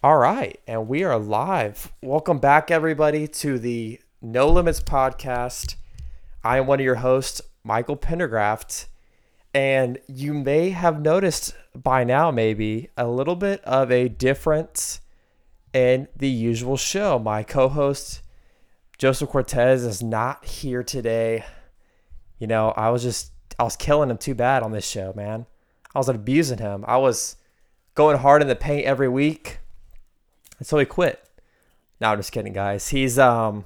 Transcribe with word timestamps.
All 0.00 0.18
right, 0.18 0.60
and 0.68 0.86
we 0.86 1.02
are 1.02 1.18
live. 1.18 1.90
Welcome 2.02 2.38
back, 2.38 2.70
everybody, 2.70 3.26
to 3.26 3.58
the 3.58 3.98
No 4.22 4.48
Limits 4.48 4.78
podcast. 4.78 5.74
I 6.44 6.58
am 6.58 6.68
one 6.68 6.78
of 6.78 6.84
your 6.84 6.94
hosts, 6.94 7.42
Michael 7.64 7.96
Pendergraft, 7.96 8.86
and 9.52 9.98
you 10.06 10.34
may 10.34 10.70
have 10.70 11.02
noticed 11.02 11.56
by 11.74 12.04
now, 12.04 12.30
maybe, 12.30 12.90
a 12.96 13.08
little 13.08 13.34
bit 13.34 13.60
of 13.64 13.90
a 13.90 14.08
difference 14.08 15.00
in 15.72 16.06
the 16.14 16.28
usual 16.28 16.76
show. 16.76 17.18
My 17.18 17.42
co 17.42 17.68
host, 17.68 18.22
Joseph 18.98 19.30
Cortez, 19.30 19.82
is 19.82 20.00
not 20.00 20.44
here 20.44 20.84
today. 20.84 21.44
You 22.38 22.46
know, 22.46 22.70
I 22.76 22.90
was 22.90 23.02
just, 23.02 23.32
I 23.58 23.64
was 23.64 23.74
killing 23.74 24.10
him 24.10 24.18
too 24.18 24.36
bad 24.36 24.62
on 24.62 24.70
this 24.70 24.88
show, 24.88 25.12
man. 25.16 25.46
I 25.92 25.98
was 25.98 26.08
abusing 26.08 26.58
him. 26.58 26.84
I 26.86 26.98
was 26.98 27.34
going 27.96 28.18
hard 28.18 28.42
in 28.42 28.48
the 28.48 28.54
paint 28.54 28.86
every 28.86 29.08
week 29.08 29.58
and 30.58 30.66
so 30.66 30.78
he 30.78 30.84
quit. 30.84 31.24
No, 32.00 32.08
I'm 32.08 32.18
just 32.18 32.32
kidding, 32.32 32.52
guys. 32.52 32.88
He's 32.88 33.18
um 33.18 33.64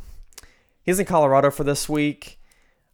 he's 0.83 0.99
in 0.99 1.07
Colorado 1.07 1.51
for 1.51 1.65
this 1.65 1.89
week. 1.89 2.39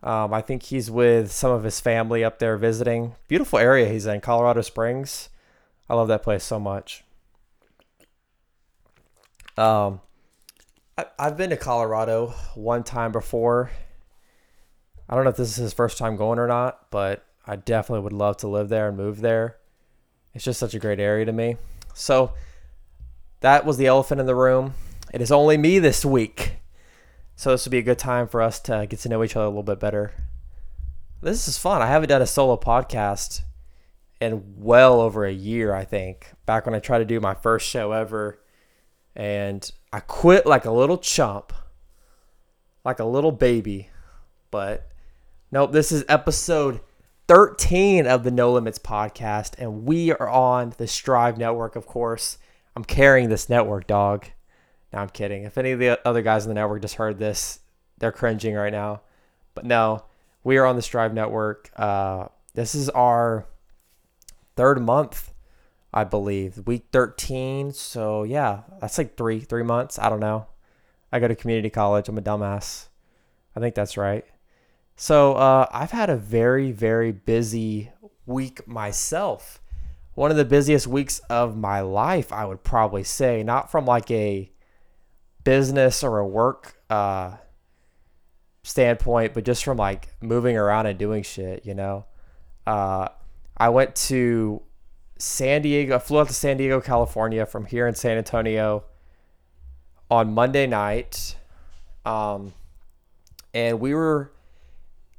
Um, 0.02 0.32
I 0.32 0.40
think 0.40 0.62
he's 0.64 0.90
with 0.90 1.32
some 1.32 1.50
of 1.50 1.64
his 1.64 1.80
family 1.80 2.23
up 2.23 2.38
there 2.38 2.56
visiting. 2.56 3.16
Beautiful 3.26 3.59
area 3.59 3.88
he's 3.88 4.06
in, 4.06 4.20
Colorado 4.20 4.60
Springs. 4.60 5.28
I 5.88 5.95
love 5.95 6.09
that 6.09 6.23
place 6.23 6.45
so 6.45 6.60
much. 6.60 7.02
Um, 9.56 10.01
I, 10.96 11.06
I've 11.18 11.37
been 11.37 11.51
to 11.51 11.56
Colorado 11.56 12.34
one 12.54 12.84
time 12.84 13.10
before. 13.10 13.73
I 15.09 15.15
don't 15.15 15.24
know 15.24 15.30
if 15.30 15.37
this 15.37 15.51
is 15.51 15.56
his 15.56 15.73
first 15.73 15.98
time 15.98 16.16
going 16.16 16.38
or 16.38 16.46
not, 16.46 16.90
but 16.90 17.24
I 17.46 17.56
definitely 17.56 18.04
would 18.04 18.12
love 18.12 18.37
to 18.38 18.48
live 18.48 18.68
there 18.68 18.88
and 18.88 18.96
move 18.96 19.20
there. 19.20 19.56
It's 20.34 20.45
just 20.45 20.60
such 20.60 20.74
a 20.74 20.78
great 20.78 21.01
area 21.01 21.24
to 21.24 21.32
me. 21.32 21.56
So 21.95 22.34
that 23.41 23.65
was 23.65 23.77
the 23.77 23.87
elephant 23.87 24.20
in 24.20 24.27
the 24.27 24.34
room. 24.34 24.74
It 25.12 25.20
is 25.20 25.33
only 25.33 25.56
me 25.56 25.79
this 25.79 26.05
week. 26.05 26.56
So 27.37 27.51
this 27.51 27.65
would 27.65 27.71
be 27.71 27.79
a 27.79 27.82
good 27.82 27.99
time 27.99 28.26
for 28.26 28.43
us 28.43 28.59
to 28.60 28.87
get 28.88 28.99
to 29.01 29.09
know 29.09 29.23
each 29.23 29.37
other 29.37 29.46
a 29.46 29.49
little 29.49 29.62
bit 29.62 29.79
better. 29.79 30.12
This 31.23 31.46
is 31.46 31.57
fun. 31.57 31.82
I 31.82 31.87
haven't 31.87 32.09
done 32.09 32.23
a 32.23 32.27
solo 32.27 32.57
podcast 32.57 33.43
in 34.21 34.43
well 34.57 35.01
over 35.01 35.24
a 35.24 35.32
year, 35.32 35.73
I 35.73 35.85
think. 35.85 36.32
Back 36.46 36.66
when 36.66 36.74
I 36.74 36.80
tried 36.80 36.99
to 36.99 37.04
do 37.04 37.21
my 37.21 37.35
first 37.35 37.68
show 37.68 37.93
ever. 37.93 38.40
And 39.15 39.71
I 39.93 40.01
quit 40.01 40.46
like 40.46 40.65
a 40.65 40.73
little 40.73 40.99
chump, 40.99 41.52
like 42.84 42.99
a 42.99 43.05
little 43.05 43.32
baby. 43.32 43.90
But 44.51 44.90
nope, 45.51 45.73
this 45.73 45.93
is 45.93 46.05
episode 46.09 46.80
13 47.29 48.07
of 48.07 48.24
the 48.24 48.30
No 48.30 48.52
Limits 48.52 48.79
podcast. 48.79 49.55
And 49.59 49.84
we 49.84 50.12
are 50.12 50.29
on 50.29 50.74
the 50.77 50.87
Strive 50.87 51.38
Network, 51.38 51.77
of 51.77 51.87
course. 51.87 52.38
I'm 52.79 52.84
carrying 52.84 53.29
this 53.29 53.48
network, 53.48 53.88
dog. 53.88 54.26
No, 54.93 55.01
I'm 55.01 55.09
kidding. 55.09 55.43
If 55.43 55.59
any 55.59 55.73
of 55.73 55.80
the 55.80 55.98
other 56.07 56.23
guys 56.23 56.45
in 56.45 56.48
the 56.48 56.54
network 56.54 56.80
just 56.80 56.95
heard 56.95 57.18
this, 57.18 57.59
they're 57.98 58.12
cringing 58.12 58.54
right 58.54 58.71
now. 58.71 59.01
But 59.57 59.65
no, 59.65 60.04
we 60.45 60.59
are 60.59 60.65
on 60.65 60.76
the 60.76 60.82
Strive 60.82 61.12
Network. 61.12 61.73
Uh, 61.74 62.29
this 62.54 62.76
is 62.76 62.88
our 62.90 63.46
third 64.54 64.81
month, 64.81 65.32
I 65.93 66.04
believe, 66.04 66.69
week 66.69 66.87
13. 66.93 67.72
So 67.72 68.22
yeah, 68.22 68.60
that's 68.81 68.97
like 68.97 69.16
three 69.16 69.41
three 69.41 69.65
months. 69.65 69.99
I 69.99 70.09
don't 70.09 70.21
know. 70.21 70.47
I 71.10 71.19
go 71.19 71.26
to 71.26 71.34
community 71.34 71.71
college. 71.71 72.09
I'm 72.09 72.16
a 72.16 72.22
dumbass. 72.22 72.87
I 73.56 73.60
think 73.60 73.75
that's 73.75 73.97
right. 73.97 74.25
So 74.94 75.32
uh, 75.32 75.66
I've 75.72 75.91
had 75.91 76.10
a 76.10 76.16
very 76.16 76.71
very 76.71 77.10
busy 77.10 77.91
week 78.25 78.69
myself 78.69 79.60
one 80.19 80.33
of 80.33 80.37
the 80.37 80.44
busiest 80.44 80.88
weeks 80.88 81.21
of 81.31 81.56
my 81.56 81.81
life, 81.81 82.33
I 82.33 82.44
would 82.44 82.65
probably 82.65 83.05
say, 83.05 83.44
not 83.44 83.71
from 83.71 83.87
like 83.87 84.11
a 84.11 84.50
business 85.44 86.03
or 86.03 86.19
a 86.19 86.27
work 86.27 86.77
uh, 86.91 87.37
standpoint, 88.65 89.33
but 89.33 89.44
just 89.44 89.62
from 89.62 89.77
like 89.77 90.09
moving 90.21 90.56
around 90.56 90.87
and 90.87 90.99
doing 90.99 91.22
shit, 91.22 91.65
you 91.65 91.73
know. 91.73 92.05
Uh, 92.67 93.07
I 93.57 93.69
went 93.69 93.95
to 93.95 94.61
San 95.19 95.62
Diego, 95.62 95.95
I 95.95 95.99
flew 96.01 96.19
out 96.19 96.27
to 96.27 96.34
San 96.34 96.57
Diego, 96.57 96.81
California 96.81 97.47
from 97.47 97.65
here 97.65 97.87
in 97.87 97.95
San 97.95 98.19
Antonio 98.19 98.83
on 100.11 100.34
Monday 100.34 100.67
night. 100.67 101.37
Um, 102.05 102.53
and 103.55 103.78
we 103.78 103.95
were, 103.95 104.33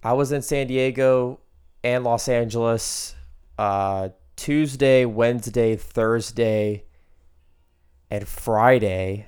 I 0.04 0.12
was 0.12 0.34
in 0.34 0.42
San 0.42 0.68
Diego 0.68 1.40
and 1.86 2.04
Los 2.04 2.28
Angeles 2.28 3.16
uh, 3.58 4.10
Tuesday, 4.40 5.04
Wednesday, 5.04 5.76
Thursday, 5.76 6.86
and 8.10 8.26
Friday. 8.26 9.28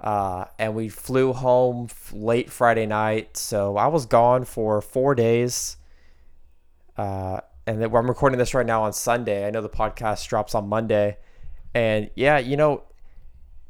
Uh, 0.00 0.44
and 0.60 0.76
we 0.76 0.88
flew 0.88 1.32
home 1.32 1.88
late 2.12 2.48
Friday 2.48 2.86
night. 2.86 3.36
So 3.36 3.76
I 3.76 3.88
was 3.88 4.06
gone 4.06 4.44
for 4.44 4.80
four 4.80 5.16
days. 5.16 5.76
Uh, 6.96 7.40
and 7.66 7.82
then 7.82 7.92
I'm 7.92 8.06
recording 8.06 8.38
this 8.38 8.54
right 8.54 8.64
now 8.64 8.84
on 8.84 8.92
Sunday. 8.92 9.44
I 9.44 9.50
know 9.50 9.60
the 9.60 9.68
podcast 9.68 10.28
drops 10.28 10.54
on 10.54 10.68
Monday. 10.68 11.18
And 11.74 12.08
yeah, 12.14 12.38
you 12.38 12.56
know, 12.56 12.84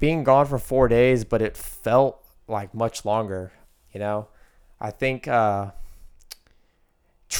being 0.00 0.22
gone 0.22 0.44
for 0.44 0.58
four 0.58 0.86
days, 0.86 1.24
but 1.24 1.40
it 1.40 1.56
felt 1.56 2.22
like 2.46 2.74
much 2.74 3.06
longer, 3.06 3.52
you 3.90 4.00
know? 4.00 4.28
I 4.78 4.90
think 4.90 5.26
uh, 5.26 5.70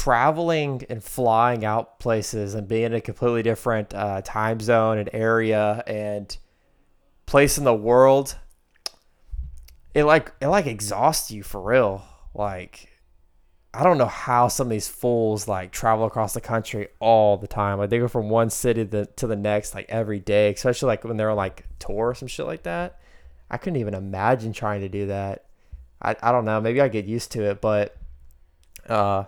traveling 0.02 0.84
and 0.88 1.02
flying 1.02 1.64
out 1.64 2.00
places 2.00 2.54
and 2.54 2.66
being 2.66 2.84
in 2.84 2.94
a 2.94 3.00
completely 3.00 3.42
different 3.42 3.94
uh, 3.94 4.20
time 4.22 4.58
zone 4.58 4.98
and 4.98 5.08
area 5.12 5.82
and 5.86 6.36
place 7.24 7.56
in 7.56 7.62
the 7.62 7.74
world 7.74 8.36
it 9.94 10.02
like 10.04 10.32
it 10.40 10.48
like 10.48 10.66
exhausts 10.66 11.30
you 11.30 11.42
for 11.42 11.60
real. 11.60 12.04
Like 12.34 12.88
i 13.74 13.82
don't 13.82 13.96
know 13.96 14.04
how 14.04 14.48
some 14.48 14.66
of 14.66 14.70
these 14.70 14.88
fools 14.88 15.48
like 15.48 15.72
travel 15.72 16.04
across 16.04 16.34
the 16.34 16.40
country 16.40 16.88
all 16.98 17.36
the 17.36 17.46
time. 17.46 17.78
Like 17.78 17.90
they 17.90 17.98
go 17.98 18.08
from 18.08 18.28
one 18.28 18.50
city 18.50 18.84
to, 18.84 19.06
to 19.06 19.26
the 19.28 19.36
next 19.36 19.72
like 19.72 19.86
every 19.88 20.18
day 20.18 20.52
especially 20.52 20.88
like 20.88 21.04
when 21.04 21.16
they're 21.16 21.32
like 21.32 21.64
tour 21.78 22.08
or 22.08 22.14
some 22.14 22.28
shit 22.28 22.46
like 22.46 22.64
that. 22.64 22.98
I 23.50 23.56
couldn't 23.56 23.78
even 23.78 23.94
imagine 23.94 24.52
trying 24.52 24.80
to 24.80 24.88
do 24.88 25.06
that. 25.06 25.44
I, 26.00 26.16
I 26.20 26.32
don't 26.32 26.44
know. 26.44 26.60
Maybe 26.60 26.80
i 26.80 26.88
get 26.88 27.04
used 27.04 27.30
to 27.32 27.44
it 27.44 27.60
but 27.60 27.96
uh 28.88 29.24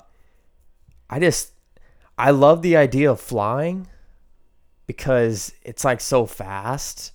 I 1.15 1.21
just 1.21 1.53
I 2.19 2.33
love 2.33 2.63
the 2.63 2.77
idea 2.77 3.09
of 3.09 3.21
flying 3.21 3.87
because 4.89 5.53
it's 5.63 5.85
like 5.85 6.01
so 6.01 6.27
fast 6.27 7.13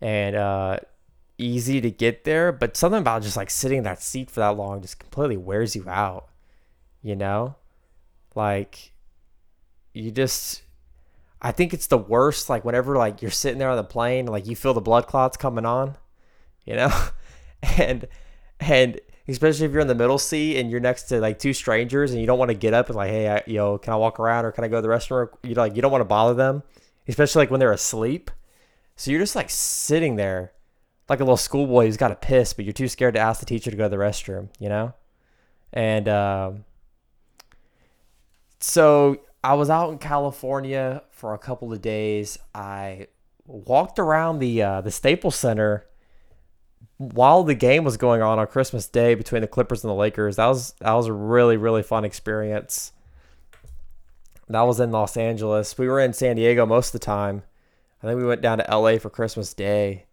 and 0.00 0.34
uh, 0.34 0.80
easy 1.38 1.80
to 1.80 1.92
get 1.92 2.24
there. 2.24 2.50
But 2.50 2.76
something 2.76 3.00
about 3.00 3.22
just 3.22 3.36
like 3.36 3.48
sitting 3.48 3.78
in 3.78 3.84
that 3.84 4.02
seat 4.02 4.32
for 4.32 4.40
that 4.40 4.56
long 4.56 4.82
just 4.82 4.98
completely 4.98 5.36
wears 5.36 5.76
you 5.76 5.88
out. 5.88 6.26
You 7.02 7.14
know, 7.14 7.54
like 8.34 8.94
you 9.94 10.10
just. 10.10 10.62
I 11.40 11.52
think 11.52 11.72
it's 11.72 11.86
the 11.86 11.98
worst. 11.98 12.50
Like 12.50 12.64
whenever 12.64 12.96
like 12.96 13.22
you're 13.22 13.30
sitting 13.30 13.60
there 13.60 13.70
on 13.70 13.76
the 13.76 13.84
plane, 13.84 14.26
like 14.26 14.48
you 14.48 14.56
feel 14.56 14.74
the 14.74 14.80
blood 14.80 15.06
clots 15.06 15.36
coming 15.36 15.64
on, 15.64 15.96
you 16.64 16.74
know, 16.74 16.92
and 17.78 18.08
and 18.58 19.00
especially 19.30 19.66
if 19.66 19.72
you're 19.72 19.80
in 19.80 19.88
the 19.88 19.94
middle 19.94 20.18
seat 20.18 20.58
and 20.58 20.70
you're 20.70 20.80
next 20.80 21.04
to 21.04 21.20
like 21.20 21.38
two 21.38 21.52
strangers 21.52 22.10
and 22.12 22.20
you 22.20 22.26
don't 22.26 22.38
want 22.38 22.50
to 22.50 22.54
get 22.54 22.74
up 22.74 22.88
and 22.88 22.96
like, 22.96 23.10
hey, 23.10 23.28
I, 23.28 23.42
you 23.46 23.56
know, 23.56 23.78
can 23.78 23.92
I 23.92 23.96
walk 23.96 24.18
around 24.18 24.44
or 24.44 24.52
can 24.52 24.64
I 24.64 24.68
go 24.68 24.76
to 24.76 24.82
the 24.82 24.88
restroom? 24.88 25.28
You 25.42 25.54
like 25.54 25.76
you 25.76 25.82
don't 25.82 25.92
want 25.92 26.00
to 26.00 26.06
bother 26.06 26.34
them, 26.34 26.62
especially 27.06 27.42
like 27.42 27.50
when 27.50 27.60
they're 27.60 27.72
asleep. 27.72 28.30
So 28.96 29.10
you're 29.10 29.20
just 29.20 29.36
like 29.36 29.48
sitting 29.50 30.16
there, 30.16 30.52
like 31.08 31.20
a 31.20 31.24
little 31.24 31.36
schoolboy 31.36 31.86
who's 31.86 31.96
got 31.96 32.08
to 32.08 32.16
piss, 32.16 32.52
but 32.52 32.64
you're 32.64 32.74
too 32.74 32.88
scared 32.88 33.14
to 33.14 33.20
ask 33.20 33.40
the 33.40 33.46
teacher 33.46 33.70
to 33.70 33.76
go 33.76 33.84
to 33.84 33.88
the 33.88 33.96
restroom, 33.96 34.48
you 34.58 34.68
know. 34.68 34.94
And 35.72 36.08
um, 36.08 36.64
so 38.58 39.20
I 39.42 39.54
was 39.54 39.70
out 39.70 39.90
in 39.90 39.98
California 39.98 41.02
for 41.10 41.34
a 41.34 41.38
couple 41.38 41.72
of 41.72 41.80
days. 41.80 42.38
I 42.54 43.06
walked 43.46 43.98
around 43.98 44.40
the 44.40 44.62
uh, 44.62 44.80
the 44.80 44.90
Staples 44.90 45.36
Center 45.36 45.86
while 47.00 47.44
the 47.44 47.54
game 47.54 47.82
was 47.82 47.96
going 47.96 48.20
on 48.20 48.38
on 48.38 48.46
Christmas 48.46 48.86
Day 48.86 49.14
between 49.14 49.40
the 49.40 49.48
Clippers 49.48 49.82
and 49.82 49.90
the 49.90 49.94
Lakers, 49.94 50.36
that 50.36 50.44
was 50.44 50.74
that 50.80 50.92
was 50.92 51.06
a 51.06 51.14
really 51.14 51.56
really 51.56 51.82
fun 51.82 52.04
experience. 52.04 52.92
That 54.48 54.62
was 54.62 54.80
in 54.80 54.90
Los 54.90 55.16
Angeles. 55.16 55.78
We 55.78 55.88
were 55.88 55.98
in 55.98 56.12
San 56.12 56.36
Diego 56.36 56.66
most 56.66 56.88
of 56.88 57.00
the 57.00 57.06
time. 57.06 57.42
I 58.02 58.06
think 58.06 58.20
we 58.20 58.26
went 58.26 58.42
down 58.42 58.58
to 58.58 58.66
LA 58.68 58.98
for 58.98 59.08
Christmas 59.08 59.54
Day, 59.54 60.04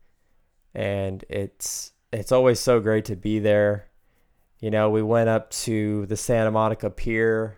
and 0.73 1.25
it's 1.27 1.91
it's 2.13 2.31
always 2.31 2.57
so 2.61 2.79
great 2.79 3.03
to 3.05 3.17
be 3.17 3.39
there. 3.39 3.89
You 4.61 4.71
know, 4.71 4.89
we 4.89 5.03
went 5.03 5.27
up 5.27 5.49
to 5.51 6.05
the 6.05 6.15
Santa 6.15 6.51
Monica 6.51 6.89
Pier 6.89 7.57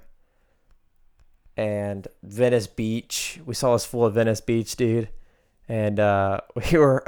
and 1.56 2.08
Venice 2.24 2.66
Beach. 2.66 3.40
We 3.46 3.54
saw 3.54 3.74
this 3.74 3.86
full 3.86 4.06
of 4.06 4.16
Venice 4.16 4.42
Beach, 4.42 4.76
dude, 4.76 5.10
and 5.68 6.00
uh, 6.00 6.42
we 6.56 6.80
were 6.80 7.04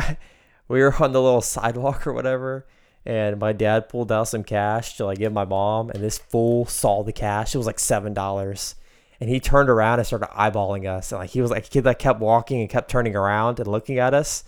we 0.71 0.81
were 0.81 0.95
on 1.03 1.11
the 1.11 1.21
little 1.21 1.41
sidewalk 1.41 2.07
or 2.07 2.13
whatever, 2.13 2.65
and 3.05 3.39
my 3.39 3.53
dad 3.53 3.89
pulled 3.89 4.11
out 4.11 4.27
some 4.27 4.43
cash 4.43 4.97
to 4.97 5.05
like 5.05 5.17
give 5.17 5.33
my 5.33 5.45
mom, 5.45 5.89
and 5.89 6.03
this 6.03 6.17
fool 6.17 6.65
saw 6.65 7.03
the 7.03 7.13
cash. 7.13 7.53
It 7.53 7.57
was 7.57 7.67
like 7.67 7.79
seven 7.79 8.13
dollars, 8.13 8.75
and 9.19 9.29
he 9.29 9.39
turned 9.39 9.69
around 9.69 9.99
and 9.99 10.07
started 10.07 10.29
eyeballing 10.29 10.87
us. 10.87 11.11
And 11.11 11.19
like 11.19 11.31
he 11.31 11.41
was 11.41 11.51
like 11.51 11.67
a 11.67 11.69
kid 11.69 11.83
that 11.83 11.99
kept 11.99 12.19
walking 12.19 12.61
and 12.61 12.69
kept 12.69 12.89
turning 12.89 13.15
around 13.15 13.59
and 13.59 13.67
looking 13.67 13.99
at 13.99 14.13
us. 14.13 14.43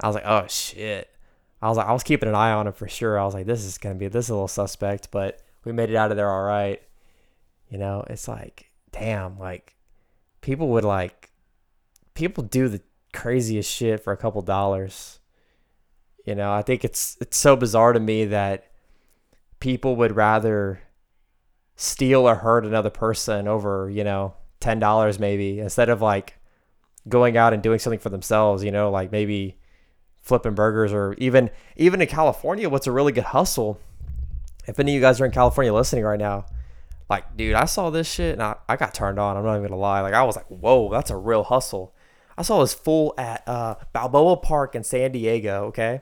I 0.00 0.06
was 0.06 0.14
like, 0.14 0.26
oh 0.26 0.46
shit. 0.48 1.08
I 1.60 1.68
was 1.68 1.78
like, 1.78 1.86
I 1.86 1.92
was 1.92 2.02
keeping 2.02 2.28
an 2.28 2.34
eye 2.34 2.50
on 2.50 2.66
him 2.66 2.72
for 2.72 2.88
sure. 2.88 3.18
I 3.18 3.24
was 3.24 3.34
like, 3.34 3.46
this 3.46 3.64
is 3.64 3.78
gonna 3.78 3.94
be 3.94 4.08
this 4.08 4.26
is 4.26 4.30
a 4.30 4.34
little 4.34 4.48
suspect, 4.48 5.10
but 5.10 5.40
we 5.64 5.72
made 5.72 5.90
it 5.90 5.96
out 5.96 6.10
of 6.10 6.16
there 6.16 6.30
all 6.30 6.42
right. 6.42 6.82
You 7.68 7.78
know, 7.78 8.04
it's 8.10 8.26
like, 8.26 8.70
damn, 8.90 9.38
like 9.38 9.76
people 10.40 10.68
would 10.68 10.84
like 10.84 11.30
people 12.14 12.42
do 12.42 12.68
the 12.68 12.82
craziest 13.12 13.70
shit 13.70 14.02
for 14.02 14.12
a 14.12 14.16
couple 14.16 14.42
dollars. 14.42 15.20
You 16.24 16.34
know, 16.34 16.52
I 16.52 16.62
think 16.62 16.84
it's 16.84 17.16
it's 17.20 17.36
so 17.36 17.56
bizarre 17.56 17.92
to 17.92 18.00
me 18.00 18.26
that 18.26 18.70
people 19.60 19.96
would 19.96 20.14
rather 20.14 20.80
steal 21.76 22.28
or 22.28 22.36
hurt 22.36 22.64
another 22.64 22.90
person 22.90 23.48
over, 23.48 23.90
you 23.90 24.04
know, 24.04 24.34
ten 24.60 24.78
dollars 24.78 25.18
maybe, 25.18 25.58
instead 25.58 25.88
of 25.88 26.00
like 26.00 26.38
going 27.08 27.36
out 27.36 27.52
and 27.52 27.62
doing 27.62 27.78
something 27.78 27.98
for 27.98 28.10
themselves, 28.10 28.62
you 28.62 28.70
know, 28.70 28.90
like 28.90 29.10
maybe 29.10 29.58
flipping 30.20 30.54
burgers 30.54 30.92
or 30.92 31.14
even 31.18 31.50
even 31.76 32.00
in 32.00 32.06
California, 32.06 32.68
what's 32.68 32.86
a 32.86 32.92
really 32.92 33.12
good 33.12 33.24
hustle. 33.24 33.80
If 34.66 34.78
any 34.78 34.92
of 34.92 34.94
you 34.94 35.00
guys 35.00 35.20
are 35.20 35.24
in 35.24 35.32
California 35.32 35.74
listening 35.74 36.04
right 36.04 36.20
now, 36.20 36.46
like, 37.10 37.36
dude, 37.36 37.54
I 37.54 37.64
saw 37.64 37.90
this 37.90 38.08
shit 38.08 38.34
and 38.34 38.42
I, 38.42 38.54
I 38.68 38.76
got 38.76 38.94
turned 38.94 39.18
on. 39.18 39.36
I'm 39.36 39.44
not 39.44 39.56
even 39.56 39.68
gonna 39.68 39.80
lie. 39.80 40.00
Like 40.00 40.14
I 40.14 40.22
was 40.22 40.36
like, 40.36 40.46
whoa, 40.46 40.88
that's 40.90 41.10
a 41.10 41.16
real 41.16 41.42
hustle. 41.42 41.94
I 42.36 42.42
saw 42.42 42.60
this 42.60 42.74
fool 42.74 43.14
at 43.18 43.46
uh, 43.46 43.76
Balboa 43.92 44.36
Park 44.38 44.74
in 44.74 44.84
San 44.84 45.12
Diego, 45.12 45.64
okay? 45.66 46.00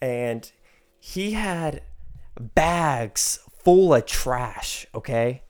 And 0.00 0.50
he 0.98 1.32
had 1.32 1.82
bags 2.38 3.40
full 3.62 3.94
of 3.94 4.06
trash, 4.06 4.86
okay? 4.94 5.42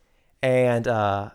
And 0.43 0.89
uh, 0.89 1.31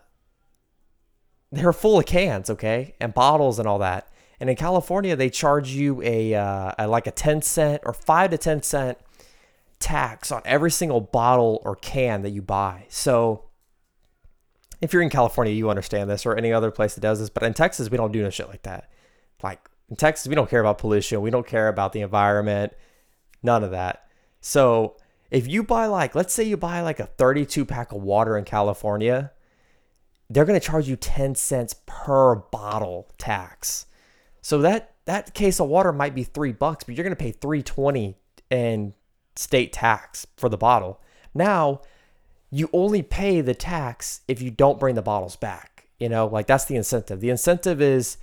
they 1.52 1.64
were 1.64 1.72
full 1.72 1.98
of 1.98 2.06
cans, 2.06 2.50
okay? 2.50 2.94
And 3.00 3.14
bottles 3.14 3.58
and 3.58 3.66
all 3.66 3.78
that. 3.78 4.08
And 4.38 4.50
in 4.50 4.56
California, 4.56 5.16
they 5.16 5.30
charge 5.30 5.70
you 5.70 6.02
a, 6.02 6.34
uh, 6.34 6.72
a 6.78 6.86
like 6.86 7.06
a 7.06 7.10
10 7.10 7.42
cent 7.42 7.82
or 7.86 7.94
5 7.94 8.30
to 8.30 8.38
10 8.38 8.62
cent 8.62 8.98
tax 9.78 10.30
on 10.30 10.42
every 10.44 10.70
single 10.70 11.00
bottle 11.00 11.62
or 11.64 11.76
can 11.76 12.22
that 12.22 12.30
you 12.30 12.42
buy. 12.42 12.86
So 12.88 13.45
if 14.80 14.92
you're 14.92 15.02
in 15.02 15.10
California, 15.10 15.52
you 15.52 15.70
understand 15.70 16.10
this, 16.10 16.26
or 16.26 16.34
any 16.34 16.52
other 16.52 16.70
place 16.70 16.94
that 16.94 17.00
does 17.00 17.20
this. 17.20 17.30
But 17.30 17.42
in 17.42 17.54
Texas, 17.54 17.90
we 17.90 17.96
don't 17.96 18.12
do 18.12 18.22
no 18.22 18.30
shit 18.30 18.48
like 18.48 18.62
that. 18.62 18.90
Like 19.42 19.68
in 19.88 19.96
Texas, 19.96 20.28
we 20.28 20.34
don't 20.34 20.50
care 20.50 20.60
about 20.60 20.78
pollution. 20.78 21.22
We 21.22 21.30
don't 21.30 21.46
care 21.46 21.68
about 21.68 21.92
the 21.92 22.00
environment. 22.00 22.72
None 23.42 23.64
of 23.64 23.70
that. 23.70 24.08
So 24.40 24.96
if 25.30 25.46
you 25.46 25.62
buy 25.62 25.86
like, 25.86 26.14
let's 26.14 26.32
say 26.32 26.44
you 26.44 26.56
buy 26.56 26.80
like 26.80 27.00
a 27.00 27.06
32 27.06 27.64
pack 27.64 27.92
of 27.92 28.02
water 28.02 28.36
in 28.36 28.44
California, 28.44 29.32
they're 30.28 30.44
to 30.58 30.64
charge 30.64 30.88
you 30.88 30.96
10 30.96 31.34
cents 31.34 31.74
per 31.86 32.36
bottle 32.36 33.08
tax. 33.18 33.86
So 34.42 34.58
that 34.62 34.94
that 35.06 35.34
case 35.34 35.60
of 35.60 35.68
water 35.68 35.92
might 35.92 36.14
be 36.14 36.24
three 36.24 36.52
bucks, 36.52 36.84
but 36.84 36.94
you're 36.94 37.04
to 37.14 37.16
pay 37.16 37.32
320 37.32 38.16
in 38.50 38.94
state 39.36 39.72
tax 39.72 40.26
for 40.36 40.48
the 40.48 40.56
bottle. 40.56 41.00
Now 41.32 41.80
you 42.56 42.70
only 42.72 43.02
pay 43.02 43.42
the 43.42 43.54
tax 43.54 44.22
if 44.28 44.40
you 44.40 44.50
don't 44.50 44.80
bring 44.80 44.94
the 44.94 45.02
bottles 45.02 45.36
back. 45.36 45.88
You 45.98 46.08
know, 46.08 46.26
like 46.26 46.46
that's 46.46 46.64
the 46.64 46.76
incentive. 46.76 47.20
The 47.20 47.28
incentive 47.28 47.82
is 47.82 48.16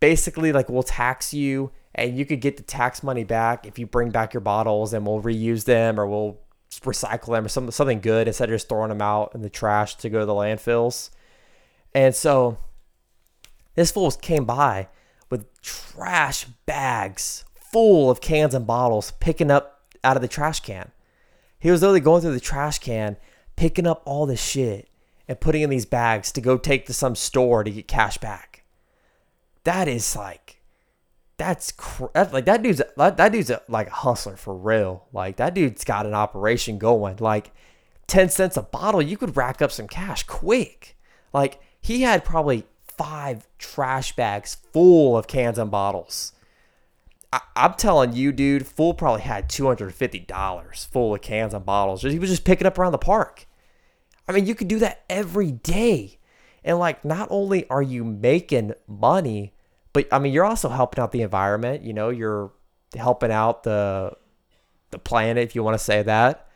basically 0.00 0.52
like 0.52 0.68
we'll 0.68 0.82
tax 0.82 1.32
you 1.32 1.70
and 1.94 2.16
you 2.18 2.26
could 2.26 2.40
get 2.40 2.56
the 2.56 2.64
tax 2.64 3.04
money 3.04 3.22
back 3.22 3.64
if 3.64 3.78
you 3.78 3.86
bring 3.86 4.10
back 4.10 4.34
your 4.34 4.40
bottles 4.40 4.92
and 4.92 5.06
we'll 5.06 5.22
reuse 5.22 5.64
them 5.66 6.00
or 6.00 6.06
we'll 6.06 6.40
recycle 6.80 7.32
them 7.32 7.44
or 7.44 7.48
something 7.48 7.70
something 7.70 8.00
good 8.00 8.26
instead 8.26 8.48
of 8.48 8.54
just 8.54 8.68
throwing 8.68 8.88
them 8.88 9.00
out 9.00 9.32
in 9.36 9.42
the 9.42 9.50
trash 9.50 9.94
to 9.96 10.10
go 10.10 10.18
to 10.18 10.26
the 10.26 10.32
landfills. 10.32 11.10
And 11.94 12.12
so 12.12 12.58
this 13.76 13.92
fool 13.92 14.10
came 14.10 14.44
by 14.44 14.88
with 15.30 15.46
trash 15.62 16.44
bags 16.66 17.44
full 17.54 18.10
of 18.10 18.20
cans 18.20 18.52
and 18.52 18.66
bottles 18.66 19.12
picking 19.20 19.52
up 19.52 19.82
out 20.02 20.16
of 20.16 20.22
the 20.22 20.28
trash 20.28 20.58
can. 20.58 20.90
He 21.60 21.70
was 21.70 21.82
literally 21.82 22.00
going 22.00 22.20
through 22.20 22.32
the 22.34 22.40
trash 22.40 22.80
can 22.80 23.16
picking 23.56 23.86
up 23.86 24.02
all 24.04 24.26
this 24.26 24.42
shit 24.42 24.88
and 25.28 25.40
putting 25.40 25.62
in 25.62 25.70
these 25.70 25.86
bags 25.86 26.30
to 26.32 26.40
go 26.40 26.58
take 26.58 26.86
to 26.86 26.92
some 26.92 27.14
store 27.14 27.64
to 27.64 27.70
get 27.70 27.88
cash 27.88 28.18
back. 28.18 28.64
That 29.64 29.88
is 29.88 30.14
like, 30.14 30.60
that's 31.36 31.72
like 32.14 32.44
that 32.44 32.62
dude's 32.62 32.82
that, 32.96 33.16
that 33.16 33.32
dude's 33.32 33.50
a, 33.50 33.62
like 33.68 33.88
a 33.88 33.94
hustler 33.94 34.36
for 34.36 34.54
real. 34.54 35.06
Like 35.12 35.36
that 35.36 35.54
dude's 35.54 35.84
got 35.84 36.06
an 36.06 36.14
operation 36.14 36.78
going. 36.78 37.16
Like 37.16 37.50
ten 38.06 38.28
cents 38.28 38.56
a 38.56 38.62
bottle, 38.62 39.02
you 39.02 39.16
could 39.16 39.36
rack 39.36 39.62
up 39.62 39.72
some 39.72 39.88
cash 39.88 40.24
quick. 40.24 40.96
Like 41.32 41.60
he 41.80 42.02
had 42.02 42.24
probably 42.24 42.66
five 42.86 43.48
trash 43.58 44.14
bags 44.14 44.58
full 44.72 45.16
of 45.16 45.26
cans 45.26 45.58
and 45.58 45.70
bottles. 45.70 46.33
I, 47.34 47.40
am 47.56 47.74
telling 47.74 48.12
you, 48.12 48.30
dude, 48.30 48.66
Fool 48.66 48.94
probably 48.94 49.22
had 49.22 49.48
$250 49.48 50.86
full 50.86 51.14
of 51.14 51.20
cans 51.20 51.52
and 51.52 51.66
bottles. 51.66 52.02
He 52.02 52.18
was 52.18 52.30
just 52.30 52.44
picking 52.44 52.66
up 52.66 52.78
around 52.78 52.92
the 52.92 52.98
park. 52.98 53.46
I 54.28 54.32
mean, 54.32 54.46
you 54.46 54.54
could 54.54 54.68
do 54.68 54.78
that 54.78 55.02
every 55.10 55.50
day. 55.50 56.18
And 56.62 56.78
like, 56.78 57.04
not 57.04 57.26
only 57.30 57.68
are 57.68 57.82
you 57.82 58.04
making 58.04 58.74
money, 58.86 59.52
but 59.92 60.06
I 60.12 60.20
mean, 60.20 60.32
you're 60.32 60.44
also 60.44 60.68
helping 60.68 61.02
out 61.02 61.10
the 61.10 61.22
environment. 61.22 61.82
You 61.82 61.92
know, 61.92 62.10
you're 62.10 62.52
helping 62.94 63.32
out 63.32 63.64
the 63.64 64.16
the 64.90 64.98
planet, 65.00 65.42
if 65.42 65.56
you 65.56 65.64
want 65.64 65.76
to 65.76 65.84
say 65.84 66.04
that, 66.04 66.48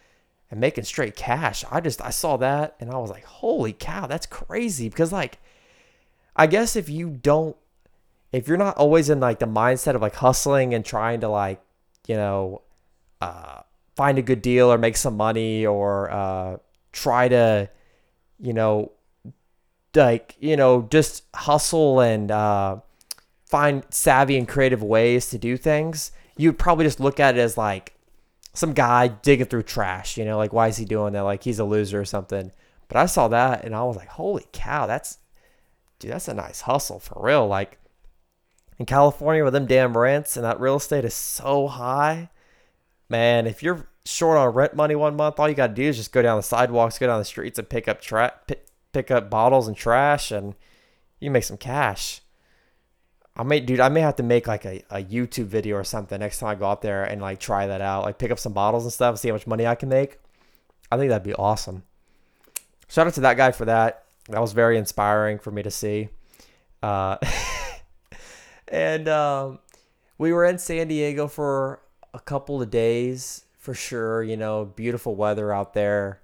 and 0.48 0.60
making 0.60 0.84
straight 0.84 1.16
cash. 1.16 1.64
I 1.72 1.80
just 1.80 2.00
I 2.00 2.10
saw 2.10 2.36
that 2.36 2.76
and 2.78 2.90
I 2.90 2.98
was 2.98 3.10
like, 3.10 3.24
holy 3.24 3.72
cow, 3.72 4.06
that's 4.06 4.26
crazy. 4.26 4.88
Because 4.88 5.12
like, 5.12 5.38
I 6.36 6.46
guess 6.46 6.76
if 6.76 6.88
you 6.88 7.10
don't 7.10 7.56
if 8.32 8.48
you're 8.48 8.56
not 8.56 8.76
always 8.76 9.10
in 9.10 9.20
like 9.20 9.38
the 9.38 9.46
mindset 9.46 9.94
of 9.94 10.02
like 10.02 10.16
hustling 10.16 10.74
and 10.74 10.84
trying 10.84 11.20
to 11.20 11.28
like, 11.28 11.60
you 12.06 12.16
know, 12.16 12.62
uh, 13.20 13.60
find 13.96 14.18
a 14.18 14.22
good 14.22 14.42
deal 14.42 14.72
or 14.72 14.78
make 14.78 14.96
some 14.96 15.16
money 15.16 15.66
or 15.66 16.10
uh, 16.10 16.56
try 16.92 17.28
to, 17.28 17.68
you 18.38 18.52
know, 18.52 18.92
like, 19.94 20.36
you 20.38 20.56
know, 20.56 20.86
just 20.90 21.24
hustle 21.34 22.00
and 22.00 22.30
uh, 22.30 22.76
find 23.46 23.82
savvy 23.90 24.36
and 24.36 24.46
creative 24.46 24.82
ways 24.82 25.30
to 25.30 25.38
do 25.38 25.56
things, 25.56 26.12
you'd 26.36 26.58
probably 26.58 26.84
just 26.84 27.00
look 27.00 27.18
at 27.18 27.36
it 27.36 27.40
as 27.40 27.56
like 27.56 27.94
some 28.52 28.72
guy 28.72 29.08
digging 29.08 29.46
through 29.46 29.62
trash, 29.62 30.16
you 30.16 30.24
know, 30.24 30.36
like 30.36 30.52
why 30.52 30.68
is 30.68 30.76
he 30.76 30.84
doing 30.84 31.14
that? 31.14 31.22
Like 31.22 31.42
he's 31.42 31.58
a 31.58 31.64
loser 31.64 32.00
or 32.00 32.04
something. 32.04 32.52
But 32.88 32.98
I 32.98 33.06
saw 33.06 33.28
that 33.28 33.64
and 33.64 33.74
I 33.74 33.82
was 33.84 33.96
like, 33.96 34.08
holy 34.08 34.46
cow, 34.52 34.86
that's 34.86 35.18
dude, 35.98 36.12
that's 36.12 36.28
a 36.28 36.34
nice 36.34 36.62
hustle 36.62 37.00
for 37.00 37.22
real. 37.22 37.46
Like 37.46 37.78
in 38.78 38.86
California 38.86 39.44
with 39.44 39.52
them 39.52 39.66
damn 39.66 39.96
rents 39.96 40.36
and 40.36 40.44
that 40.44 40.60
real 40.60 40.76
estate 40.76 41.04
is 41.04 41.14
so 41.14 41.66
high, 41.66 42.30
man, 43.08 43.46
if 43.46 43.62
you're 43.62 43.88
short 44.04 44.38
on 44.38 44.48
rent 44.54 44.74
money 44.74 44.94
one 44.94 45.16
month, 45.16 45.38
all 45.38 45.48
you 45.48 45.54
got 45.54 45.68
to 45.68 45.74
do 45.74 45.82
is 45.82 45.96
just 45.96 46.12
go 46.12 46.22
down 46.22 46.36
the 46.36 46.42
sidewalks, 46.42 46.98
go 46.98 47.06
down 47.06 47.18
the 47.18 47.24
streets 47.24 47.58
and 47.58 47.68
pick 47.68 47.88
up 47.88 48.00
tra- 48.00 48.34
pick, 48.92 49.10
up 49.10 49.30
bottles 49.30 49.68
and 49.68 49.76
trash 49.76 50.30
and 50.30 50.54
you 51.20 51.30
make 51.30 51.44
some 51.44 51.56
cash. 51.56 52.20
I 53.36 53.44
may, 53.44 53.60
dude, 53.60 53.78
I 53.78 53.88
may 53.88 54.00
have 54.00 54.16
to 54.16 54.24
make 54.24 54.48
like 54.48 54.64
a, 54.64 54.82
a 54.90 55.02
YouTube 55.02 55.44
video 55.44 55.76
or 55.76 55.84
something 55.84 56.18
next 56.18 56.38
time 56.38 56.48
I 56.48 56.54
go 56.56 56.66
out 56.66 56.82
there 56.82 57.04
and 57.04 57.20
like 57.20 57.38
try 57.38 57.66
that 57.68 57.80
out. 57.80 58.04
Like 58.04 58.18
pick 58.18 58.32
up 58.32 58.38
some 58.38 58.52
bottles 58.52 58.84
and 58.84 58.92
stuff, 58.92 59.18
see 59.18 59.28
how 59.28 59.34
much 59.34 59.46
money 59.46 59.66
I 59.66 59.76
can 59.76 59.88
make. 59.88 60.18
I 60.90 60.96
think 60.96 61.10
that'd 61.10 61.22
be 61.22 61.34
awesome. 61.34 61.84
Shout 62.88 63.06
out 63.06 63.14
to 63.14 63.20
that 63.20 63.36
guy 63.36 63.52
for 63.52 63.66
that. 63.66 64.04
That 64.28 64.40
was 64.40 64.52
very 64.52 64.78
inspiring 64.78 65.38
for 65.38 65.50
me 65.50 65.62
to 65.62 65.70
see. 65.70 66.08
Uh, 66.82 67.18
and 68.70 69.08
um, 69.08 69.58
we 70.18 70.32
were 70.32 70.44
in 70.44 70.58
San 70.58 70.88
Diego 70.88 71.28
for 71.28 71.80
a 72.14 72.20
couple 72.20 72.60
of 72.60 72.70
days 72.70 73.44
for 73.58 73.74
sure. 73.74 74.22
You 74.22 74.36
know, 74.36 74.64
beautiful 74.64 75.14
weather 75.14 75.52
out 75.52 75.74
there, 75.74 76.20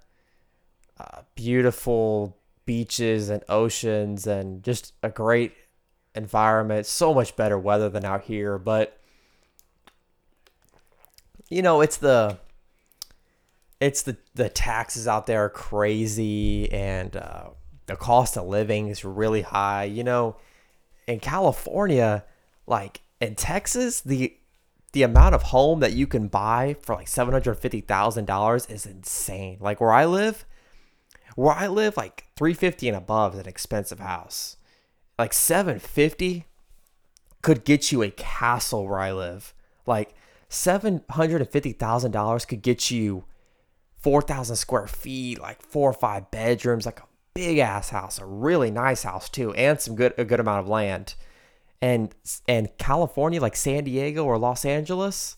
uh, 0.99 1.21
beautiful 1.35 2.37
beaches 2.65 3.29
and 3.29 3.43
oceans, 3.49 4.27
and 4.27 4.63
just 4.63 4.93
a 5.03 5.09
great 5.09 5.53
environment. 6.15 6.85
So 6.85 7.13
much 7.13 7.35
better 7.35 7.57
weather 7.57 7.89
than 7.89 8.05
out 8.05 8.23
here, 8.23 8.57
but 8.57 8.99
you 11.49 11.61
know, 11.61 11.81
it's 11.81 11.97
the 11.97 12.39
it's 13.79 14.01
the 14.01 14.17
the 14.33 14.49
taxes 14.49 15.07
out 15.07 15.27
there 15.27 15.45
are 15.45 15.49
crazy, 15.49 16.71
and 16.71 17.15
uh, 17.15 17.49
the 17.85 17.95
cost 17.95 18.37
of 18.37 18.47
living 18.47 18.87
is 18.87 19.05
really 19.05 19.41
high. 19.41 19.83
You 19.83 20.03
know, 20.03 20.37
in 21.07 21.19
California 21.19 22.23
like 22.67 23.01
in 23.21 23.35
Texas, 23.35 24.01
the 24.01 24.35
the 24.93 25.03
amount 25.03 25.35
of 25.35 25.43
home 25.43 25.81
that 25.81 25.93
you 25.93 26.07
can 26.07 26.27
buy 26.27 26.75
for 26.81 26.95
like 26.95 27.07
seven 27.07 27.33
hundred 27.33 27.55
fifty 27.55 27.81
thousand 27.81 28.25
dollars 28.25 28.65
is 28.67 28.85
insane. 28.85 29.57
Like 29.59 29.81
where 29.81 29.91
I 29.91 30.05
live, 30.05 30.45
where 31.35 31.53
I 31.53 31.67
live, 31.67 31.97
like 31.97 32.25
three 32.35 32.53
fifty 32.53 32.87
and 32.87 32.97
above 32.97 33.33
is 33.33 33.41
an 33.41 33.47
expensive 33.47 33.99
house. 33.99 34.57
Like 35.19 35.33
seven 35.33 35.79
fifty 35.79 36.45
could 37.41 37.63
get 37.63 37.91
you 37.91 38.01
a 38.01 38.11
castle 38.11 38.87
where 38.87 38.99
I 38.99 39.11
live. 39.11 39.53
Like 39.85 40.15
seven 40.49 41.03
hundred 41.09 41.41
and 41.41 41.49
fifty 41.49 41.73
thousand 41.73 42.11
dollars 42.11 42.45
could 42.45 42.61
get 42.61 42.89
you 42.89 43.25
four 43.99 44.21
thousand 44.21 44.55
square 44.55 44.87
feet, 44.87 45.39
like 45.39 45.61
four 45.61 45.89
or 45.89 45.93
five 45.93 46.31
bedrooms, 46.31 46.85
like 46.85 46.99
a 46.99 47.07
big 47.33 47.57
ass 47.57 47.89
house, 47.89 48.17
a 48.17 48.25
really 48.25 48.71
nice 48.71 49.03
house 49.03 49.29
too, 49.29 49.53
and 49.53 49.79
some 49.79 49.95
good 49.95 50.13
a 50.17 50.25
good 50.25 50.39
amount 50.39 50.61
of 50.61 50.69
land 50.69 51.15
and 51.81 52.13
and 52.47 52.75
California, 52.77 53.41
like 53.41 53.55
San 53.55 53.83
Diego 53.83 54.23
or 54.25 54.37
Los 54.37 54.65
Angeles, 54.65 55.37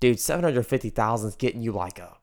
dude, 0.00 0.20
seven 0.20 0.44
hundred 0.44 0.66
fifty 0.66 0.90
thousand 0.90 1.28
is 1.28 1.36
getting 1.36 1.62
you 1.62 1.72
like 1.72 1.98
a 1.98 2.16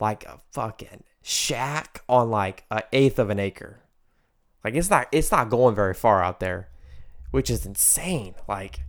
like 0.00 0.24
a 0.24 0.40
fucking 0.52 1.04
shack 1.22 2.02
on 2.08 2.30
like 2.30 2.64
an 2.70 2.82
eighth 2.92 3.18
of 3.18 3.30
an 3.30 3.38
acre. 3.38 3.80
Like 4.64 4.74
it's 4.74 4.90
not 4.90 5.08
it's 5.12 5.30
not 5.30 5.50
going 5.50 5.74
very 5.74 5.94
far 5.94 6.22
out 6.22 6.40
there, 6.40 6.68
which 7.30 7.50
is 7.50 7.66
insane. 7.66 8.34
Like 8.48 8.80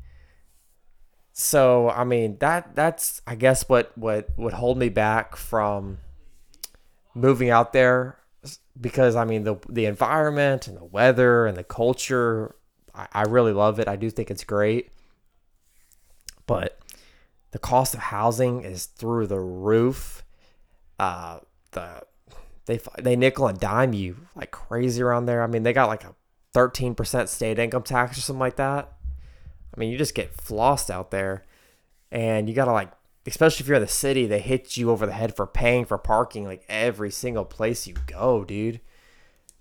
so 1.33 1.89
I 1.89 2.05
mean 2.05 2.37
that 2.39 2.75
that's 2.75 3.21
I 3.27 3.35
guess 3.35 3.67
what 3.67 3.95
what 3.97 4.29
would 4.37 4.53
hold 4.53 4.77
me 4.77 4.89
back 4.89 5.35
from 5.35 5.99
moving 7.13 7.49
out 7.49 7.73
there 7.73 8.17
because 8.79 9.15
I 9.15 9.25
mean 9.25 9.43
the 9.43 9.57
the 9.69 9.85
environment 9.85 10.67
and 10.67 10.77
the 10.77 10.85
weather 10.85 11.45
and 11.45 11.57
the 11.57 11.63
culture 11.63 12.55
I, 12.95 13.07
I 13.13 13.21
really 13.23 13.53
love 13.53 13.79
it. 13.79 13.87
I 13.87 13.95
do 13.95 14.09
think 14.09 14.31
it's 14.31 14.43
great. 14.43 14.91
But 16.47 16.79
the 17.51 17.59
cost 17.59 17.93
of 17.93 17.99
housing 17.99 18.63
is 18.63 18.85
through 18.85 19.27
the 19.27 19.39
roof. 19.39 20.23
Uh 20.99 21.39
the 21.71 22.03
they 22.65 22.79
they 22.99 23.15
nickel 23.15 23.47
and 23.47 23.59
dime 23.59 23.93
you 23.93 24.27
like 24.35 24.51
crazy 24.51 25.01
around 25.01 25.25
there. 25.25 25.43
I 25.43 25.47
mean, 25.47 25.63
they 25.63 25.73
got 25.73 25.87
like 25.87 26.03
a 26.03 26.15
13% 26.53 27.27
state 27.27 27.59
income 27.59 27.83
tax 27.83 28.17
or 28.17 28.21
something 28.21 28.39
like 28.39 28.55
that. 28.55 28.93
I 29.73 29.79
mean, 29.79 29.91
you 29.91 29.97
just 29.97 30.15
get 30.15 30.35
flossed 30.35 30.89
out 30.89 31.11
there. 31.11 31.43
And 32.11 32.47
you 32.47 32.55
got 32.55 32.65
to 32.65 32.71
like 32.71 32.91
especially 33.27 33.63
if 33.63 33.67
you're 33.67 33.77
in 33.77 33.81
the 33.81 33.87
city, 33.87 34.25
they 34.25 34.39
hit 34.39 34.77
you 34.77 34.91
over 34.91 35.05
the 35.05 35.11
head 35.11 35.35
for 35.35 35.47
paying 35.47 35.85
for 35.85 35.97
parking 35.97 36.45
like 36.45 36.63
every 36.69 37.11
single 37.11 37.45
place 37.45 37.87
you 37.87 37.95
go, 38.07 38.43
dude. 38.43 38.81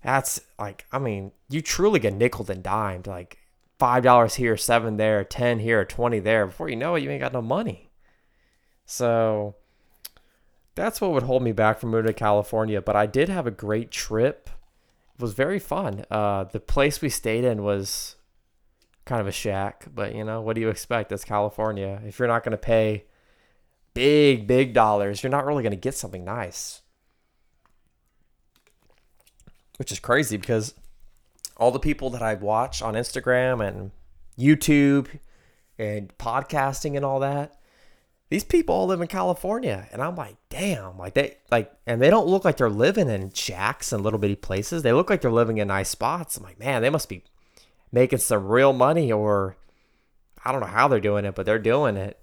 That's 0.05 0.39
like, 0.59 0.85
I 0.91 0.99
mean, 0.99 1.31
you 1.49 1.61
truly 1.61 1.99
get 1.99 2.13
nickel 2.13 2.49
and 2.51 2.61
dimed. 2.61 3.07
Like 3.07 3.39
five 3.79 4.03
dollars 4.03 4.35
here, 4.35 4.55
seven 4.55 4.97
there, 4.97 5.23
ten 5.23 5.59
here, 5.59 5.83
twenty 5.83 6.19
there. 6.19 6.45
Before 6.45 6.69
you 6.69 6.75
know 6.75 6.93
it, 6.93 7.01
you 7.01 7.09
ain't 7.09 7.21
got 7.21 7.33
no 7.33 7.41
money. 7.41 7.89
So 8.85 9.55
that's 10.75 11.01
what 11.01 11.11
would 11.11 11.23
hold 11.23 11.41
me 11.41 11.53
back 11.53 11.79
from 11.79 11.89
moving 11.89 12.05
to 12.05 12.13
California. 12.13 12.81
But 12.81 12.95
I 12.95 13.07
did 13.07 13.29
have 13.29 13.47
a 13.47 13.51
great 13.51 13.89
trip. 13.89 14.49
It 15.15 15.21
was 15.21 15.33
very 15.33 15.57
fun. 15.57 16.05
Uh, 16.11 16.43
the 16.43 16.59
place 16.59 17.01
we 17.01 17.09
stayed 17.09 17.43
in 17.43 17.63
was 17.63 18.15
kind 19.05 19.21
of 19.21 19.27
a 19.27 19.31
shack, 19.31 19.87
but 19.93 20.13
you 20.13 20.23
know, 20.23 20.41
what 20.41 20.53
do 20.53 20.61
you 20.61 20.69
expect? 20.69 21.11
It's 21.11 21.25
California. 21.25 22.01
If 22.05 22.19
you're 22.19 22.27
not 22.27 22.43
going 22.43 22.51
to 22.51 22.57
pay 22.57 23.05
big, 23.95 24.45
big 24.45 24.73
dollars, 24.73 25.23
you're 25.23 25.31
not 25.31 25.45
really 25.45 25.63
going 25.63 25.71
to 25.71 25.77
get 25.77 25.95
something 25.95 26.23
nice. 26.23 26.81
Which 29.77 29.91
is 29.91 29.99
crazy 29.99 30.37
because 30.37 30.73
all 31.57 31.71
the 31.71 31.79
people 31.79 32.09
that 32.11 32.21
I 32.21 32.35
watch 32.35 32.81
on 32.81 32.93
Instagram 32.95 33.65
and 33.65 33.91
YouTube 34.37 35.07
and 35.77 36.15
podcasting 36.17 36.95
and 36.95 37.05
all 37.05 37.19
that, 37.19 37.59
these 38.29 38.43
people 38.43 38.75
all 38.75 38.87
live 38.87 39.01
in 39.01 39.07
California. 39.07 39.87
And 39.91 40.01
I'm 40.01 40.15
like, 40.15 40.35
damn, 40.49 40.97
like 40.97 41.13
they 41.13 41.37
like 41.51 41.71
and 41.85 42.01
they 42.01 42.09
don't 42.09 42.27
look 42.27 42.43
like 42.43 42.57
they're 42.57 42.69
living 42.69 43.09
in 43.09 43.31
shacks 43.31 43.91
and 43.91 44.03
little 44.03 44.19
bitty 44.19 44.35
places. 44.35 44.81
They 44.81 44.93
look 44.93 45.09
like 45.09 45.21
they're 45.21 45.31
living 45.31 45.57
in 45.57 45.67
nice 45.67 45.89
spots. 45.89 46.37
I'm 46.37 46.43
like, 46.43 46.59
man, 46.59 46.81
they 46.81 46.89
must 46.89 47.09
be 47.09 47.23
making 47.91 48.19
some 48.19 48.47
real 48.47 48.73
money 48.73 49.11
or 49.11 49.57
I 50.43 50.51
don't 50.51 50.61
know 50.61 50.67
how 50.67 50.87
they're 50.87 50.99
doing 50.99 51.25
it, 51.25 51.35
but 51.35 51.45
they're 51.45 51.59
doing 51.59 51.97
it. 51.97 52.19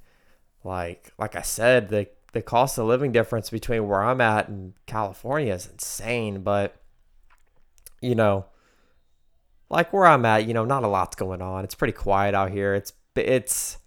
Like 0.65 1.13
like 1.19 1.37
I 1.37 1.43
said, 1.43 1.89
the 1.89 2.09
the 2.33 2.43
cost 2.43 2.79
of 2.79 2.87
living 2.87 3.13
difference 3.13 3.51
between 3.51 3.87
where 3.87 4.03
I'm 4.03 4.21
at 4.21 4.49
and 4.49 4.75
California 4.87 5.55
is 5.55 5.67
insane, 5.67 6.43
but 6.43 6.82
you 8.03 8.15
know, 8.15 8.45
like 9.71 9.93
where 9.93 10.07
I'm 10.07 10.27
at, 10.27 10.47
you 10.47 10.55
know, 10.55 10.65
not 10.65 10.85
a 10.85 10.89
lot's 10.89 11.17
going 11.17 11.41
on. 11.41 11.65
It's 11.65 11.75
pretty 11.75 11.93
quiet 11.93 12.35
out 12.35 12.51
here. 12.51 12.75
It's 12.75 12.93
it's 13.17 13.79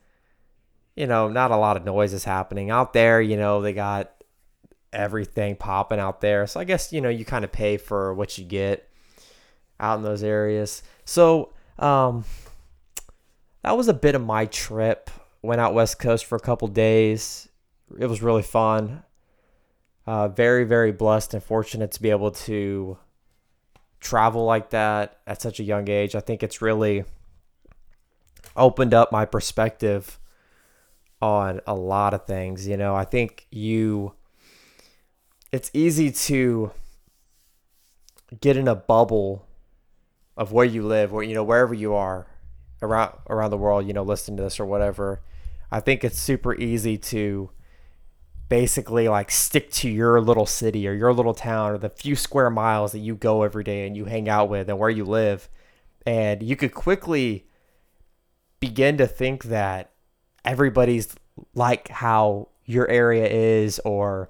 you 0.96 1.08
know, 1.08 1.28
not 1.28 1.52
a 1.52 1.58
lot 1.58 1.78
of 1.78 1.84
noise 1.84 2.14
is 2.14 2.24
happening 2.24 2.70
out 2.72 2.94
there. 2.94 3.22
You 3.22 3.38
know, 3.38 3.62
they 3.62 3.74
got 3.74 4.12
everything 4.94 5.56
popping 5.56 6.00
out 6.00 6.22
there. 6.22 6.48
So 6.48 6.60
I 6.60 6.64
guess, 6.64 6.94
you 6.94 7.02
know, 7.02 7.10
you 7.10 7.26
kind 7.26 7.44
of 7.44 7.52
pay 7.52 7.78
for 7.78 8.14
what 8.14 8.38
you 8.38 8.46
get 8.46 8.90
out 9.80 9.98
in 9.98 10.04
those 10.04 10.24
areas. 10.24 10.84
So, 11.04 11.54
um, 11.78 12.24
that 13.62 13.76
was 13.76 13.88
a 13.88 13.94
bit 13.94 14.16
of 14.16 14.24
my 14.24 14.46
trip. 14.46 15.10
Went 15.42 15.60
out 15.60 15.74
West 15.74 16.00
Coast 16.00 16.26
for 16.26 16.36
a 16.36 16.40
couple 16.40 16.68
days. 16.70 17.50
It 18.00 18.06
was 18.08 18.22
really 18.22 18.42
fun. 18.42 19.04
Uh, 20.08 20.28
very, 20.28 20.64
very 20.64 20.92
blessed 20.92 21.34
and 21.34 21.44
fortunate 21.44 21.92
to 21.92 22.02
be 22.02 22.10
able 22.10 22.32
to 22.32 22.98
travel 24.06 24.46
like 24.46 24.70
that 24.70 25.18
at 25.26 25.42
such 25.42 25.60
a 25.60 25.64
young 25.64 25.90
age. 25.90 26.16
I 26.16 26.20
think 26.20 26.44
it's 26.44 26.62
really 26.62 27.04
opened 28.56 28.94
up 28.94 29.12
my 29.12 29.26
perspective 29.26 30.20
on 31.22 31.60
a 31.66 31.74
lot 31.74 32.14
of 32.14 32.26
things. 32.26 32.68
You 32.68 32.78
know, 32.78 32.96
I 32.96 33.04
think 33.04 33.48
you, 33.50 34.14
it's 35.52 35.72
easy 35.74 36.12
to 36.12 36.72
get 38.40 38.56
in 38.56 38.68
a 38.68 38.76
bubble 38.76 39.48
of 40.38 40.52
where 40.52 40.66
you 40.66 40.86
live, 40.86 41.12
where, 41.12 41.24
you 41.24 41.34
know, 41.34 41.44
wherever 41.44 41.74
you 41.74 41.96
are 41.96 42.28
around, 42.84 43.18
around 43.28 43.50
the 43.50 43.58
world, 43.58 43.88
you 43.88 43.94
know, 43.94 44.04
listening 44.04 44.38
to 44.38 44.44
this 44.44 44.60
or 44.60 44.66
whatever. 44.66 45.22
I 45.72 45.80
think 45.80 46.04
it's 46.04 46.20
super 46.20 46.54
easy 46.54 46.98
to 47.00 47.50
basically 48.48 49.08
like 49.08 49.32
stick 49.32 49.72
to 49.72 49.90
your 49.90 50.22
little 50.22 50.46
city 50.46 50.88
or 50.88 50.94
your 50.94 51.14
little 51.14 51.34
town 51.34 51.72
or 51.72 51.78
the 51.78 51.90
few 51.90 52.16
square 52.16 52.50
miles 52.50 52.92
that 52.92 53.00
you 53.00 53.16
go 53.16 53.44
every 53.44 53.64
day 53.64 53.88
and 53.88 53.98
you 53.98 54.06
hang 54.06 54.30
out 54.30 54.50
with 54.50 54.70
and 54.70 54.78
where 54.78 54.90
you 54.90 55.04
live. 55.04 55.50
And 56.06 56.44
you 56.44 56.56
could 56.56 56.74
quickly 56.74 57.48
begin 58.60 58.98
to 58.98 59.08
think 59.08 59.46
that 59.46 59.92
everybody's 60.44 61.16
like 61.54 61.88
how 61.90 62.50
your 62.66 62.88
area 62.90 63.28
is 63.28 63.80
or 63.86 64.30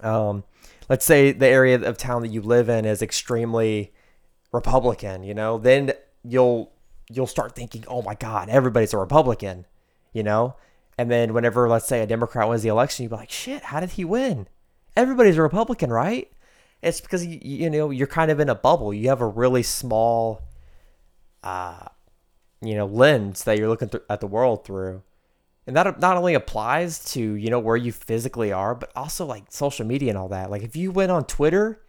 um, 0.00 0.44
let's 0.88 1.04
say 1.04 1.32
the 1.32 1.46
area 1.46 1.80
of 1.80 1.96
town 1.96 2.22
that 2.22 2.28
you 2.28 2.40
live 2.40 2.68
in 2.68 2.84
is 2.84 3.02
extremely 3.02 3.92
republican 4.52 5.22
you 5.22 5.32
know 5.32 5.56
then 5.58 5.92
you'll 6.24 6.72
you'll 7.10 7.26
start 7.26 7.54
thinking 7.54 7.84
oh 7.88 8.02
my 8.02 8.14
god 8.14 8.48
everybody's 8.48 8.92
a 8.92 8.98
republican 8.98 9.64
you 10.12 10.22
know 10.22 10.54
and 10.98 11.10
then 11.10 11.32
whenever 11.32 11.68
let's 11.68 11.86
say 11.86 12.00
a 12.00 12.06
democrat 12.06 12.48
wins 12.48 12.62
the 12.62 12.68
election 12.68 13.02
you'd 13.02 13.10
be 13.10 13.16
like 13.16 13.30
shit 13.30 13.62
how 13.64 13.80
did 13.80 13.90
he 13.90 14.04
win? 14.04 14.48
Everybody's 14.96 15.38
a 15.38 15.42
republican 15.42 15.90
right? 15.90 16.30
It's 16.82 17.00
because 17.00 17.24
you, 17.24 17.38
you 17.42 17.70
know 17.70 17.90
you're 17.90 18.06
kind 18.06 18.30
of 18.30 18.40
in 18.40 18.48
a 18.48 18.54
bubble. 18.54 18.92
You 18.92 19.08
have 19.08 19.20
a 19.20 19.26
really 19.26 19.62
small 19.62 20.42
uh 21.42 21.86
you 22.60 22.74
know 22.74 22.86
lens 22.86 23.44
that 23.44 23.58
you're 23.58 23.68
looking 23.68 23.88
th- 23.88 24.04
at 24.10 24.20
the 24.20 24.26
world 24.26 24.64
through. 24.64 25.02
And 25.64 25.76
that 25.76 26.00
not 26.00 26.16
only 26.16 26.34
applies 26.34 27.04
to 27.12 27.20
you 27.20 27.50
know 27.50 27.60
where 27.60 27.76
you 27.76 27.92
physically 27.92 28.52
are 28.52 28.74
but 28.74 28.90
also 28.96 29.24
like 29.24 29.44
social 29.48 29.86
media 29.86 30.10
and 30.10 30.18
all 30.18 30.28
that. 30.28 30.50
Like 30.50 30.62
if 30.62 30.76
you 30.76 30.90
went 30.90 31.12
on 31.12 31.24
twitter 31.24 31.80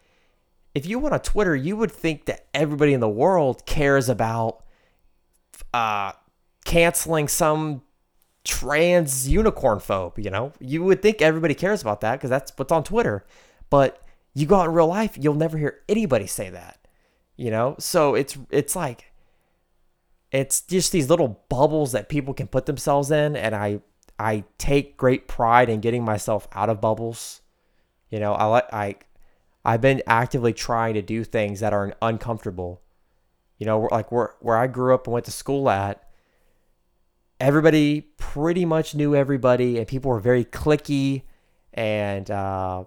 if 0.75 0.85
you 0.85 0.99
went 0.99 1.13
on 1.13 1.21
twitter 1.21 1.55
you 1.55 1.75
would 1.75 1.91
think 1.91 2.25
that 2.25 2.47
everybody 2.53 2.93
in 2.93 2.99
the 2.99 3.09
world 3.09 3.65
cares 3.65 4.09
about 4.09 4.63
uh 5.73 6.11
canceling 6.65 7.27
some 7.27 7.81
trans 8.43 9.27
unicorn 9.29 9.79
phobe 9.79 10.23
you 10.23 10.29
know? 10.29 10.51
You 10.59 10.83
would 10.83 11.01
think 11.01 11.21
everybody 11.21 11.53
cares 11.53 11.81
about 11.81 12.01
that 12.01 12.13
because 12.13 12.29
that's 12.29 12.51
what's 12.57 12.71
on 12.71 12.83
twitter 12.83 13.25
but 13.69 14.01
you 14.33 14.45
go 14.45 14.55
out 14.57 14.67
in 14.67 14.73
real 14.73 14.87
life 14.87 15.17
you'll 15.19 15.33
never 15.33 15.57
hear 15.57 15.79
anybody 15.87 16.27
say 16.27 16.49
that 16.49 16.79
you 17.35 17.49
know? 17.49 17.75
So 17.79 18.15
it's 18.15 18.37
it's 18.51 18.75
like 18.75 19.11
it's 20.31 20.61
just 20.61 20.91
these 20.91 21.09
little 21.09 21.41
bubbles 21.49 21.91
that 21.93 22.09
people 22.09 22.33
can 22.33 22.47
put 22.47 22.65
themselves 22.65 23.11
in 23.11 23.35
and 23.35 23.55
i 23.55 23.79
i 24.19 24.43
take 24.57 24.97
great 24.97 25.27
pride 25.27 25.69
in 25.69 25.79
getting 25.79 26.03
myself 26.03 26.47
out 26.51 26.69
of 26.69 26.81
bubbles 26.81 27.41
you 28.09 28.19
know? 28.19 28.33
I 28.33 28.45
like 28.45 28.73
i 28.73 28.95
i've 29.63 29.81
been 29.81 30.01
actively 30.05 30.51
trying 30.53 30.95
to 30.95 31.01
do 31.01 31.23
things 31.23 31.61
that 31.61 31.73
are 31.73 31.95
uncomfortable 32.01 32.81
you 33.57 33.65
know? 33.65 33.87
Like 33.89 34.11
where 34.11 34.33
where 34.41 34.57
i 34.57 34.67
grew 34.67 34.93
up 34.93 35.07
and 35.07 35.13
went 35.13 35.25
to 35.25 35.31
school 35.31 35.69
at 35.69 36.02
everybody 37.43 37.99
pretty 38.17 38.63
much 38.63 38.95
knew 38.95 39.13
everybody 39.13 39.77
and 39.77 39.85
people 39.85 40.09
were 40.09 40.19
very 40.19 40.45
clicky 40.45 41.23
and 41.73 42.31
uh, 42.31 42.85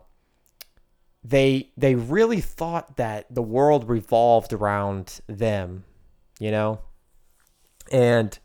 they 1.23 1.71
they 1.77 1.95
really 1.95 2.41
thought 2.41 2.97
that 2.97 3.27
the 3.35 3.43
world 3.43 3.87
revolved 3.87 4.55
around 4.55 5.21
them 5.27 5.85
you 6.41 6.51
know 6.51 6.81
and 7.93 8.39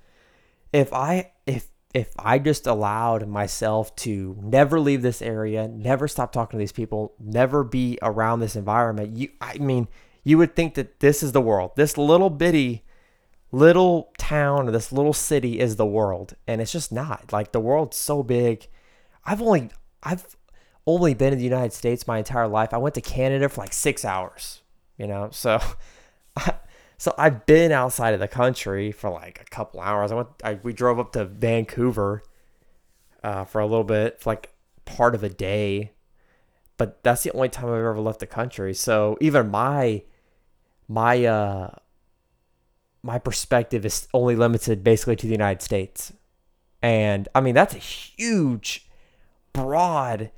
if 0.74 0.92
I 0.92 1.32
if 1.46 1.68
if 1.94 2.10
I 2.20 2.40
just 2.40 2.68
allowed 2.68 3.28
myself 3.28 3.96
to 3.98 4.38
never 4.42 4.80
leave 4.80 5.02
this 5.02 5.22
area, 5.22 5.68
never 5.68 6.08
stop 6.08 6.32
talking 6.32 6.58
to 6.58 6.62
these 6.62 6.72
people, 6.72 7.14
never 7.20 7.66
be 7.66 8.00
around 8.02 8.40
this 8.40 8.56
environment, 8.56 9.18
you 9.18 9.30
I 9.42 9.58
mean, 9.58 9.88
you 10.24 10.38
would 10.38 10.56
think 10.56 10.76
that 10.76 11.00
this 11.02 11.22
is 11.22 11.34
the 11.34 11.42
world. 11.42 11.72
This 11.76 11.98
little 11.98 12.30
bitty 12.30 12.86
little 13.52 14.12
town 14.18 14.68
or 14.68 14.72
this 14.72 14.92
little 14.92 15.14
city 15.14 15.60
is 15.60 15.76
the 15.76 15.86
world, 15.86 16.36
and 16.48 16.62
it's 16.62 16.72
just 16.72 16.92
not. 16.92 17.32
Like 17.32 17.52
the 17.52 17.60
world's 17.60 17.98
so 17.98 18.24
big. 18.24 18.68
I've 19.26 19.42
only 19.42 19.70
I've 20.04 20.36
only 20.88 21.14
been 21.14 21.34
in 21.34 21.40
the 21.40 21.46
United 21.46 21.74
States 21.74 22.08
my 22.08 22.18
entire 22.18 22.48
life. 22.48 22.74
I 22.74 22.78
went 22.78 22.96
to 22.96 23.02
Canada 23.02 23.50
for 23.50 23.62
like 23.62 23.74
6 23.74 24.04
hours, 24.06 24.62
you 24.98 25.08
know. 25.08 25.30
So 25.42 25.60
So 27.02 27.16
I've 27.18 27.48
been 27.48 27.72
outside 27.72 28.14
of 28.14 28.20
the 28.20 28.28
country 28.28 28.92
for 28.92 29.10
like 29.10 29.42
a 29.42 29.46
couple 29.46 29.80
hours. 29.80 30.12
I 30.12 30.16
went. 30.16 30.28
I, 30.44 30.60
we 30.62 30.72
drove 30.72 31.00
up 31.00 31.14
to 31.14 31.26
Vancouver 31.26 32.22
uh, 33.24 33.44
for 33.44 33.60
a 33.60 33.66
little 33.66 33.84
bit, 33.84 34.22
for 34.22 34.30
like 34.30 34.54
part 34.86 35.16
of 35.16 35.24
a 35.24 35.30
day. 35.30 35.94
But 36.78 37.02
that's 37.02 37.24
the 37.24 37.32
only 37.32 37.50
time 37.50 37.70
I've 37.70 37.74
ever 37.74 38.00
left 38.00 38.20
the 38.20 38.28
country. 38.28 38.76
So 38.76 39.18
even 39.20 39.50
my 39.50 40.04
my 40.88 41.26
uh 41.26 41.72
my 43.04 43.18
perspective 43.18 43.86
is 43.86 44.08
only 44.14 44.36
limited 44.36 44.84
basically 44.84 45.16
to 45.16 45.26
the 45.26 45.32
United 45.32 45.62
States. 45.62 46.14
And 46.82 47.28
I 47.34 47.42
mean 47.42 47.56
that's 47.56 47.76
a 47.76 47.80
huge 47.80 48.88
broad 49.54 50.32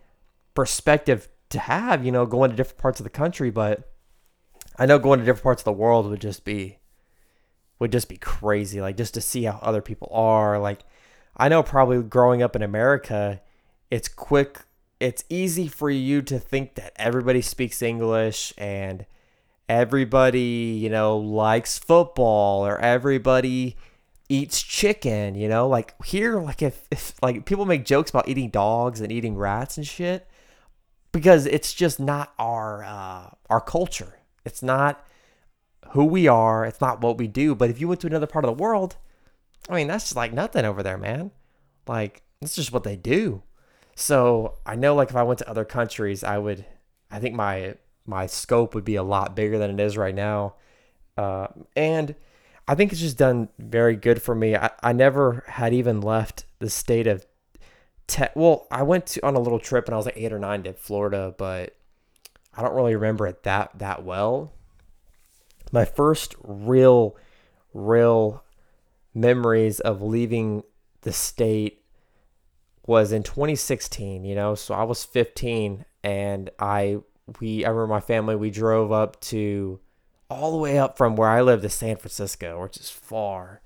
perspective 0.54 1.30
to 1.50 1.60
have, 1.60 2.06
you 2.06 2.12
know, 2.12 2.26
going 2.26 2.52
to 2.52 2.56
different 2.56 2.80
parts 2.80 3.00
of 3.00 3.04
the 3.04 3.10
country, 3.10 3.50
but 3.50 3.92
I 4.78 4.86
know 4.86 5.00
going 5.00 5.20
to 5.20 5.26
different 5.26 5.44
parts 5.44 5.62
of 5.62 5.66
the 5.66 5.74
world 5.74 6.08
would 6.08 6.22
just 6.22 6.46
be 6.46 6.80
would 7.80 7.92
just 7.92 8.10
be 8.10 8.18
crazy. 8.18 8.82
Like 8.82 8.98
just 8.98 9.14
to 9.16 9.22
see 9.22 9.44
how 9.44 9.60
other 9.62 9.82
people 9.82 10.10
are. 10.12 10.60
Like 10.60 10.80
I 11.36 11.50
know 11.50 11.64
probably 11.64 12.02
growing 12.02 12.42
up 12.42 12.56
in 12.56 12.62
America, 12.62 13.42
it's 13.92 14.08
quick 14.08 14.60
it's 15.00 15.26
easy 15.28 15.68
for 15.68 15.90
you 15.90 16.22
to 16.22 16.40
think 16.40 16.76
that 16.76 16.94
everybody 16.96 17.42
speaks 17.42 17.82
English 17.82 18.54
and 18.58 19.06
everybody, 19.74 20.80
you 20.82 20.90
know, 20.90 21.18
likes 21.18 21.80
football 21.80 22.66
or 22.66 22.80
everybody 22.80 23.76
eats 24.30 24.62
chicken, 24.62 25.36
you 25.36 25.48
know? 25.48 25.68
Like 25.68 25.96
here 26.06 26.40
like 26.40 26.62
if, 26.62 26.88
if 26.92 27.16
like 27.22 27.46
people 27.46 27.66
make 27.66 27.86
jokes 27.86 28.12
about 28.12 28.28
eating 28.28 28.50
dogs 28.50 29.02
and 29.02 29.12
eating 29.12 29.36
rats 29.36 29.78
and 29.78 29.88
shit 29.88 30.28
because 31.12 31.46
it's 31.46 31.74
just 31.74 32.00
not 32.00 32.34
our 32.38 32.84
uh 32.84 33.30
our 33.50 33.62
culture. 33.62 34.20
It's 34.46 34.62
not 34.62 35.06
who 35.92 36.06
we 36.06 36.28
are. 36.28 36.66
It's 36.66 36.82
not 36.82 37.02
what 37.02 37.18
we 37.18 37.28
do. 37.28 37.56
But 37.56 37.70
if 37.70 37.80
you 37.80 37.88
went 37.88 38.02
to 38.02 38.08
another 38.08 38.28
part 38.28 38.46
of 38.46 38.56
the 38.56 38.62
world, 38.62 38.96
I 39.70 39.76
mean, 39.76 39.88
that's 39.88 40.06
just 40.06 40.16
like 40.16 40.34
nothing 40.34 40.66
over 40.66 40.84
there, 40.84 40.98
man. 40.98 41.32
Like, 41.88 42.24
it's 42.42 42.56
just 42.56 42.72
what 42.74 42.84
they 42.84 42.96
do. 42.96 43.44
So 43.96 44.58
I 44.66 44.76
know, 44.76 44.96
like, 44.96 45.10
if 45.10 45.16
I 45.16 45.24
went 45.24 45.40
to 45.40 45.50
other 45.50 45.66
countries, 45.66 46.24
I 46.24 46.38
would, 46.38 46.66
I 47.12 47.20
think 47.20 47.36
my 47.36 47.76
my 48.06 48.26
scope 48.26 48.76
would 48.76 48.86
be 48.86 48.96
a 48.96 49.04
lot 49.04 49.36
bigger 49.36 49.58
than 49.58 49.72
it 49.72 49.80
is 49.80 49.98
right 49.98 50.16
now. 50.16 50.56
Uh, 51.18 51.48
and 51.76 52.16
I 52.68 52.76
think 52.76 52.92
it's 52.92 53.02
just 53.02 53.18
done 53.18 53.50
very 53.60 53.96
good 53.96 54.22
for 54.22 54.36
me. 54.36 54.56
I, 54.56 54.72
I 54.82 54.94
never 54.94 55.44
had 55.48 55.74
even 55.74 56.02
left 56.02 56.46
the 56.60 56.70
state 56.70 57.08
of, 57.08 57.26
well, 58.36 58.68
I 58.72 58.84
went 58.84 59.08
to, 59.08 59.26
on 59.26 59.36
a 59.36 59.40
little 59.40 59.60
trip 59.60 59.86
and 59.86 59.94
I 59.94 59.98
was 59.98 60.06
like 60.06 60.18
eight 60.18 60.34
or 60.34 60.40
nine 60.40 60.64
to 60.64 60.74
Florida, 60.74 61.34
but 61.38 61.76
I 62.56 62.62
don't 62.62 62.76
really 62.76 62.96
remember 62.96 63.28
it 63.28 63.44
that 63.44 63.72
that 63.80 64.04
well. 64.04 64.54
My 65.72 65.86
first 65.86 66.36
real, 66.44 67.16
real 67.74 68.44
memories 69.14 69.80
of 69.80 70.02
leaving 70.02 70.64
the 71.02 71.12
state 71.12 71.84
was 72.86 73.12
in 73.12 73.24
2016. 73.24 74.24
You 74.24 74.36
know, 74.36 74.56
so 74.56 74.76
I 74.76 74.84
was 74.84 75.04
15, 75.04 75.86
and 76.04 76.50
I 76.60 77.00
we 77.40 77.66
I 77.66 77.70
remember 77.70 77.94
my 77.94 78.00
family 78.00 78.36
we 78.36 78.50
drove 78.50 78.92
up 78.92 79.20
to 79.22 79.80
all 80.30 80.52
the 80.52 80.58
way 80.58 80.78
up 80.78 80.98
from 80.98 81.16
where 81.16 81.30
I 81.30 81.42
live 81.42 81.62
to 81.62 81.70
San 81.70 81.96
Francisco, 81.98 82.62
which 82.62 82.78
is 82.78 82.90
far, 82.90 83.62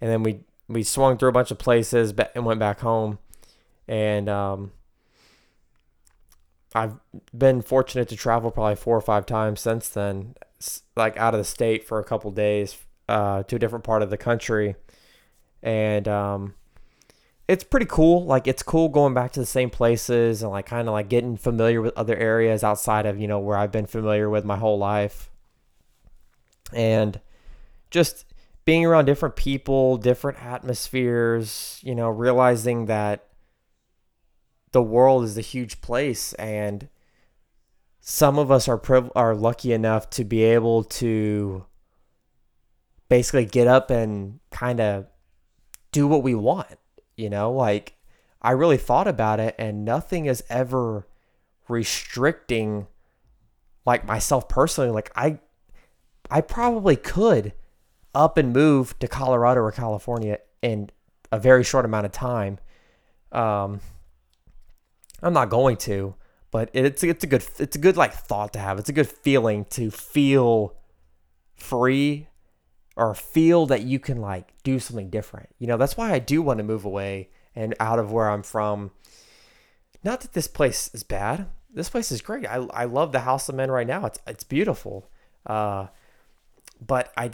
and 0.00 0.10
then 0.10 0.22
we 0.22 0.40
we 0.68 0.82
swung 0.82 1.18
through 1.18 1.30
a 1.30 1.32
bunch 1.32 1.50
of 1.50 1.58
places 1.58 2.12
and 2.34 2.44
went 2.44 2.60
back 2.60 2.80
home, 2.80 3.18
and 3.88 4.28
um, 4.28 4.72
I've 6.74 6.94
been 7.36 7.62
fortunate 7.62 8.08
to 8.08 8.16
travel 8.16 8.50
probably 8.50 8.76
four 8.76 8.96
or 8.96 9.02
five 9.02 9.26
times 9.26 9.60
since 9.60 9.88
then, 9.88 10.34
like 10.96 11.16
out 11.16 11.34
of 11.34 11.38
the 11.38 11.44
state 11.44 11.84
for 11.84 11.98
a 11.98 12.04
couple 12.04 12.30
days 12.30 12.76
uh, 13.08 13.42
to 13.44 13.56
a 13.56 13.58
different 13.58 13.84
part 13.84 14.02
of 14.02 14.10
the 14.10 14.16
country, 14.16 14.76
and 15.62 16.06
um, 16.08 16.54
it's 17.48 17.64
pretty 17.64 17.86
cool. 17.86 18.24
Like 18.24 18.46
it's 18.46 18.62
cool 18.62 18.88
going 18.88 19.14
back 19.14 19.32
to 19.32 19.40
the 19.40 19.46
same 19.46 19.70
places 19.70 20.42
and 20.42 20.50
like 20.50 20.66
kind 20.66 20.88
of 20.88 20.92
like 20.92 21.08
getting 21.08 21.36
familiar 21.36 21.82
with 21.82 21.96
other 21.96 22.16
areas 22.16 22.62
outside 22.62 23.06
of 23.06 23.18
you 23.18 23.26
know 23.28 23.38
where 23.38 23.56
I've 23.56 23.72
been 23.72 23.86
familiar 23.86 24.30
with 24.30 24.44
my 24.44 24.56
whole 24.56 24.78
life, 24.78 25.30
and 26.72 27.20
just 27.90 28.24
being 28.64 28.86
around 28.86 29.06
different 29.06 29.36
people, 29.36 29.96
different 29.96 30.42
atmospheres. 30.42 31.80
You 31.82 31.94
know, 31.94 32.08
realizing 32.08 32.86
that 32.86 33.26
the 34.72 34.82
world 34.82 35.24
is 35.24 35.36
a 35.36 35.42
huge 35.42 35.80
place 35.80 36.32
and 36.34 36.88
some 38.00 38.38
of 38.38 38.50
us 38.50 38.68
are 38.68 38.78
priv- 38.78 39.12
are 39.14 39.34
lucky 39.34 39.72
enough 39.72 40.10
to 40.10 40.24
be 40.24 40.42
able 40.42 40.82
to 40.82 41.64
basically 43.08 43.44
get 43.44 43.66
up 43.66 43.90
and 43.90 44.40
kind 44.50 44.80
of 44.80 45.06
do 45.92 46.06
what 46.08 46.22
we 46.22 46.34
want 46.34 46.78
you 47.16 47.28
know 47.30 47.52
like 47.52 47.94
i 48.40 48.50
really 48.50 48.76
thought 48.76 49.08
about 49.08 49.40
it 49.40 49.54
and 49.58 49.84
nothing 49.84 50.26
is 50.26 50.42
ever 50.48 51.06
restricting 51.68 52.86
like 53.84 54.04
myself 54.06 54.48
personally 54.48 54.90
like 54.90 55.10
i 55.16 55.38
i 56.30 56.40
probably 56.40 56.96
could 56.96 57.52
up 58.14 58.36
and 58.36 58.52
move 58.52 58.98
to 58.98 59.08
colorado 59.08 59.60
or 59.60 59.72
california 59.72 60.38
in 60.60 60.90
a 61.30 61.38
very 61.38 61.64
short 61.64 61.84
amount 61.84 62.06
of 62.06 62.12
time 62.12 62.58
um 63.32 63.80
I'm 65.22 65.32
not 65.32 65.50
going 65.50 65.76
to, 65.78 66.14
but 66.50 66.68
it's 66.72 67.02
it's 67.04 67.24
a 67.24 67.26
good 67.26 67.44
it's 67.58 67.76
a 67.76 67.78
good 67.78 67.96
like 67.96 68.12
thought 68.12 68.52
to 68.54 68.58
have. 68.58 68.78
It's 68.78 68.88
a 68.88 68.92
good 68.92 69.08
feeling 69.08 69.64
to 69.70 69.90
feel 69.90 70.74
free 71.54 72.26
or 72.96 73.14
feel 73.14 73.66
that 73.66 73.82
you 73.82 73.98
can 73.98 74.20
like 74.20 74.52
do 74.62 74.78
something 74.78 75.10
different. 75.10 75.48
You 75.58 75.66
know, 75.66 75.76
that's 75.76 75.96
why 75.96 76.12
I 76.12 76.18
do 76.18 76.42
want 76.42 76.58
to 76.58 76.64
move 76.64 76.84
away 76.84 77.30
and 77.54 77.74
out 77.80 77.98
of 77.98 78.12
where 78.12 78.30
I'm 78.30 78.42
from. 78.42 78.90
Not 80.04 80.20
that 80.20 80.32
this 80.32 80.48
place 80.48 80.90
is 80.92 81.02
bad. 81.02 81.46
This 81.72 81.88
place 81.88 82.12
is 82.12 82.20
great. 82.20 82.46
I, 82.46 82.66
I 82.72 82.84
love 82.84 83.12
the 83.12 83.20
house 83.20 83.48
I'm 83.48 83.60
in 83.60 83.70
right 83.70 83.86
now. 83.86 84.06
It's 84.06 84.18
it's 84.26 84.44
beautiful. 84.44 85.10
Uh, 85.46 85.86
but 86.86 87.12
I 87.16 87.30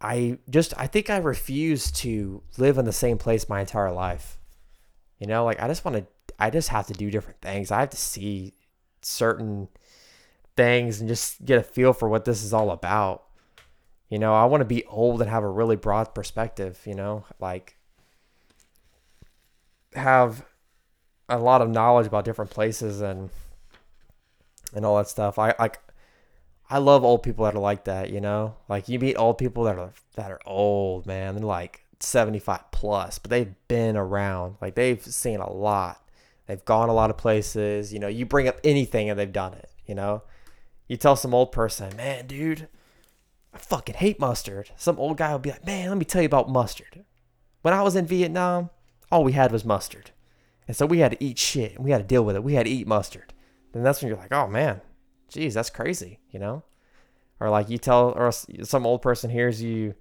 I 0.00 0.38
just 0.48 0.72
I 0.78 0.86
think 0.86 1.10
I 1.10 1.18
refuse 1.18 1.90
to 1.92 2.42
live 2.56 2.78
in 2.78 2.84
the 2.84 2.92
same 2.92 3.18
place 3.18 3.48
my 3.48 3.60
entire 3.60 3.92
life. 3.92 4.38
You 5.18 5.26
know, 5.26 5.44
like 5.44 5.60
I 5.60 5.68
just 5.68 5.84
want 5.84 5.98
to 5.98 6.06
I 6.38 6.50
just 6.50 6.70
have 6.70 6.86
to 6.86 6.94
do 6.94 7.10
different 7.10 7.40
things. 7.40 7.70
I 7.70 7.80
have 7.80 7.90
to 7.90 7.96
see 7.96 8.54
certain 9.02 9.68
things 10.56 11.00
and 11.00 11.08
just 11.08 11.44
get 11.44 11.58
a 11.58 11.62
feel 11.62 11.92
for 11.92 12.08
what 12.08 12.24
this 12.24 12.42
is 12.42 12.52
all 12.52 12.70
about. 12.70 13.24
You 14.12 14.18
know, 14.18 14.34
I 14.34 14.44
want 14.44 14.60
to 14.60 14.66
be 14.66 14.84
old 14.84 15.22
and 15.22 15.30
have 15.30 15.42
a 15.42 15.48
really 15.48 15.74
broad 15.74 16.14
perspective, 16.14 16.78
you 16.84 16.94
know, 16.94 17.24
like 17.40 17.78
have 19.94 20.44
a 21.30 21.38
lot 21.38 21.62
of 21.62 21.70
knowledge 21.70 22.08
about 22.08 22.26
different 22.26 22.50
places 22.50 23.00
and 23.00 23.30
and 24.74 24.84
all 24.84 24.98
that 24.98 25.08
stuff. 25.08 25.38
I 25.38 25.54
like 25.58 25.80
I 26.68 26.76
love 26.76 27.04
old 27.04 27.22
people 27.22 27.46
that 27.46 27.54
are 27.54 27.58
like 27.58 27.84
that, 27.84 28.10
you 28.10 28.20
know? 28.20 28.56
Like 28.68 28.86
you 28.86 28.98
meet 28.98 29.16
old 29.16 29.38
people 29.38 29.64
that 29.64 29.78
are 29.78 29.94
that 30.16 30.30
are 30.30 30.40
old, 30.44 31.06
man. 31.06 31.34
They're 31.34 31.46
like 31.46 31.86
75 32.00 32.70
plus, 32.70 33.18
but 33.18 33.30
they've 33.30 33.54
been 33.66 33.96
around. 33.96 34.56
Like 34.60 34.74
they've 34.74 35.02
seen 35.02 35.40
a 35.40 35.50
lot. 35.50 36.06
They've 36.44 36.64
gone 36.66 36.90
a 36.90 36.94
lot 36.94 37.08
of 37.08 37.16
places. 37.16 37.94
You 37.94 37.98
know, 37.98 38.08
you 38.08 38.26
bring 38.26 38.46
up 38.46 38.60
anything 38.62 39.08
and 39.08 39.18
they've 39.18 39.32
done 39.32 39.54
it. 39.54 39.70
You 39.86 39.94
know, 39.94 40.22
you 40.86 40.98
tell 40.98 41.16
some 41.16 41.32
old 41.32 41.50
person, 41.50 41.96
man, 41.96 42.26
dude, 42.26 42.68
I 43.52 43.58
fucking 43.58 43.96
hate 43.96 44.18
mustard. 44.18 44.70
Some 44.76 44.98
old 44.98 45.18
guy 45.18 45.32
will 45.32 45.38
be 45.38 45.50
like, 45.50 45.66
man, 45.66 45.88
let 45.88 45.98
me 45.98 46.04
tell 46.04 46.22
you 46.22 46.26
about 46.26 46.48
mustard. 46.48 47.04
When 47.62 47.74
I 47.74 47.82
was 47.82 47.96
in 47.96 48.06
Vietnam, 48.06 48.70
all 49.10 49.24
we 49.24 49.32
had 49.32 49.52
was 49.52 49.64
mustard. 49.64 50.10
And 50.66 50.76
so 50.76 50.86
we 50.86 50.98
had 50.98 51.12
to 51.12 51.24
eat 51.24 51.38
shit 51.38 51.74
and 51.76 51.84
we 51.84 51.90
had 51.90 51.98
to 51.98 52.04
deal 52.04 52.24
with 52.24 52.36
it. 52.36 52.44
We 52.44 52.54
had 52.54 52.66
to 52.66 52.72
eat 52.72 52.86
mustard. 52.86 53.32
Then 53.72 53.82
that's 53.82 54.00
when 54.00 54.08
you're 54.08 54.18
like, 54.18 54.32
oh 54.32 54.46
man, 54.46 54.80
geez, 55.28 55.54
that's 55.54 55.70
crazy, 55.70 56.20
you 56.30 56.38
know? 56.38 56.62
Or 57.40 57.50
like 57.50 57.68
you 57.68 57.78
tell, 57.78 58.10
or 58.10 58.30
some 58.32 58.86
old 58.86 59.02
person 59.02 59.30
hears 59.30 59.62
you 59.62 59.94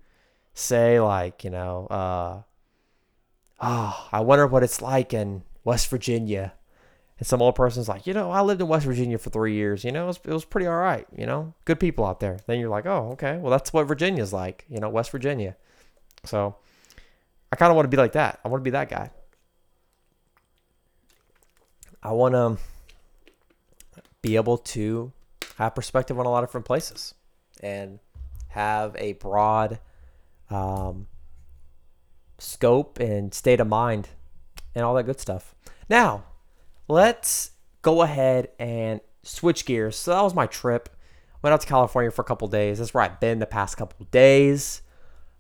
say, 0.54 1.00
like, 1.00 1.44
you 1.44 1.50
know, 1.50 1.88
uh, 1.88 2.42
oh, 3.60 4.08
I 4.12 4.20
wonder 4.22 4.48
what 4.48 4.64
it's 4.64 4.82
like 4.82 5.14
in 5.14 5.44
West 5.64 5.90
Virginia. 5.90 6.54
And 7.22 7.28
some 7.28 7.40
old 7.40 7.54
person's 7.54 7.88
like, 7.88 8.08
you 8.08 8.16
know, 8.16 8.32
I 8.32 8.42
lived 8.42 8.62
in 8.62 8.68
West 8.68 8.84
Virginia 8.84 9.20
for 9.20 9.30
three 9.30 9.54
years. 9.54 9.84
You 9.84 9.92
know, 9.92 10.06
it 10.06 10.08
was, 10.08 10.20
it 10.24 10.34
was 10.34 10.44
pretty 10.44 10.66
all 10.66 10.80
right. 10.80 11.06
You 11.16 11.28
know, 11.28 11.54
good 11.66 11.80
people 11.80 12.04
out 12.04 12.20
there. 12.20 12.40
Then 12.48 12.60
you're 12.60 12.68
like, 12.68 12.88
oh, 12.88 13.12
okay. 13.12 13.38
Well, 13.38 13.52
that's 13.52 13.72
what 13.72 13.88
Virginia's 13.88 14.34
like, 14.34 14.66
you 14.68 14.80
know, 14.80 14.90
West 14.90 15.12
Virginia. 15.12 15.56
So 16.24 16.56
I 17.52 17.58
kind 17.58 17.70
of 17.70 17.76
want 17.76 17.84
to 17.86 17.96
be 17.96 17.98
like 17.98 18.14
that. 18.14 18.40
I 18.44 18.48
want 18.48 18.62
to 18.62 18.64
be 18.64 18.72
that 18.72 18.90
guy. 18.90 19.12
I 22.02 22.12
want 22.14 22.34
to 22.34 22.58
be 24.24 24.36
able 24.36 24.58
to 24.58 25.12
have 25.58 25.76
perspective 25.76 26.18
on 26.18 26.26
a 26.26 26.30
lot 26.32 26.44
of 26.44 26.50
different 26.50 26.66
places 26.66 27.14
and 27.62 28.00
have 28.48 28.96
a 28.98 29.14
broad 29.14 29.80
um, 30.50 31.06
scope 32.40 33.00
and 33.00 33.32
state 33.32 33.60
of 33.60 33.68
mind 33.68 34.10
and 34.74 34.84
all 34.84 34.96
that 34.96 35.04
good 35.04 35.20
stuff. 35.20 35.54
Now, 35.88 36.24
let's 36.92 37.52
go 37.82 38.02
ahead 38.02 38.50
and 38.60 39.00
switch 39.24 39.66
gears. 39.66 39.96
So 39.96 40.12
that 40.12 40.22
was 40.22 40.36
my 40.36 40.46
trip. 40.46 40.90
Went 41.42 41.54
out 41.54 41.62
to 41.62 41.68
California 41.68 42.12
for 42.12 42.22
a 42.22 42.26
couple 42.26 42.48
days. 42.48 42.78
That's 42.78 42.94
where 42.94 43.04
I've 43.04 43.20
been 43.20 43.40
the 43.40 43.46
past 43.46 43.78
couple 43.78 44.06
days. 44.12 44.82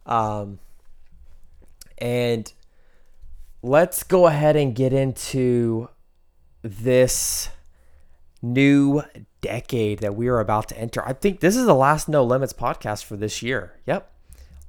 Um, 0.06 0.60
and 1.98 2.52
let's 3.62 4.04
go 4.04 4.26
ahead 4.28 4.56
and 4.56 4.74
get 4.74 4.94
into 4.94 5.90
this 6.64 7.50
new 8.42 9.04
decade 9.42 10.00
that 10.00 10.16
we 10.16 10.28
are 10.30 10.40
about 10.40 10.70
to 10.70 10.78
enter. 10.80 11.06
I 11.06 11.14
think 11.14 11.42
this 11.42 11.56
is 11.56 11.66
the 11.66 11.76
last 11.76 12.08
No 12.08 12.24
Limits 12.24 12.54
podcast 12.54 13.04
for 13.04 13.18
this 13.18 13.44
year. 13.44 13.74
Yep. 13.86 14.10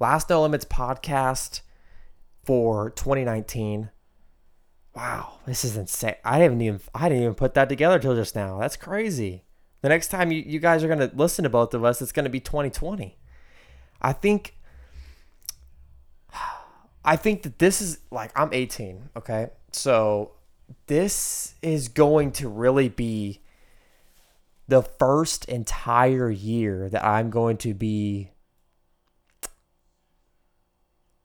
Last 0.01 0.29
No 0.29 0.43
Limits 0.43 0.65
podcast 0.65 1.61
for 2.45 2.91
2019. 2.91 3.91
Wow, 4.95 5.39
this 5.47 5.65
is 5.65 5.77
insane. 5.77 6.17
I 6.25 6.39
didn't 6.39 6.61
even 6.61 6.81
I 6.95 7.09
didn't 7.09 7.25
even 7.25 7.35
put 7.35 7.55
that 7.55 7.69
together 7.69 7.99
till 7.99 8.15
just 8.15 8.35
now. 8.35 8.59
That's 8.59 8.77
crazy. 8.77 9.45
The 9.81 9.89
next 9.89 10.09
time 10.09 10.31
you, 10.31 10.43
you 10.47 10.61
guys 10.61 10.85
are 10.85 10.89
gonna 10.89 11.11
listen 11.15 11.45
to 11.45 11.49
both 11.49 11.75
of 11.75 11.85
us, 11.85 12.03
it's 12.03 12.13
gonna 12.13 12.29
be 12.29 12.41
2020. 12.41 13.17
I 14.01 14.13
think 14.13 14.57
I 17.05 17.17
think 17.17 17.43
that 17.43 17.59
this 17.59 17.81
is 17.81 17.99
like 18.11 18.31
I'm 18.39 18.53
18, 18.53 19.11
okay? 19.17 19.51
So 19.73 20.33
this 20.87 21.55
is 21.63 21.89
going 21.89 22.33
to 22.33 22.49
really 22.49 22.89
be 22.89 23.41
the 24.69 24.83
first 24.83 25.47
entire 25.47 26.31
year 26.31 26.89
that 26.89 27.05
I'm 27.05 27.31
going 27.31 27.57
to 27.59 27.75
be 27.75 28.31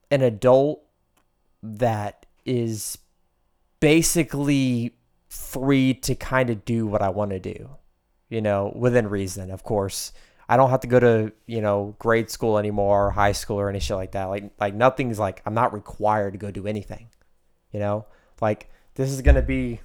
an 0.10 0.22
adult 0.22 0.84
that 1.62 2.26
is 2.46 2.98
basically 3.80 4.96
free 5.30 5.94
to 5.94 6.16
kind 6.16 6.50
of 6.50 6.66
do 6.66 6.88
what 6.88 7.02
I 7.02 7.10
want 7.10 7.32
to 7.32 7.40
do, 7.40 7.70
you 8.30 8.42
know, 8.42 8.72
within 8.76 9.08
reason, 9.08 9.52
of 9.52 9.64
course. 9.64 10.14
I 10.50 10.56
don't 10.56 10.70
have 10.70 10.80
to 10.82 10.88
go 10.88 11.00
to, 11.00 11.32
you 11.46 11.62
know, 11.62 11.96
grade 12.00 12.30
school 12.30 12.58
anymore, 12.58 13.12
high 13.12 13.34
school 13.34 13.60
or 13.60 13.70
any 13.70 13.80
shit 13.80 13.98
like 13.98 14.14
that. 14.14 14.26
Like 14.26 14.52
like 14.60 14.74
nothing's 14.74 15.20
like 15.20 15.42
I'm 15.46 15.54
not 15.54 15.74
required 15.74 16.32
to 16.32 16.38
go 16.38 16.52
do 16.52 16.68
anything. 16.68 17.10
You 17.74 17.80
know? 17.82 18.06
Like 18.40 18.70
this 18.96 19.10
is 19.12 19.22
going 19.22 19.36
to 19.36 19.42
be 19.42 19.82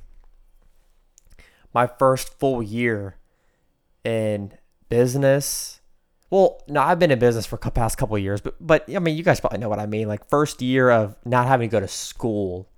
my 1.75 1.87
first 1.87 2.39
full 2.39 2.63
year 2.63 3.17
in 4.05 4.53
business. 4.89 5.81
Well, 6.31 6.63
no, 6.69 6.81
I've 6.81 6.99
been 6.99 7.11
in 7.11 7.19
business 7.19 7.45
for 7.45 7.59
past 7.59 7.99
couple 7.99 8.17
years, 8.19 8.41
but 8.41 8.55
but 8.61 8.85
I 8.95 8.99
mean, 9.01 9.17
you 9.17 9.23
guys 9.23 9.41
probably 9.41 9.59
know 9.59 9.69
what 9.69 9.79
I 9.79 9.87
mean. 9.87 10.09
Like 10.09 10.29
first 10.29 10.63
year 10.63 10.91
of 10.91 11.17
not 11.25 11.47
having 11.47 11.69
to 11.69 11.73
go 11.73 11.81
to 11.81 11.89
school, 11.89 12.69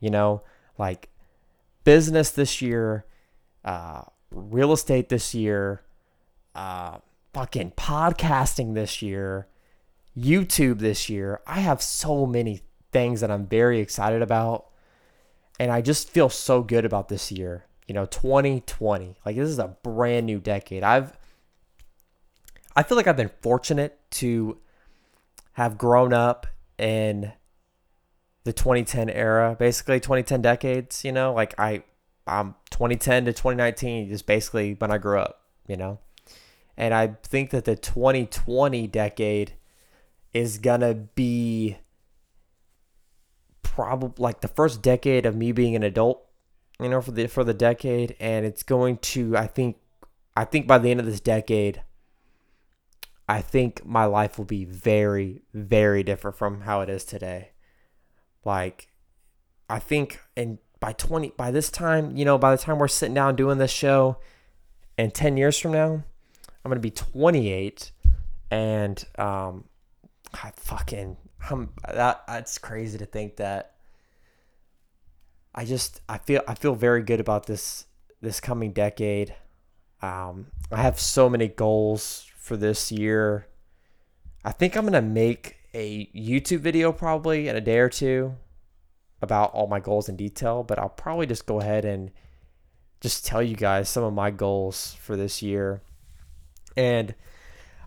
you 0.00 0.10
know, 0.10 0.42
like 0.78 1.08
business 1.84 2.30
this 2.30 2.62
year, 2.62 3.04
uh, 3.64 4.02
real 4.30 4.72
estate 4.72 5.08
this 5.08 5.34
year, 5.34 5.82
uh, 6.54 6.98
fucking 7.32 7.72
podcasting 7.72 8.74
this 8.74 9.02
year, 9.02 9.48
YouTube 10.16 10.78
this 10.78 11.08
year. 11.08 11.40
I 11.46 11.60
have 11.60 11.82
so 11.82 12.26
many 12.26 12.62
things 12.92 13.20
that 13.20 13.30
I'm 13.30 13.46
very 13.46 13.80
excited 13.80 14.22
about. 14.22 14.66
And 15.60 15.72
I 15.72 15.80
just 15.80 16.10
feel 16.10 16.28
so 16.28 16.62
good 16.62 16.84
about 16.84 17.08
this 17.08 17.32
year. 17.32 17.64
You 17.86 17.94
know, 17.94 18.06
2020. 18.06 19.16
Like 19.24 19.36
this 19.36 19.48
is 19.48 19.58
a 19.58 19.76
brand 19.82 20.26
new 20.26 20.38
decade. 20.38 20.82
I've 20.82 21.16
I 22.76 22.84
feel 22.84 22.96
like 22.96 23.08
I've 23.08 23.16
been 23.16 23.30
fortunate 23.40 23.98
to 24.12 24.58
have 25.54 25.76
grown 25.76 26.12
up 26.12 26.46
in 26.78 27.32
the 28.48 28.52
2010 28.54 29.10
era, 29.10 29.54
basically 29.58 30.00
2010 30.00 30.40
decades, 30.40 31.04
you 31.04 31.12
know, 31.12 31.34
like 31.34 31.54
I 31.58 31.82
I'm 32.26 32.54
2010 32.70 33.26
to 33.26 33.32
2019 33.34 34.10
is 34.10 34.22
basically 34.22 34.72
when 34.72 34.90
I 34.90 34.96
grew 34.96 35.18
up, 35.18 35.42
you 35.66 35.76
know. 35.76 35.98
And 36.74 36.94
I 36.94 37.16
think 37.22 37.50
that 37.50 37.66
the 37.66 37.76
2020 37.76 38.86
decade 38.86 39.52
is 40.32 40.56
going 40.56 40.80
to 40.80 40.94
be 40.94 41.76
probably 43.62 44.14
like 44.16 44.40
the 44.40 44.48
first 44.48 44.80
decade 44.80 45.26
of 45.26 45.36
me 45.36 45.52
being 45.52 45.76
an 45.76 45.82
adult, 45.82 46.24
you 46.80 46.88
know, 46.88 47.02
for 47.02 47.10
the 47.10 47.26
for 47.26 47.44
the 47.44 47.52
decade 47.52 48.16
and 48.18 48.46
it's 48.46 48.62
going 48.62 48.96
to 49.12 49.36
I 49.36 49.46
think 49.46 49.76
I 50.34 50.46
think 50.46 50.66
by 50.66 50.78
the 50.78 50.90
end 50.90 51.00
of 51.00 51.06
this 51.06 51.20
decade 51.20 51.82
I 53.28 53.42
think 53.42 53.84
my 53.84 54.06
life 54.06 54.38
will 54.38 54.46
be 54.46 54.64
very 54.64 55.42
very 55.52 56.02
different 56.02 56.38
from 56.38 56.62
how 56.62 56.80
it 56.80 56.88
is 56.88 57.04
today. 57.04 57.50
Like 58.48 58.88
I 59.68 59.78
think 59.78 60.20
and 60.34 60.56
by 60.80 60.94
20 60.94 61.34
by 61.36 61.50
this 61.50 61.70
time, 61.70 62.16
you 62.16 62.24
know, 62.24 62.38
by 62.38 62.56
the 62.56 62.62
time 62.62 62.78
we're 62.78 62.88
sitting 62.88 63.14
down 63.14 63.36
doing 63.36 63.58
this 63.58 63.70
show 63.70 64.16
and 64.96 65.12
10 65.12 65.36
years 65.36 65.58
from 65.58 65.72
now, 65.72 66.02
I'm 66.64 66.70
going 66.70 66.76
to 66.76 66.80
be 66.80 66.90
28 66.90 67.92
and 68.50 69.04
um 69.18 69.64
I 70.32 70.52
fucking 70.56 71.18
I'm 71.50 71.74
that 71.92 72.22
that's 72.26 72.56
crazy 72.56 72.96
to 72.96 73.04
think 73.04 73.36
that 73.36 73.74
I 75.54 75.66
just 75.66 76.00
I 76.08 76.16
feel 76.16 76.40
I 76.48 76.54
feel 76.54 76.74
very 76.74 77.02
good 77.02 77.20
about 77.20 77.44
this 77.44 77.84
this 78.22 78.40
coming 78.40 78.72
decade. 78.72 79.34
Um, 80.00 80.46
I 80.72 80.80
have 80.80 80.98
so 80.98 81.28
many 81.28 81.48
goals 81.48 82.26
for 82.38 82.56
this 82.56 82.90
year. 82.90 83.46
I 84.42 84.52
think 84.52 84.74
I'm 84.74 84.84
gonna 84.86 85.02
make 85.02 85.57
a 85.78 86.10
YouTube 86.14 86.58
video 86.58 86.90
probably 86.90 87.46
in 87.46 87.54
a 87.54 87.60
day 87.60 87.78
or 87.78 87.88
two 87.88 88.34
about 89.22 89.52
all 89.52 89.68
my 89.68 89.78
goals 89.78 90.08
in 90.08 90.16
detail, 90.16 90.64
but 90.64 90.78
I'll 90.78 90.88
probably 90.88 91.26
just 91.26 91.46
go 91.46 91.60
ahead 91.60 91.84
and 91.84 92.10
just 93.00 93.24
tell 93.24 93.42
you 93.42 93.54
guys 93.54 93.88
some 93.88 94.02
of 94.02 94.12
my 94.12 94.30
goals 94.30 94.96
for 95.00 95.16
this 95.16 95.40
year. 95.40 95.82
And 96.76 97.14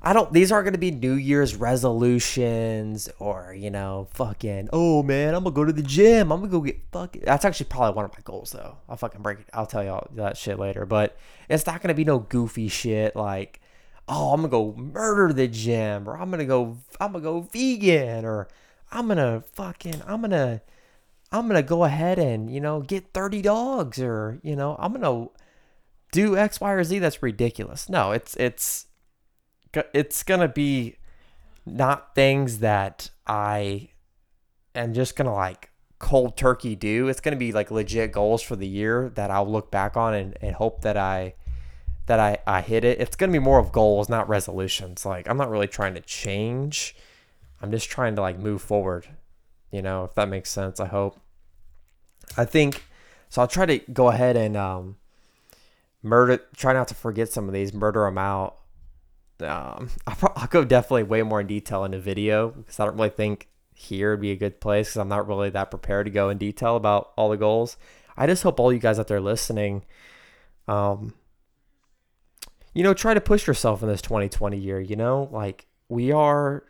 I 0.02 0.14
don't. 0.14 0.32
These 0.34 0.52
aren't 0.52 0.66
going 0.66 0.74
to 0.74 0.80
be 0.80 0.92
New 0.92 1.14
Year's 1.14 1.56
resolutions 1.56 3.10
or 3.20 3.54
you 3.54 3.70
know, 3.70 4.08
fucking. 4.14 4.70
Oh 4.74 5.04
man, 5.04 5.36
I'm 5.36 5.44
gonna 5.44 5.54
go 5.54 5.66
to 5.66 5.74
the 5.74 5.84
gym. 5.84 6.32
I'm 6.32 6.40
gonna 6.40 6.52
go 6.52 6.62
get 6.62 6.82
fucking. 6.92 7.24
That's 7.26 7.46
actually 7.46 7.68
probably 7.68 7.96
one 7.96 8.06
of 8.06 8.12
my 8.14 8.22
goals 8.24 8.52
though. 8.52 8.78
I'll 8.90 8.98
fucking 8.98 9.22
break 9.22 9.40
it. 9.40 9.46
I'll 9.54 9.68
tell 9.68 9.84
y'all 9.84 10.08
that 10.16 10.38
shit 10.38 10.58
later. 10.58 10.86
But 10.86 11.18
it's 11.50 11.68
not 11.68 11.82
gonna 11.82 11.94
be 11.94 12.06
no 12.06 12.20
goofy 12.20 12.68
shit 12.68 13.16
like, 13.16 13.61
oh, 14.12 14.34
I'm 14.34 14.42
gonna 14.42 14.50
go 14.50 14.74
murder 14.76 15.34
the 15.34 15.48
gym 15.48 16.08
or 16.08 16.18
I'm 16.18 16.30
gonna 16.30 16.46
go. 16.46 16.78
I'm 17.00 17.14
gonna 17.14 17.24
go 17.24 17.40
vegan 17.40 18.26
or 18.26 18.50
I'm 18.92 19.08
gonna 19.08 19.44
fucking. 19.54 20.02
I'm 20.06 20.22
gonna. 20.22 20.62
I'm 21.32 21.48
gonna 21.48 21.64
go 21.64 21.86
ahead 21.86 22.20
and 22.20 22.54
you 22.54 22.60
know 22.60 22.82
get 22.82 23.14
30 23.14 23.42
dogs 23.42 24.00
or 24.00 24.40
you 24.44 24.56
know 24.56 24.76
I'm 24.78 24.92
gonna 24.92 25.30
do 26.12 26.36
X, 26.36 26.60
Y, 26.60 26.72
or 26.72 26.84
Z. 26.84 27.00
That's 27.00 27.24
ridiculous. 27.24 27.88
No, 27.88 28.12
it's 28.12 28.36
it's 28.36 28.88
it's 29.94 30.24
gonna 30.24 30.50
be 30.50 30.98
not 31.66 32.14
things 32.14 32.60
that 32.60 33.10
I 33.26 33.92
am 34.76 34.94
just 34.94 35.16
gonna 35.16 35.34
like 35.34 35.72
cold 36.00 36.36
turkey 36.36 36.76
do. 36.76 37.08
It's 37.08 37.22
gonna 37.22 37.38
be 37.38 37.54
like 37.54 37.72
legit 37.72 38.12
goals 38.12 38.42
for 38.42 38.58
the 38.58 38.68
year 38.68 39.10
that 39.16 39.32
I'll 39.32 39.50
look 39.50 39.72
back 39.72 39.96
on 39.96 40.14
and, 40.14 40.38
and 40.42 40.56
hope 40.56 40.82
that 40.82 40.98
I 40.98 41.36
that 42.12 42.20
I, 42.20 42.38
I 42.46 42.60
hit 42.60 42.84
it. 42.84 43.00
It's 43.00 43.16
gonna 43.16 43.32
be 43.32 43.40
more 43.40 43.58
of 43.58 43.72
goals, 43.72 44.10
not 44.10 44.28
resolutions. 44.28 45.06
Like 45.06 45.30
I'm 45.30 45.38
not 45.38 45.50
really 45.50 45.68
trying 45.68 45.94
to 45.94 46.02
change. 46.02 46.94
I'm 47.62 47.72
just 47.72 47.90
trying 47.90 48.16
to 48.18 48.22
like 48.22 48.38
move 48.38 48.62
forward. 48.62 49.08
You 49.72 49.82
know, 49.82 50.04
if 50.04 50.16
that 50.16 50.28
makes 50.28 50.50
sense, 50.50 50.82
I 50.82 50.88
hope. 50.88 51.18
I 52.36 52.44
think 52.44 52.84
so 53.30 53.42
I'll 53.42 53.48
try 53.48 53.66
to 53.66 53.78
go 53.94 54.10
ahead 54.10 54.36
and 54.36 54.58
um 54.58 54.98
murder 56.04 56.40
try 56.56 56.74
not 56.74 56.90
to 56.90 56.96
forget 56.96 57.30
some 57.30 57.48
of 57.48 57.54
these, 57.54 57.74
murder 57.74 58.04
them 58.04 58.18
out 58.18 58.58
um, 59.40 59.90
I'll, 60.08 60.16
pro- 60.16 60.34
I'll 60.36 60.48
go 60.48 60.66
definitely 60.66 61.04
way 61.04 61.24
more 61.24 61.40
in 61.40 61.48
detail 61.48 61.86
in 61.86 61.92
the 61.92 62.00
video 62.00 62.50
because 62.50 62.78
I 62.78 62.86
don't 62.86 62.98
really 62.98 63.10
think 63.10 63.48
here 63.74 64.12
would 64.12 64.22
be 64.22 64.32
a 64.32 64.36
good 64.36 64.60
place 64.60 64.90
because 64.90 64.98
I'm 64.98 65.08
not 65.08 65.30
really 65.30 65.50
that 65.50 65.72
prepared 65.72 66.08
to 66.08 66.12
go 66.12 66.30
in 66.30 66.38
detail 66.38 66.76
about 66.76 67.14
all 67.16 67.30
the 67.30 67.38
goals. 67.38 67.78
I 68.18 68.28
just 68.28 68.44
hope 68.44 68.60
all 68.60 68.74
you 68.74 68.80
guys 68.80 69.00
out 69.00 69.08
there 69.08 69.22
listening, 69.22 69.84
um, 70.68 71.14
you 72.74 72.84
know, 72.84 72.94
try 72.94 73.14
to 73.14 73.22
push 73.22 73.48
yourself 73.48 73.82
in 73.82 73.90
this 73.90 74.02
2020 74.02 74.58
year. 74.58 74.80
You 74.80 74.96
know, 74.96 75.30
like 75.32 75.68
we 75.90 76.12
are, 76.12 76.66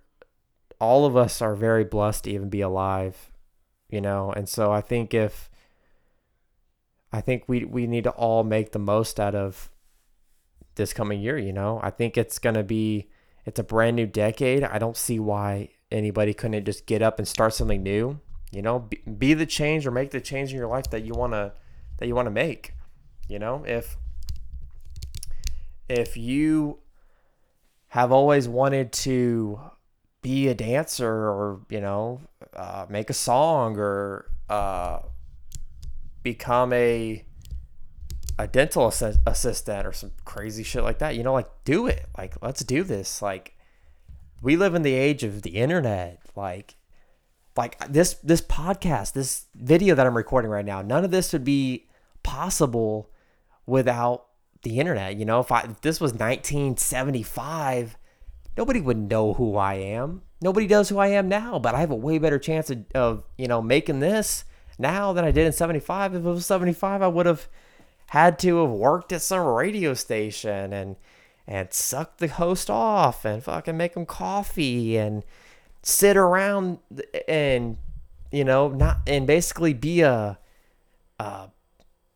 all 0.79 1.05
of 1.05 1.15
us 1.15 1.41
are 1.41 1.55
very 1.55 1.83
blessed 1.83 2.25
to 2.25 2.31
even 2.31 2.49
be 2.49 2.61
alive. 2.61 3.31
You 3.89 4.01
know, 4.01 4.31
and 4.31 4.47
so 4.47 4.71
I 4.71 4.81
think 4.81 5.13
if 5.13 5.49
I 7.11 7.19
think 7.21 7.43
we 7.47 7.65
we 7.65 7.87
need 7.87 8.05
to 8.05 8.11
all 8.11 8.43
make 8.43 8.71
the 8.71 8.79
most 8.79 9.19
out 9.19 9.35
of 9.35 9.69
this 10.75 10.93
coming 10.93 11.21
year. 11.21 11.37
You 11.37 11.53
know, 11.53 11.79
I 11.83 11.89
think 11.89 12.17
it's 12.17 12.39
going 12.39 12.55
to 12.55 12.63
be, 12.63 13.09
it's 13.45 13.59
a 13.59 13.63
brand 13.63 13.95
new 13.95 14.07
decade. 14.07 14.63
I 14.63 14.77
don't 14.79 14.97
see 14.97 15.19
why 15.19 15.69
anybody 15.91 16.33
couldn't 16.33 16.65
just 16.65 16.85
get 16.85 17.01
up 17.01 17.19
and 17.19 17.27
start 17.27 17.53
something 17.53 17.83
new. 17.83 18.19
You 18.51 18.61
know, 18.61 18.79
be, 18.79 18.97
be 18.97 19.33
the 19.33 19.45
change 19.45 19.85
or 19.87 19.91
make 19.91 20.11
the 20.11 20.21
change 20.21 20.51
in 20.51 20.57
your 20.57 20.67
life 20.67 20.89
that 20.91 21.03
you 21.03 21.13
want 21.13 21.33
to, 21.33 21.53
that 21.97 22.07
you 22.07 22.15
want 22.15 22.27
to 22.27 22.31
make. 22.31 22.73
You 23.27 23.39
know, 23.39 23.63
if, 23.65 23.97
if 25.91 26.17
you 26.17 26.80
have 27.89 28.12
always 28.12 28.47
wanted 28.47 28.91
to 28.91 29.60
be 30.21 30.47
a 30.47 30.54
dancer 30.54 31.12
or, 31.12 31.62
you 31.69 31.82
know, 31.82 32.21
uh, 32.56 32.86
make 32.89 33.10
a 33.10 33.13
song 33.13 33.77
or, 33.77 34.32
uh, 34.49 34.99
become 36.23 36.71
a, 36.73 37.25
a 38.38 38.47
dental 38.47 38.88
assi- 38.88 39.17
assistant 39.25 39.86
or 39.86 39.91
some 39.91 40.12
crazy 40.25 40.63
shit 40.63 40.84
like 40.84 40.99
that. 40.99 41.15
You 41.15 41.23
know, 41.23 41.34
like 41.34 41.49
do 41.65 41.88
it. 41.88 42.06
Like 42.17 42.36
let's 42.41 42.63
do 42.63 42.84
this. 42.84 43.21
Like 43.21 43.56
we 44.41 44.56
live 44.56 44.75
in 44.75 44.82
the 44.82 44.93
age 44.93 45.23
of 45.23 45.41
the 45.41 45.51
internet. 45.51 46.19
Like 46.36 46.75
like 47.58 47.77
this 47.91 48.15
this 48.15 48.41
podcast, 48.41 49.13
this 49.13 49.45
video 49.56 49.95
that 49.95 50.08
I'm 50.08 50.15
recording 50.17 50.51
right 50.51 50.65
now, 50.65 50.82
none 50.82 51.04
of 51.04 51.12
this 51.12 51.34
would 51.34 51.43
be 51.43 51.88
possible 52.23 53.10
without 53.65 54.27
the 54.63 54.80
internet. 54.80 55.17
You 55.17 55.26
know, 55.26 55.39
if 55.39 55.52
I 55.52 55.62
if 55.62 55.82
this 55.82 56.00
was 56.00 56.13
1975, 56.13 57.97
nobody 58.58 58.82
would 58.82 58.97
know 58.97 59.34
who 59.34 59.58
I 59.58 59.76
am. 59.76 60.21
Nobody 60.41 60.67
knows 60.67 60.89
who 60.89 60.97
I 60.97 61.08
am 61.08 61.30
now, 61.30 61.60
but 61.60 61.76
I 61.76 61.82
have 61.82 61.91
a 61.91 61.95
way 61.95 62.17
better 62.17 62.39
chance 62.39 62.69
of, 62.69 62.86
of 62.95 63.24
you 63.38 63.47
know 63.47 63.62
making 63.62 64.00
this 64.00 64.45
now 64.80 65.13
than 65.13 65.26
I 65.26 65.32
did 65.32 65.45
in 65.45 65.54
75. 65.54 66.15
If 66.15 66.26
it 66.26 66.28
was 66.28 66.45
75, 66.45 67.02
I 67.02 67.08
would 67.08 67.26
have 67.26 67.47
had 68.08 68.38
to 68.39 68.58
have 68.58 68.71
worked 68.71 69.13
at 69.13 69.21
some 69.21 69.45
radio 69.45 69.93
station 69.93 70.74
and 70.74 70.95
and 71.47 71.74
suck 71.74 72.17
the 72.17 72.28
host 72.28 72.69
off 72.69 73.26
and 73.26 73.43
fucking 73.43 73.78
make 73.78 73.95
him 73.95 74.06
coffee 74.06 74.97
and 74.97 75.24
sit 75.84 76.15
around 76.15 76.80
and 77.28 77.78
you 78.32 78.43
know 78.43 78.69
not 78.69 79.00
and 79.08 79.26
basically 79.26 79.74
be 79.74 80.02
a, 80.02 80.38
a 81.19 81.50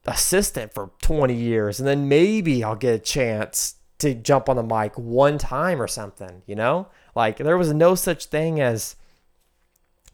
assistant 0.07 0.73
for 0.73 0.91
20 1.01 1.33
years 1.33 1.79
and 1.79 1.87
then 1.87 2.07
maybe 2.07 2.63
I'll 2.63 2.75
get 2.75 2.95
a 2.95 2.99
chance 2.99 3.75
to 3.99 4.13
jump 4.13 4.49
on 4.49 4.55
the 4.55 4.63
mic 4.63 4.97
one 4.97 5.37
time 5.37 5.81
or 5.81 5.87
something, 5.87 6.41
you 6.45 6.55
know? 6.55 6.87
Like 7.15 7.37
there 7.37 7.57
was 7.57 7.73
no 7.73 7.95
such 7.95 8.25
thing 8.25 8.59
as 8.59 8.95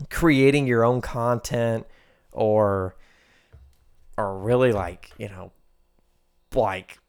creating 0.09 0.67
your 0.67 0.83
own 0.83 1.01
content 1.01 1.85
or 2.31 2.95
or 4.17 4.37
really 4.37 4.71
like, 4.71 5.11
you 5.17 5.29
know, 5.29 5.51
like 6.53 6.99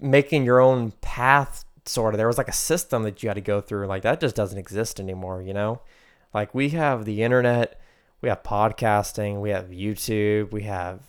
making 0.00 0.44
your 0.44 0.60
own 0.60 0.92
path 1.00 1.64
sort 1.84 2.14
of 2.14 2.18
there 2.18 2.26
was 2.26 2.38
like 2.38 2.48
a 2.48 2.52
system 2.52 3.02
that 3.04 3.22
you 3.22 3.28
had 3.28 3.34
to 3.34 3.40
go 3.40 3.60
through 3.60 3.86
like 3.86 4.02
that 4.02 4.20
just 4.20 4.34
doesn't 4.34 4.58
exist 4.58 4.98
anymore 4.98 5.40
you 5.40 5.54
know 5.54 5.80
like 6.34 6.52
we 6.54 6.70
have 6.70 7.04
the 7.04 7.22
internet 7.22 7.80
we 8.20 8.28
have 8.28 8.42
podcasting 8.42 9.40
we 9.40 9.50
have 9.50 9.66
youtube 9.66 10.50
we 10.50 10.62
have 10.62 11.00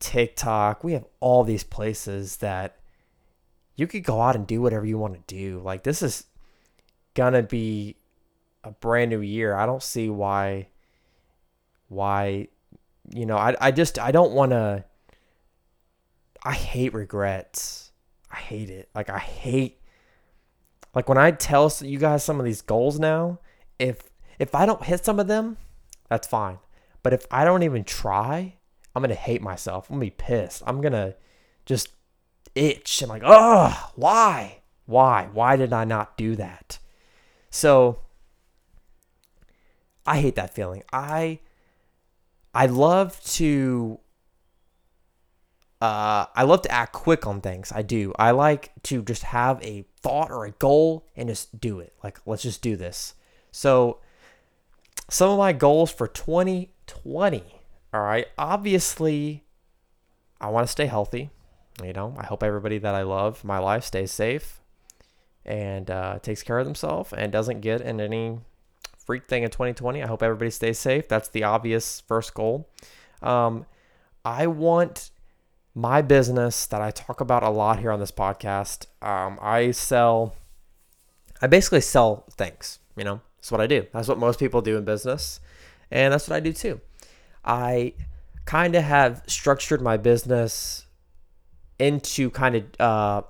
tiktok 0.00 0.84
we 0.84 0.92
have 0.92 1.04
all 1.20 1.44
these 1.44 1.64
places 1.64 2.36
that 2.38 2.76
you 3.76 3.86
could 3.86 4.04
go 4.04 4.20
out 4.20 4.36
and 4.36 4.46
do 4.46 4.60
whatever 4.60 4.86
you 4.86 4.98
want 4.98 5.14
to 5.14 5.34
do 5.34 5.58
like 5.60 5.82
this 5.82 6.02
is 6.02 6.24
gonna 7.14 7.42
be 7.42 7.96
a 8.64 8.70
brand 8.70 9.10
new 9.10 9.20
year 9.20 9.54
i 9.54 9.66
don't 9.66 9.82
see 9.82 10.08
why 10.08 10.68
why 11.88 12.46
you 13.10 13.26
know 13.26 13.36
i, 13.36 13.54
I 13.60 13.70
just 13.70 13.98
i 13.98 14.12
don't 14.12 14.32
want 14.32 14.52
to 14.52 14.84
I 16.42 16.52
hate 16.52 16.94
regrets. 16.94 17.92
I 18.30 18.36
hate 18.36 18.70
it. 18.70 18.88
Like 18.94 19.10
I 19.10 19.18
hate 19.18 19.80
like 20.94 21.08
when 21.08 21.18
I 21.18 21.30
tell 21.30 21.72
you 21.80 21.98
guys 21.98 22.24
some 22.24 22.38
of 22.38 22.44
these 22.44 22.62
goals 22.62 22.98
now, 22.98 23.40
if 23.78 24.00
if 24.38 24.54
I 24.54 24.66
don't 24.66 24.82
hit 24.82 25.04
some 25.04 25.20
of 25.20 25.26
them, 25.26 25.56
that's 26.08 26.26
fine. 26.26 26.58
But 27.02 27.12
if 27.12 27.26
I 27.30 27.44
don't 27.44 27.62
even 27.62 27.84
try, 27.84 28.54
I'm 28.98 29.02
gonna 29.02 29.14
hate 29.14 29.40
myself. 29.40 29.88
I'm 29.88 29.94
gonna 29.94 30.06
be 30.06 30.10
pissed. 30.10 30.64
I'm 30.66 30.80
gonna 30.80 31.14
just 31.64 31.90
itch 32.56 33.00
and 33.00 33.08
like, 33.08 33.22
oh, 33.24 33.90
why? 33.94 34.58
Why? 34.86 35.28
Why 35.32 35.54
did 35.54 35.72
I 35.72 35.84
not 35.84 36.16
do 36.16 36.34
that? 36.34 36.80
So 37.48 38.00
I 40.04 40.18
hate 40.18 40.34
that 40.34 40.52
feeling. 40.52 40.82
I 40.92 41.38
I 42.52 42.66
love 42.66 43.22
to 43.34 44.00
uh, 45.80 46.26
I 46.34 46.42
love 46.42 46.62
to 46.62 46.72
act 46.72 46.92
quick 46.92 47.24
on 47.24 47.40
things. 47.40 47.70
I 47.72 47.82
do. 47.82 48.12
I 48.18 48.32
like 48.32 48.72
to 48.84 49.00
just 49.04 49.22
have 49.22 49.62
a 49.62 49.84
thought 50.02 50.32
or 50.32 50.44
a 50.44 50.50
goal 50.50 51.06
and 51.14 51.28
just 51.28 51.60
do 51.60 51.78
it. 51.78 51.92
Like, 52.02 52.18
let's 52.26 52.42
just 52.42 52.62
do 52.62 52.74
this. 52.74 53.14
So, 53.52 53.98
some 55.08 55.30
of 55.30 55.38
my 55.38 55.52
goals 55.52 55.92
for 55.92 56.08
2020. 56.08 57.57
All 57.98 58.04
right. 58.04 58.28
Obviously, 58.38 59.42
I 60.40 60.50
want 60.50 60.64
to 60.64 60.70
stay 60.70 60.86
healthy. 60.86 61.30
You 61.82 61.92
know, 61.92 62.14
I 62.16 62.26
hope 62.26 62.44
everybody 62.44 62.78
that 62.78 62.94
I 62.94 63.02
love, 63.02 63.42
my 63.42 63.58
life, 63.58 63.82
stays 63.82 64.12
safe 64.12 64.60
and 65.44 65.90
uh, 65.90 66.20
takes 66.20 66.44
care 66.44 66.60
of 66.60 66.64
themselves 66.64 67.12
and 67.12 67.32
doesn't 67.32 67.60
get 67.60 67.80
in 67.80 68.00
any 68.00 68.38
freak 69.04 69.26
thing 69.26 69.42
in 69.42 69.50
2020. 69.50 70.00
I 70.00 70.06
hope 70.06 70.22
everybody 70.22 70.52
stays 70.52 70.78
safe. 70.78 71.08
That's 71.08 71.28
the 71.30 71.42
obvious 71.42 72.00
first 72.06 72.34
goal. 72.34 72.68
Um, 73.20 73.66
I 74.24 74.46
want 74.46 75.10
my 75.74 76.00
business 76.00 76.66
that 76.66 76.80
I 76.80 76.92
talk 76.92 77.20
about 77.20 77.42
a 77.42 77.50
lot 77.50 77.80
here 77.80 77.90
on 77.90 77.98
this 77.98 78.12
podcast. 78.12 78.86
Um, 79.02 79.40
I 79.42 79.72
sell, 79.72 80.36
I 81.42 81.48
basically 81.48 81.80
sell 81.80 82.26
things. 82.30 82.78
You 82.96 83.02
know, 83.02 83.22
that's 83.38 83.50
what 83.50 83.60
I 83.60 83.66
do. 83.66 83.88
That's 83.92 84.06
what 84.06 84.18
most 84.18 84.38
people 84.38 84.62
do 84.62 84.76
in 84.76 84.84
business, 84.84 85.40
and 85.90 86.12
that's 86.12 86.28
what 86.28 86.36
I 86.36 86.40
do 86.40 86.52
too. 86.52 86.80
I 87.48 87.94
kind 88.44 88.74
of 88.74 88.84
have 88.84 89.22
structured 89.26 89.80
my 89.80 89.96
business 89.96 90.86
into 91.78 92.30
kind 92.30 92.54
of 92.56 92.64
uh, 92.78 93.22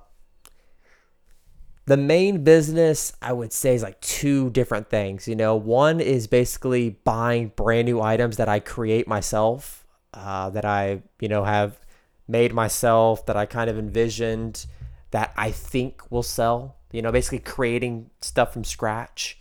the 1.85 1.97
main 1.97 2.43
business. 2.43 3.13
I 3.21 3.31
would 3.33 3.53
say 3.53 3.73
is 3.73 3.81
like 3.81 3.99
two 4.01 4.49
different 4.49 4.89
things. 4.89 5.27
You 5.27 5.35
know, 5.35 5.55
one 5.55 6.01
is 6.01 6.27
basically 6.27 6.99
buying 7.05 7.53
brand 7.55 7.85
new 7.85 8.01
items 8.01 8.37
that 8.37 8.49
I 8.49 8.59
create 8.59 9.07
myself, 9.07 9.87
uh, 10.13 10.49
that 10.49 10.65
I 10.65 11.01
you 11.21 11.29
know 11.29 11.45
have 11.45 11.79
made 12.27 12.53
myself 12.53 13.25
that 13.25 13.37
I 13.37 13.45
kind 13.45 13.69
of 13.69 13.79
envisioned 13.79 14.65
that 15.11 15.33
I 15.37 15.51
think 15.51 16.11
will 16.11 16.23
sell. 16.23 16.75
You 16.91 17.01
know, 17.01 17.11
basically 17.11 17.39
creating 17.39 18.09
stuff 18.21 18.51
from 18.51 18.65
scratch 18.65 19.38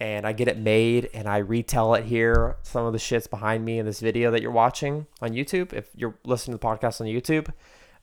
and 0.00 0.26
I 0.26 0.32
get 0.32 0.48
it 0.48 0.58
made 0.58 1.10
and 1.12 1.28
I 1.28 1.38
retell 1.38 1.94
it 1.94 2.04
here. 2.04 2.56
Some 2.62 2.86
of 2.86 2.92
the 2.92 2.98
shit's 2.98 3.26
behind 3.26 3.64
me 3.64 3.78
in 3.78 3.86
this 3.86 4.00
video 4.00 4.30
that 4.30 4.42
you're 4.42 4.50
watching 4.50 5.06
on 5.20 5.30
YouTube. 5.30 5.72
If 5.72 5.88
you're 5.94 6.16
listening 6.24 6.56
to 6.56 6.60
the 6.60 6.66
podcast 6.66 7.00
on 7.00 7.06
YouTube, 7.06 7.52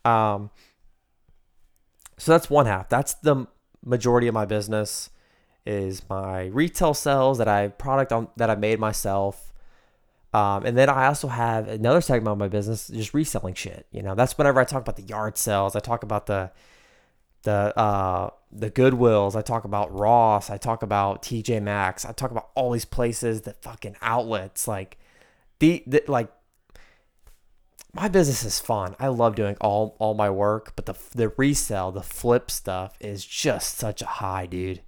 um, 0.10 0.50
so 2.18 2.32
that's 2.32 2.50
one 2.50 2.66
half. 2.66 2.90
That's 2.90 3.14
the 3.16 3.48
majority 3.84 4.28
of 4.28 4.34
my 4.34 4.46
business 4.46 5.10
is 5.66 6.08
my 6.10 6.46
retail 6.46 6.94
sales 6.94 7.38
that 7.40 7.48
I 7.48 7.70
product 7.70 8.12
on 8.12 8.28
that 8.38 8.50
I 8.50 8.56
made 8.56 8.80
myself. 8.80 9.54
Um, 10.34 10.66
and 10.66 10.78
then 10.78 10.90
I 10.90 11.08
also 11.08 11.30
have 11.30 11.70
another 11.70 12.02
segment 12.02 12.34
of 12.34 12.38
my 12.38 12.50
business, 12.50 12.90
just 12.90 13.14
reselling 13.14 13.54
shit. 13.54 13.88
You 13.92 14.02
know, 14.02 14.16
that's 14.16 14.38
whenever 14.38 14.60
I 14.60 14.66
talk 14.66 14.82
about 14.82 14.98
the 14.98 15.04
yard 15.04 15.38
sales. 15.38 15.76
I 15.76 15.80
talk 15.80 16.04
about 16.04 16.26
the 16.26 16.52
the 17.46 17.78
uh, 17.80 18.30
the 18.52 18.70
Goodwills. 18.70 19.36
I 19.36 19.42
talk 19.42 19.64
about 19.64 19.98
Ross. 19.98 20.50
I 20.50 20.58
talk 20.58 20.84
about 20.84 21.24
TJ 21.24 21.62
Maxx. 21.62 22.04
I 22.06 22.12
talk 22.12 22.32
about 22.32 22.50
all 22.56 22.72
these 22.72 22.86
places, 22.86 23.42
the 23.42 23.54
fucking 23.54 23.96
outlets. 24.02 24.68
Like 24.68 24.98
the, 25.60 25.84
the 25.88 26.04
like 26.08 26.30
my 27.94 28.10
business 28.10 28.44
is 28.44 28.60
fun. 28.60 28.96
I 29.00 29.08
love 29.08 29.36
doing 29.36 29.56
all 29.62 29.96
all 30.00 30.14
my 30.14 30.30
work, 30.30 30.74
but 30.76 30.86
the 30.86 30.96
the 31.16 31.30
resell, 31.30 31.94
the 31.94 32.04
flip 32.04 32.52
stuff 32.52 32.98
is 33.00 33.26
just 33.26 33.78
such 33.78 34.02
a 34.02 34.06
high, 34.06 34.46
dude. 34.48 34.82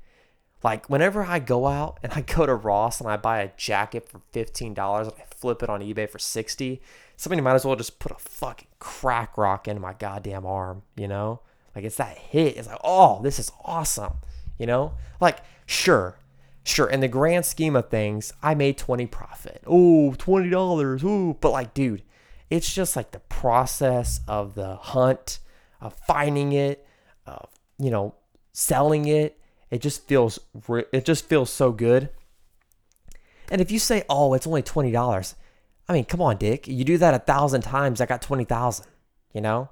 Like 0.64 0.90
whenever 0.90 1.24
I 1.24 1.40
go 1.40 1.68
out 1.68 2.00
and 2.04 2.12
I 2.14 2.22
go 2.22 2.46
to 2.46 2.56
Ross 2.56 3.00
and 3.00 3.10
I 3.10 3.16
buy 3.16 3.40
a 3.40 3.52
jacket 3.56 4.10
for 4.10 4.20
fifteen 4.34 4.74
dollars 4.74 5.08
and 5.08 5.16
I 5.18 5.24
flip 5.34 5.64
it 5.64 5.70
on 5.70 5.82
eBay 5.82 6.10
for 6.10 6.20
sixty, 6.20 6.82
somebody 7.16 7.42
might 7.42 7.56
as 7.56 7.66
well 7.66 7.76
just 7.76 8.00
put 8.00 8.12
a 8.12 8.16
fucking 8.16 8.68
crack 8.80 9.38
rock 9.38 9.68
into 9.68 9.80
my 9.80 9.94
goddamn 9.94 10.46
arm, 10.46 10.82
you 10.96 11.08
know? 11.08 11.42
Like 11.78 11.86
it's 11.86 11.98
that 11.98 12.18
hit. 12.18 12.58
It's 12.58 12.68
like, 12.68 12.80
oh, 12.84 13.22
this 13.22 13.40
is 13.40 13.52
awesome. 13.64 14.16
You 14.58 14.66
know? 14.66 14.94
Like, 15.22 15.38
sure, 15.66 16.18
sure. 16.64 16.90
In 16.90 17.00
the 17.00 17.08
grand 17.08 17.46
scheme 17.46 17.76
of 17.76 17.90
things, 17.90 18.34
I 18.42 18.56
made 18.56 18.78
20 18.78 19.06
profit. 19.06 19.62
Oh, 19.66 20.16
$20. 20.18 21.04
Ooh. 21.04 21.38
But 21.40 21.52
like, 21.52 21.74
dude, 21.74 22.02
it's 22.50 22.74
just 22.74 22.96
like 22.96 23.12
the 23.12 23.20
process 23.20 24.22
of 24.28 24.56
the 24.56 24.76
hunt, 24.76 25.40
of 25.80 25.94
finding 26.08 26.52
it, 26.52 26.86
of, 27.26 27.50
you 27.78 27.92
know, 27.92 28.16
selling 28.52 29.08
it 29.08 29.38
it 29.70 29.82
just 29.82 30.08
feels 30.08 30.40
it 30.92 31.06
just 31.06 31.26
feels 31.28 31.50
so 31.50 31.72
good. 31.72 32.10
And 33.50 33.62
if 33.62 33.72
you 33.72 33.80
say, 33.80 34.04
"Oh, 34.10 34.34
it's 34.34 34.48
only 34.48 34.62
twenty 34.62 34.92
dollars," 34.92 35.36
I 35.88 35.94
mean, 35.94 36.06
come 36.06 36.22
on, 36.22 36.38
Dick. 36.38 36.68
You 36.68 36.84
do 36.84 36.98
that 36.98 37.14
a 37.14 37.20
thousand 37.20 37.62
times, 37.62 38.00
I 38.00 38.06
got 38.06 38.22
twenty 38.22 38.46
thousand. 38.46 38.88
You 39.34 39.42
know, 39.42 39.70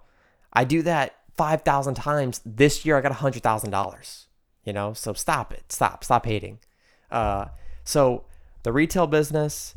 I 0.51 0.63
do 0.65 0.81
that 0.83 1.15
five 1.37 1.61
thousand 1.61 1.95
times 1.95 2.41
this 2.45 2.85
year. 2.85 2.97
I 2.97 3.01
got 3.01 3.11
a 3.11 3.15
hundred 3.15 3.43
thousand 3.43 3.71
dollars. 3.71 4.27
You 4.63 4.73
know, 4.73 4.93
so 4.93 5.13
stop 5.13 5.53
it. 5.53 5.71
Stop. 5.71 6.03
Stop 6.03 6.25
hating. 6.25 6.59
Uh, 7.11 7.45
so 7.83 8.25
the 8.63 8.71
retail 8.73 9.05
business, 9.05 9.75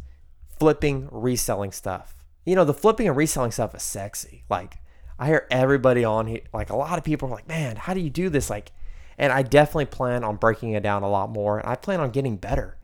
flipping, 0.58 1.08
reselling 1.10 1.72
stuff. 1.72 2.24
You 2.46 2.56
know, 2.56 2.64
the 2.64 2.74
flipping 2.74 3.06
and 3.06 3.16
reselling 3.16 3.50
stuff 3.50 3.74
is 3.74 3.82
sexy. 3.82 4.44
Like 4.48 4.78
I 5.18 5.26
hear 5.26 5.46
everybody 5.50 6.04
on 6.04 6.26
here, 6.26 6.40
like 6.54 6.70
a 6.70 6.76
lot 6.76 6.98
of 6.98 7.04
people 7.04 7.28
are 7.28 7.32
like, 7.32 7.48
"Man, 7.48 7.76
how 7.76 7.92
do 7.92 8.00
you 8.00 8.10
do 8.10 8.30
this?" 8.30 8.48
Like 8.48 8.72
and 9.18 9.32
I 9.32 9.42
definitely 9.42 9.86
plan 9.86 10.22
on 10.22 10.36
breaking 10.36 10.72
it 10.72 10.82
down 10.82 11.02
a 11.02 11.10
lot 11.10 11.28
more. 11.28 11.66
I 11.68 11.74
plan 11.74 12.00
on 12.00 12.10
getting 12.10 12.36
better. 12.36 12.76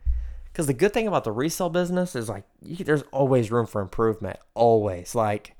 Because 0.53 0.67
the 0.67 0.75
good 0.75 0.93
thing 0.93 1.07
about 1.07 1.25
the 1.25 1.33
resale 1.33 1.71
business 1.71 2.15
is 2.17 2.29
like, 2.29 2.45
you, 2.61 2.85
there's 2.85 3.03
always 3.13 3.51
room 3.51 3.67
for 3.67 3.81
improvement. 3.81 4.39
Always. 4.55 5.15
Like, 5.15 5.57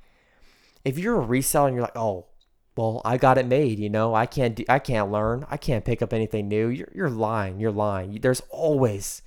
if 0.85 0.99
you're 0.99 1.21
a 1.21 1.27
reseller 1.27 1.69
and 1.69 1.75
you're 1.77 1.85
like, 1.85 1.97
oh, 1.97 2.27
well, 2.77 3.01
I 3.05 3.17
got 3.19 3.39
it 3.39 3.47
made, 3.47 3.79
you 3.79 3.89
know, 3.89 4.15
I 4.15 4.27
can't 4.27 4.57
do, 4.57 4.65
I 4.69 4.79
can't 4.79 5.11
learn, 5.11 5.47
I 5.49 5.57
can't 5.57 5.85
pick 5.85 6.03
up 6.03 6.13
anything 6.13 6.49
new. 6.49 6.69
You're, 6.69 6.89
you're 6.95 7.11
lying. 7.11 7.61
You're 7.61 7.71
lying. 7.71 8.19
There's 8.21 8.43
always 8.51 9.23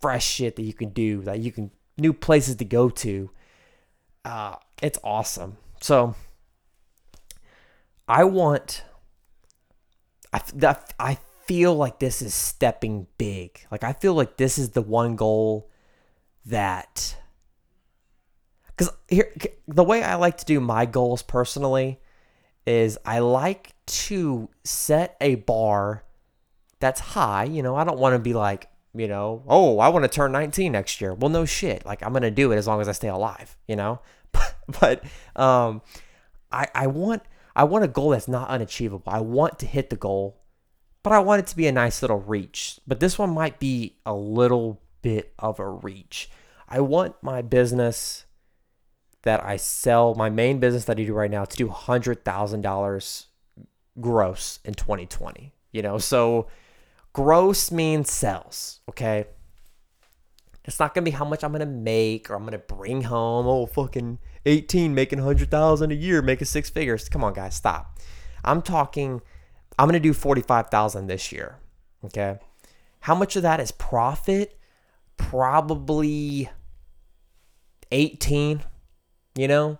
fresh 0.00 0.26
shit 0.26 0.56
that 0.56 0.62
you 0.62 0.72
can 0.72 0.90
do, 0.90 1.22
that 1.22 1.40
you 1.40 1.50
can 1.50 1.70
new 1.98 2.12
places 2.12 2.56
to 2.56 2.64
go 2.64 2.88
to. 2.90 3.30
Uh, 4.24 4.56
it's 4.82 4.98
awesome. 5.02 5.56
So 5.80 6.14
I 8.06 8.24
want. 8.24 8.84
I 10.32 10.40
that 10.54 10.92
I 10.98 11.18
feel 11.46 11.74
like 11.74 11.98
this 11.98 12.22
is 12.22 12.34
stepping 12.34 13.06
big. 13.18 13.64
Like 13.70 13.84
I 13.84 13.92
feel 13.92 14.14
like 14.14 14.36
this 14.36 14.58
is 14.58 14.70
the 14.70 14.82
one 14.82 15.16
goal 15.16 15.70
that 16.44 17.16
because 18.66 18.92
here 19.08 19.32
the 19.66 19.84
way 19.84 20.02
I 20.02 20.16
like 20.16 20.38
to 20.38 20.44
do 20.44 20.60
my 20.60 20.86
goals 20.86 21.22
personally 21.22 22.00
is 22.66 22.98
I 23.04 23.20
like 23.20 23.72
to 23.86 24.48
set 24.64 25.16
a 25.20 25.36
bar 25.36 26.04
that's 26.80 27.00
high. 27.00 27.44
You 27.44 27.62
know, 27.62 27.76
I 27.76 27.84
don't 27.84 27.98
want 27.98 28.14
to 28.14 28.18
be 28.18 28.34
like, 28.34 28.68
you 28.94 29.08
know, 29.08 29.42
oh, 29.46 29.78
I 29.78 29.88
want 29.88 30.04
to 30.04 30.08
turn 30.08 30.32
19 30.32 30.72
next 30.72 31.00
year. 31.00 31.14
Well, 31.14 31.30
no 31.30 31.44
shit. 31.44 31.86
Like 31.86 32.02
I'm 32.02 32.12
gonna 32.12 32.30
do 32.30 32.52
it 32.52 32.56
as 32.56 32.66
long 32.66 32.80
as 32.80 32.88
I 32.88 32.92
stay 32.92 33.08
alive. 33.08 33.56
You 33.68 33.76
know, 33.76 34.00
but 34.80 35.04
um, 35.34 35.82
I 36.50 36.66
I 36.74 36.86
want 36.88 37.22
I 37.54 37.64
want 37.64 37.84
a 37.84 37.88
goal 37.88 38.10
that's 38.10 38.28
not 38.28 38.48
unachievable. 38.48 39.12
I 39.12 39.20
want 39.20 39.58
to 39.60 39.66
hit 39.66 39.90
the 39.90 39.96
goal, 39.96 40.42
but 41.02 41.12
I 41.12 41.20
want 41.20 41.40
it 41.40 41.46
to 41.48 41.56
be 41.56 41.66
a 41.66 41.72
nice 41.72 42.02
little 42.02 42.20
reach. 42.20 42.78
But 42.86 43.00
this 43.00 43.18
one 43.18 43.30
might 43.30 43.58
be 43.58 43.96
a 44.04 44.14
little 44.14 44.82
bit 45.02 45.32
of 45.38 45.58
a 45.58 45.68
reach. 45.68 46.30
I 46.68 46.80
want 46.80 47.14
my 47.22 47.42
business 47.42 48.25
that 49.26 49.44
I 49.44 49.56
sell, 49.56 50.14
my 50.14 50.30
main 50.30 50.58
business 50.58 50.86
that 50.86 50.98
I 50.98 51.04
do 51.04 51.12
right 51.12 51.30
now, 51.30 51.44
to 51.44 51.56
do 51.56 51.68
$100,000 51.68 53.26
gross 54.00 54.60
in 54.64 54.74
2020. 54.74 55.52
You 55.72 55.82
know, 55.82 55.98
so 55.98 56.46
gross 57.12 57.70
means 57.70 58.10
sales, 58.10 58.80
okay? 58.88 59.26
It's 60.64 60.80
not 60.80 60.94
gonna 60.94 61.04
be 61.04 61.10
how 61.10 61.24
much 61.24 61.44
I'm 61.44 61.52
gonna 61.52 61.66
make 61.66 62.30
or 62.30 62.34
I'm 62.34 62.44
gonna 62.44 62.58
bring 62.58 63.02
home. 63.02 63.46
Oh, 63.46 63.66
fucking 63.66 64.18
18 64.46 64.94
making 64.94 65.18
100,000 65.18 65.90
a 65.90 65.94
year, 65.94 66.22
making 66.22 66.46
six 66.46 66.70
figures. 66.70 67.08
Come 67.08 67.24
on, 67.24 67.34
guys, 67.34 67.54
stop. 67.54 67.98
I'm 68.44 68.62
talking, 68.62 69.20
I'm 69.78 69.88
gonna 69.88 70.00
do 70.00 70.12
45,000 70.12 71.08
this 71.08 71.32
year, 71.32 71.56
okay? 72.04 72.38
How 73.00 73.14
much 73.14 73.36
of 73.36 73.42
that 73.42 73.60
is 73.60 73.72
profit? 73.72 74.58
Probably 75.16 76.48
18 77.90 78.62
you 79.36 79.48
know? 79.48 79.78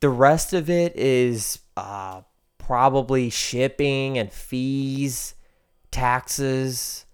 The 0.00 0.08
rest 0.08 0.52
of 0.52 0.70
it 0.70 0.94
is 0.96 1.58
uh, 1.76 2.22
probably 2.58 3.30
shipping 3.30 4.18
and 4.18 4.32
fees 4.32 5.34
taxes 5.90 7.06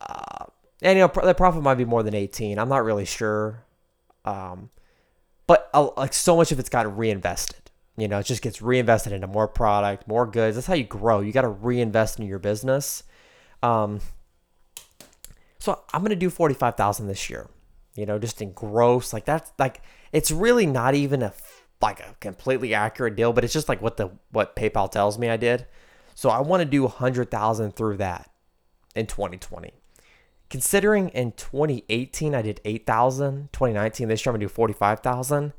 uh, 0.00 0.44
and 0.82 0.98
you 0.98 1.06
know 1.06 1.22
the 1.24 1.34
profit 1.34 1.62
might 1.62 1.76
be 1.76 1.84
more 1.84 2.02
than 2.02 2.14
18 2.14 2.58
i'm 2.58 2.68
not 2.68 2.84
really 2.84 3.04
sure 3.04 3.64
um, 4.24 4.70
but 5.46 5.70
uh, 5.72 5.88
like 5.96 6.12
so 6.12 6.36
much 6.36 6.52
of 6.52 6.58
it's 6.58 6.68
got 6.68 6.98
reinvested 6.98 7.70
you 7.96 8.08
know 8.08 8.18
it 8.18 8.26
just 8.26 8.42
gets 8.42 8.60
reinvested 8.60 9.12
into 9.12 9.26
more 9.26 9.48
product 9.48 10.06
more 10.06 10.26
goods 10.26 10.56
that's 10.56 10.66
how 10.66 10.74
you 10.74 10.84
grow 10.84 11.20
you 11.20 11.32
got 11.32 11.42
to 11.42 11.48
reinvest 11.48 12.18
in 12.18 12.26
your 12.26 12.38
business 12.38 13.02
um, 13.62 14.00
so 15.58 15.80
i'm 15.94 16.04
to 16.04 16.16
do 16.16 16.28
45000 16.28 17.06
this 17.06 17.30
year 17.30 17.48
you 17.94 18.04
know 18.04 18.18
just 18.18 18.42
in 18.42 18.52
gross 18.52 19.12
like 19.12 19.24
that's 19.24 19.52
like 19.58 19.80
it's 20.12 20.30
really 20.30 20.66
not 20.66 20.94
even 20.94 21.22
a 21.22 21.32
like 21.80 22.00
a 22.00 22.14
completely 22.20 22.74
accurate 22.74 23.16
deal, 23.16 23.32
but 23.32 23.42
it's 23.42 23.52
just 23.52 23.68
like 23.68 23.82
what 23.82 23.96
the 23.96 24.10
what 24.30 24.54
PayPal 24.54 24.90
tells 24.90 25.18
me 25.18 25.28
I 25.28 25.36
did. 25.36 25.66
So 26.14 26.30
I 26.30 26.40
want 26.40 26.60
to 26.60 26.64
do 26.66 26.82
100,000 26.82 27.74
through 27.74 27.96
that 27.96 28.30
in 28.94 29.06
2020. 29.06 29.72
Considering 30.50 31.08
in 31.08 31.32
2018 31.32 32.34
I 32.34 32.42
did 32.42 32.60
8,000, 32.64 33.48
2019 33.52 34.08
this 34.08 34.24
year 34.24 34.30
I'm 34.30 34.34
going 34.34 34.40
to 34.40 34.46
do 34.46 34.54
45,000. 34.54 35.54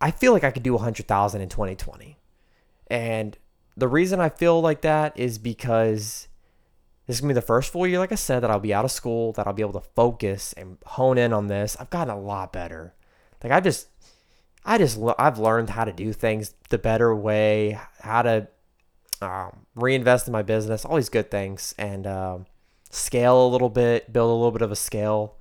I 0.00 0.10
feel 0.10 0.32
like 0.32 0.44
I 0.44 0.50
could 0.50 0.62
do 0.62 0.72
100,000 0.74 1.40
in 1.40 1.48
2020. 1.48 2.18
And 2.90 3.38
the 3.76 3.88
reason 3.88 4.20
I 4.20 4.28
feel 4.28 4.60
like 4.60 4.80
that 4.82 5.18
is 5.18 5.38
because 5.38 6.28
this 7.06 7.16
is 7.16 7.20
gonna 7.20 7.32
be 7.32 7.34
the 7.34 7.42
first 7.42 7.70
full 7.70 7.86
year, 7.86 7.98
like 7.98 8.12
I 8.12 8.16
said, 8.16 8.40
that 8.40 8.50
I'll 8.50 8.60
be 8.60 8.72
out 8.72 8.84
of 8.84 8.90
school, 8.90 9.32
that 9.32 9.46
I'll 9.46 9.52
be 9.52 9.62
able 9.62 9.80
to 9.80 9.88
focus 9.94 10.52
and 10.54 10.78
hone 10.86 11.18
in 11.18 11.32
on 11.32 11.48
this. 11.48 11.76
I've 11.78 11.90
gotten 11.90 12.14
a 12.14 12.18
lot 12.18 12.52
better. 12.52 12.94
Like 13.44 13.52
I've 13.52 13.62
just, 13.62 13.88
I 14.64 14.78
just, 14.78 14.98
I've 15.18 15.38
learned 15.38 15.68
how 15.70 15.84
to 15.84 15.92
do 15.92 16.14
things 16.14 16.54
the 16.70 16.78
better 16.78 17.14
way, 17.14 17.78
how 18.00 18.22
to 18.22 18.48
um, 19.20 19.66
reinvest 19.74 20.26
in 20.26 20.32
my 20.32 20.42
business, 20.42 20.84
all 20.84 20.96
these 20.96 21.10
good 21.10 21.30
things, 21.30 21.74
and 21.76 22.06
um, 22.06 22.46
scale 22.90 23.46
a 23.46 23.48
little 23.48 23.68
bit, 23.68 24.10
build 24.12 24.30
a 24.30 24.34
little 24.34 24.50
bit 24.50 24.62
of 24.62 24.72
a 24.72 24.76
scale. 24.76 25.36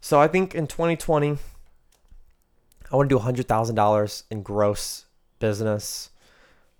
So 0.00 0.18
I 0.18 0.28
think 0.28 0.54
in 0.54 0.66
2020, 0.66 1.36
I 2.90 2.96
want 2.96 3.10
to 3.10 3.14
do 3.14 3.22
$100,000 3.22 4.22
in 4.30 4.42
gross 4.42 5.04
business. 5.38 6.10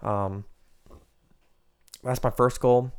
Um, 0.00 0.44
that's 2.02 2.22
my 2.22 2.30
first 2.30 2.60
goal. 2.60 2.92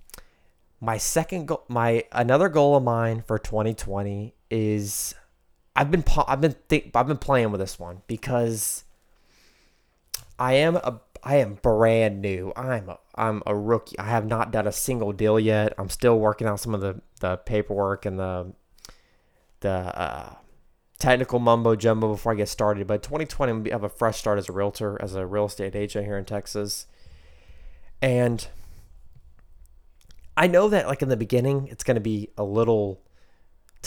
My 0.80 0.98
second 0.98 1.48
goal, 1.48 1.64
my 1.68 2.04
another 2.12 2.50
goal 2.50 2.76
of 2.76 2.84
mine 2.84 3.24
for 3.26 3.40
2020 3.40 4.36
is 4.52 5.16
I've 5.78 5.92
been 5.92 6.04
I've 6.28 6.42
been 6.42 6.56
think, 6.68 6.92
I've 6.96 7.08
been 7.08 7.18
playing 7.18 7.52
with 7.52 7.62
this 7.62 7.78
one 7.78 8.02
because 8.08 8.84
I 10.40 10.54
am 10.54 10.76
a 10.78 11.00
I 11.24 11.36
am 11.38 11.60
brand 11.62 12.22
new. 12.22 12.52
I'm 12.56 12.90
a, 12.90 12.98
I'm 13.14 13.44
a 13.46 13.56
rookie. 13.56 13.98
I 14.00 14.06
have 14.06 14.26
not 14.26 14.52
done 14.52 14.66
a 14.66 14.72
single 14.72 15.12
deal 15.14 15.40
yet. 15.40 15.74
I'm 15.78 15.90
still 15.90 16.20
working 16.20 16.48
out 16.48 16.60
some 16.60 16.74
of 16.74 16.82
the, 16.82 17.02
the 17.20 17.38
paperwork 17.38 18.08
and 18.08 18.18
the 18.18 18.54
the 19.60 19.70
uh, 19.70 20.34
technical 20.98 21.38
mumbo 21.38 21.76
jumbo 21.76 22.12
before 22.12 22.32
I 22.32 22.36
get 22.36 22.50
started. 22.50 22.88
But 22.88 23.04
2020, 23.04 23.52
I'm 23.52 23.64
gonna 23.64 23.76
have 23.76 23.84
a 23.84 23.90
fresh 23.90 24.18
start 24.18 24.40
as 24.40 24.50
a 24.50 24.54
realtor, 24.54 24.98
as 25.00 25.14
a 25.14 25.28
real 25.28 25.46
estate 25.46 25.76
agent 25.76 26.06
here 26.06 26.18
in 26.18 26.26
Texas, 26.26 26.88
and 28.02 28.48
I 30.36 30.48
know 30.48 30.70
that 30.70 30.88
like 30.88 31.04
in 31.04 31.10
the 31.10 31.18
beginning, 31.18 31.68
it's 31.68 31.84
gonna 31.84 32.00
be 32.00 32.30
a 32.36 32.44
little 32.44 33.02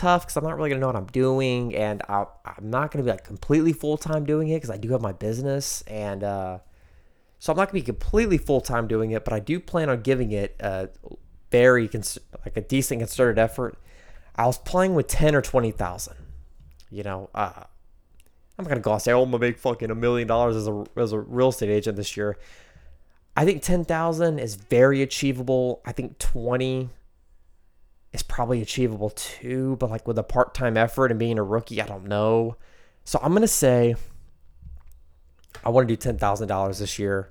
tough 0.01 0.23
because 0.23 0.37
I'm 0.37 0.45
not 0.45 0.57
really 0.57 0.71
gonna 0.71 0.81
know 0.81 0.87
what 0.87 0.97
I'm 0.97 1.07
doing, 1.07 1.75
and 1.77 2.03
I, 2.09 2.25
am 2.47 2.71
not 2.71 2.91
gonna 2.91 3.05
be 3.05 3.11
like 3.11 3.25
completely 3.25 3.73
full 3.73 3.99
time 3.99 4.25
doing 4.25 4.49
it 4.49 4.57
because 4.57 4.71
I 4.71 4.79
do 4.79 4.91
have 4.93 5.03
my 5.03 5.13
business, 5.13 5.83
and 5.83 6.25
uh, 6.25 6.59
so 7.39 7.53
I'm 7.53 7.57
not 7.59 7.69
gonna 7.69 7.81
be 7.81 7.83
completely 7.83 8.39
full 8.39 8.63
time 8.63 8.89
doing 8.89 9.11
it. 9.11 9.25
But 9.25 9.35
I 9.35 9.41
do 9.41 9.61
plan 9.61 9.91
on 9.91 10.01
giving 10.01 10.33
it 10.33 10.57
a 10.59 10.89
very 11.51 11.87
cons- 11.87 12.19
like 12.45 12.57
a 12.57 12.63
decent 12.63 13.01
concerted 13.01 13.39
effort. 13.39 13.79
I 14.37 14.47
was 14.47 14.57
playing 14.57 14.95
with 14.95 15.07
ten 15.07 15.35
or 15.35 15.43
twenty 15.43 15.71
thousand. 15.71 16.17
You 16.91 17.03
know, 17.03 17.29
uh, 17.35 17.65
I'm 18.59 18.65
gonna 18.65 18.81
"Oh, 18.85 18.93
I'm 18.95 19.31
gonna 19.31 19.39
make 19.39 19.59
fucking 19.59 19.91
a 19.91 19.95
million 19.95 20.27
dollars 20.27 20.57
as 20.57 20.67
a 20.67 20.85
as 20.97 21.13
a 21.13 21.21
real 21.21 21.51
estate 21.51 21.71
agent 21.71 21.97
this 21.97 22.17
year." 22.17 22.39
I 23.37 23.45
think 23.45 23.63
ten 23.63 23.85
thousand 23.85 24.39
is 24.39 24.55
very 24.55 25.03
achievable. 25.03 25.83
I 25.85 25.93
think 25.93 26.19
twenty 26.19 26.89
is 28.13 28.23
probably 28.23 28.61
achievable 28.61 29.11
too, 29.11 29.77
but 29.77 29.91
like 29.91 30.07
with 30.07 30.19
a 30.19 30.23
part 30.23 30.55
time 30.55 30.77
effort 30.77 31.11
and 31.11 31.19
being 31.19 31.39
a 31.39 31.43
rookie, 31.43 31.81
I 31.81 31.87
don't 31.87 32.07
know. 32.07 32.57
So 33.05 33.19
I'm 33.23 33.33
gonna 33.33 33.47
say 33.47 33.95
I 35.65 35.69
want 35.71 35.89
to 35.89 35.93
do 35.93 35.97
ten 35.97 36.19
thousand 36.19 36.49
dollars 36.49 36.79
this 36.79 36.99
year 36.99 37.31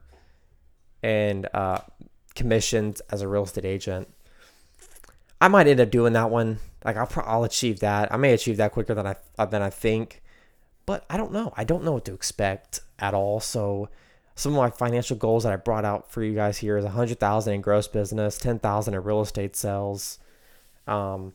and 1.03 1.47
uh, 1.53 1.79
commissions 2.35 3.01
as 3.11 3.21
a 3.21 3.27
real 3.27 3.43
estate 3.43 3.65
agent. 3.65 4.07
I 5.41 5.47
might 5.47 5.67
end 5.67 5.79
up 5.79 5.91
doing 5.91 6.13
that 6.13 6.29
one. 6.29 6.59
Like 6.83 6.95
I'll 6.95 7.09
I'll 7.25 7.43
achieve 7.43 7.81
that. 7.81 8.13
I 8.13 8.17
may 8.17 8.33
achieve 8.33 8.57
that 8.57 8.71
quicker 8.71 8.93
than 8.93 9.07
I 9.07 9.15
uh, 9.37 9.45
than 9.45 9.61
I 9.61 9.69
think, 9.69 10.21
but 10.85 11.05
I 11.09 11.17
don't 11.17 11.33
know. 11.33 11.53
I 11.57 11.65
don't 11.65 11.83
know 11.83 11.93
what 11.93 12.05
to 12.05 12.13
expect 12.13 12.81
at 12.97 13.13
all. 13.13 13.41
So 13.41 13.89
some 14.35 14.53
of 14.53 14.57
my 14.57 14.69
financial 14.69 15.17
goals 15.17 15.43
that 15.43 15.51
I 15.51 15.57
brought 15.57 15.83
out 15.83 16.09
for 16.09 16.23
you 16.23 16.33
guys 16.33 16.59
here 16.59 16.77
is 16.77 16.85
a 16.85 16.89
hundred 16.89 17.19
thousand 17.19 17.55
in 17.55 17.61
gross 17.61 17.89
business, 17.89 18.37
ten 18.37 18.59
thousand 18.59 18.93
in 18.93 19.03
real 19.03 19.21
estate 19.21 19.57
sales 19.57 20.19
um, 20.89 21.33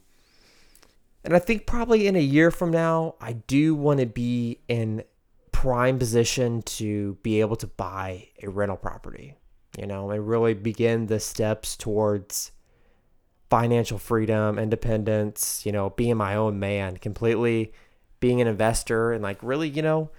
and 1.23 1.35
I 1.35 1.39
think 1.39 1.65
probably 1.65 2.07
in 2.07 2.17
a 2.17 2.21
year 2.21 2.51
from 2.51 2.71
now, 2.71 3.15
I 3.21 3.35
do 3.35 3.75
want 3.75 4.01
to 4.01 4.07
be 4.07 4.59
in 4.69 5.05
prime 5.53 5.99
position 5.99 6.63
to 6.63 7.17
be 7.23 7.41
able 7.41 7.57
to 7.57 7.67
buy 7.67 8.29
a 8.43 8.51
rental 8.51 8.77
property, 8.77 9.37
you 9.79 9.87
know, 9.87 10.11
and 10.11 10.29
really 10.29 10.55
begin 10.55 11.07
the 11.07 11.21
steps 11.21 11.77
towards 11.77 12.51
financial 13.49 13.97
freedom, 13.97 14.59
independence, 14.59 15.65
you 15.65 15.73
know, 15.73 15.91
being 15.91 16.17
my 16.17 16.35
own 16.35 16.59
man, 16.59 16.97
completely 16.97 17.73
being 18.19 18.41
an 18.41 18.49
investor 18.49 19.13
and 19.13 19.23
like 19.23 19.39
really, 19.41 19.69
you 19.69 19.83
know, 19.83 20.11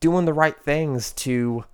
doing 0.00 0.26
the 0.26 0.32
right 0.34 0.60
things 0.62 1.12
to, 1.12 1.64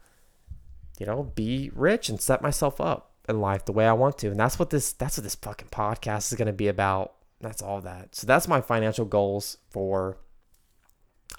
you 0.99 1.07
know, 1.07 1.25
be 1.35 1.71
rich 1.75 2.09
and 2.09 2.21
set 2.21 2.41
myself 2.41 2.81
up 2.81 3.10
in 3.31 3.41
life 3.41 3.65
the 3.65 3.73
way 3.73 3.87
I 3.87 3.93
want 3.93 4.19
to. 4.19 4.31
And 4.31 4.39
that's 4.39 4.59
what 4.59 4.71
this 4.71 4.93
that's 4.93 5.17
what 5.17 5.25
this 5.25 5.35
fucking 5.35 5.69
podcast 5.69 6.33
is 6.33 6.39
going 6.39 6.47
to 6.47 6.53
be 6.53 6.69
about. 6.69 7.15
That's 7.41 7.63
all 7.63 7.81
that. 7.81 8.15
So 8.15 8.27
that's 8.27 8.47
my 8.47 8.61
financial 8.61 9.07
goals 9.07 9.57
for 9.71 10.19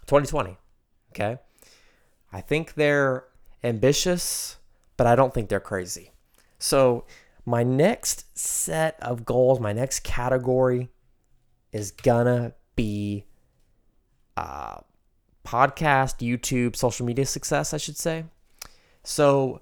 2020. 0.08 0.58
Okay? 1.12 1.38
I 2.34 2.42
think 2.42 2.74
they're 2.74 3.26
ambitious, 3.64 4.58
but 4.98 5.06
I 5.06 5.16
don't 5.16 5.34
think 5.34 5.50
they're 5.50 5.60
crazy. 5.60 6.12
So, 6.58 7.06
my 7.44 7.64
next 7.64 8.38
set 8.38 9.02
of 9.02 9.26
goals, 9.26 9.60
my 9.60 9.74
next 9.74 10.02
category 10.02 10.90
is 11.72 11.92
gonna 11.92 12.54
be 12.76 13.26
uh, 14.38 14.82
podcast, 15.46 16.20
YouTube, 16.20 16.76
social 16.76 17.06
media 17.06 17.26
success, 17.26 17.74
I 17.74 17.78
should 17.78 17.98
say. 17.98 18.26
So, 19.04 19.62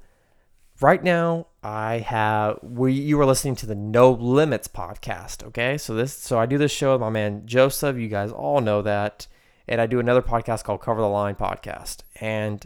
right 0.82 1.04
now 1.04 1.48
I 1.62 2.00
have 2.00 2.60
we 2.62 2.94
you 2.94 3.18
were 3.18 3.26
listening 3.26 3.56
to 3.58 3.66
the 3.66 3.76
No 3.76 4.12
Limits 4.12 4.68
podcast, 4.68 5.44
okay? 5.44 5.78
So 5.78 5.94
this 5.94 6.14
so 6.14 6.40
I 6.40 6.46
do 6.46 6.58
this 6.58 6.72
show 6.72 6.94
with 6.94 7.02
my 7.02 7.10
man 7.10 7.46
Joseph, 7.46 7.98
you 7.98 8.08
guys 8.08 8.32
all 8.32 8.62
know 8.62 8.82
that, 8.82 9.28
and 9.68 9.82
I 9.82 9.88
do 9.88 10.00
another 10.00 10.22
podcast 10.22 10.64
called 10.64 10.82
Cover 10.82 11.02
the 11.02 11.08
Line 11.08 11.36
podcast. 11.36 12.04
And 12.20 12.64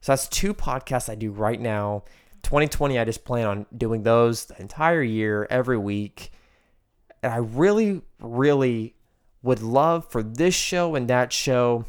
so 0.00 0.12
that's 0.12 0.28
two 0.28 0.54
podcasts 0.54 1.08
I 1.08 1.14
do 1.14 1.30
right 1.30 1.60
now. 1.60 2.04
2020 2.42 2.98
I 2.98 3.04
just 3.04 3.24
plan 3.24 3.46
on 3.46 3.66
doing 3.76 4.02
those 4.02 4.46
the 4.46 4.60
entire 4.60 5.02
year 5.02 5.46
every 5.50 5.78
week. 5.78 6.32
And 7.22 7.32
I 7.32 7.38
really 7.38 8.02
really 8.20 8.94
would 9.42 9.62
love 9.62 10.10
for 10.10 10.22
this 10.22 10.54
show 10.54 10.96
and 10.96 11.08
that 11.08 11.32
show 11.32 11.84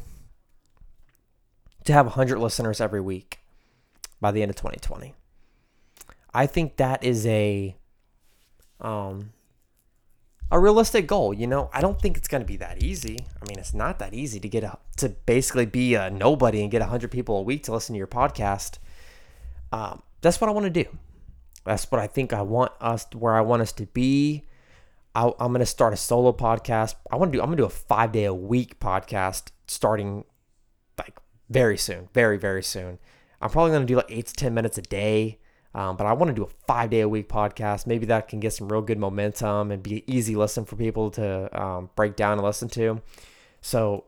to 1.84 1.92
have 1.92 2.06
100 2.06 2.38
listeners 2.38 2.80
every 2.80 3.00
week 3.00 3.40
by 4.20 4.30
the 4.30 4.42
end 4.42 4.50
of 4.50 4.56
2020. 4.56 5.14
I 6.32 6.46
think 6.46 6.76
that 6.76 7.02
is 7.04 7.26
a 7.26 7.76
um 8.80 9.32
a 10.50 10.58
realistic 10.58 11.06
goal, 11.06 11.32
you 11.32 11.46
know. 11.46 11.70
I 11.72 11.80
don't 11.80 12.00
think 12.00 12.16
it's 12.16 12.28
going 12.28 12.42
to 12.42 12.46
be 12.46 12.56
that 12.56 12.82
easy. 12.82 13.18
I 13.40 13.48
mean, 13.48 13.58
it's 13.58 13.72
not 13.74 13.98
that 14.00 14.14
easy 14.14 14.40
to 14.40 14.48
get 14.48 14.64
a, 14.64 14.78
to 14.96 15.10
basically 15.10 15.66
be 15.66 15.94
a 15.94 16.10
nobody 16.10 16.62
and 16.62 16.70
get 16.70 16.80
100 16.80 17.10
people 17.10 17.38
a 17.38 17.42
week 17.42 17.62
to 17.64 17.72
listen 17.72 17.94
to 17.94 17.98
your 17.98 18.08
podcast. 18.08 18.78
Um, 19.72 20.02
that's 20.20 20.40
what 20.40 20.48
I 20.48 20.52
want 20.52 20.64
to 20.64 20.84
do. 20.84 20.90
That's 21.64 21.90
what 21.90 22.00
I 22.00 22.06
think 22.06 22.32
I 22.32 22.42
want 22.42 22.72
us 22.80 23.06
where 23.14 23.34
I 23.34 23.42
want 23.42 23.62
us 23.62 23.72
to 23.72 23.86
be. 23.86 24.44
I, 25.14 25.26
am 25.26 25.52
going 25.52 25.60
to 25.60 25.66
start 25.66 25.92
a 25.92 25.96
solo 25.96 26.32
podcast. 26.32 26.94
I 27.10 27.16
want 27.16 27.32
to 27.32 27.38
do. 27.38 27.42
I'm 27.42 27.48
going 27.48 27.58
to 27.58 27.62
do 27.62 27.66
a 27.66 27.70
five 27.70 28.12
day 28.12 28.24
a 28.24 28.34
week 28.34 28.80
podcast 28.80 29.50
starting 29.68 30.24
like 30.98 31.18
very 31.48 31.76
soon, 31.76 32.08
very 32.14 32.38
very 32.38 32.62
soon. 32.62 32.98
I'm 33.40 33.50
probably 33.50 33.72
going 33.72 33.82
to 33.82 33.86
do 33.86 33.96
like 33.96 34.10
eight 34.10 34.26
to 34.26 34.34
ten 34.34 34.54
minutes 34.54 34.78
a 34.78 34.82
day. 34.82 35.38
Um, 35.74 35.96
but 35.96 36.06
I 36.06 36.12
want 36.14 36.30
to 36.30 36.34
do 36.34 36.42
a 36.42 36.48
five 36.66 36.90
day 36.90 37.00
a 37.00 37.08
week 37.08 37.28
podcast. 37.28 37.86
Maybe 37.86 38.06
that 38.06 38.28
can 38.28 38.40
get 38.40 38.52
some 38.52 38.70
real 38.70 38.82
good 38.82 38.98
momentum 38.98 39.70
and 39.70 39.82
be 39.82 39.98
an 39.98 40.02
easy 40.06 40.34
listen 40.34 40.64
for 40.64 40.76
people 40.76 41.10
to 41.12 41.62
um, 41.62 41.90
break 41.94 42.16
down 42.16 42.32
and 42.32 42.42
listen 42.42 42.68
to. 42.70 43.00
So, 43.60 44.04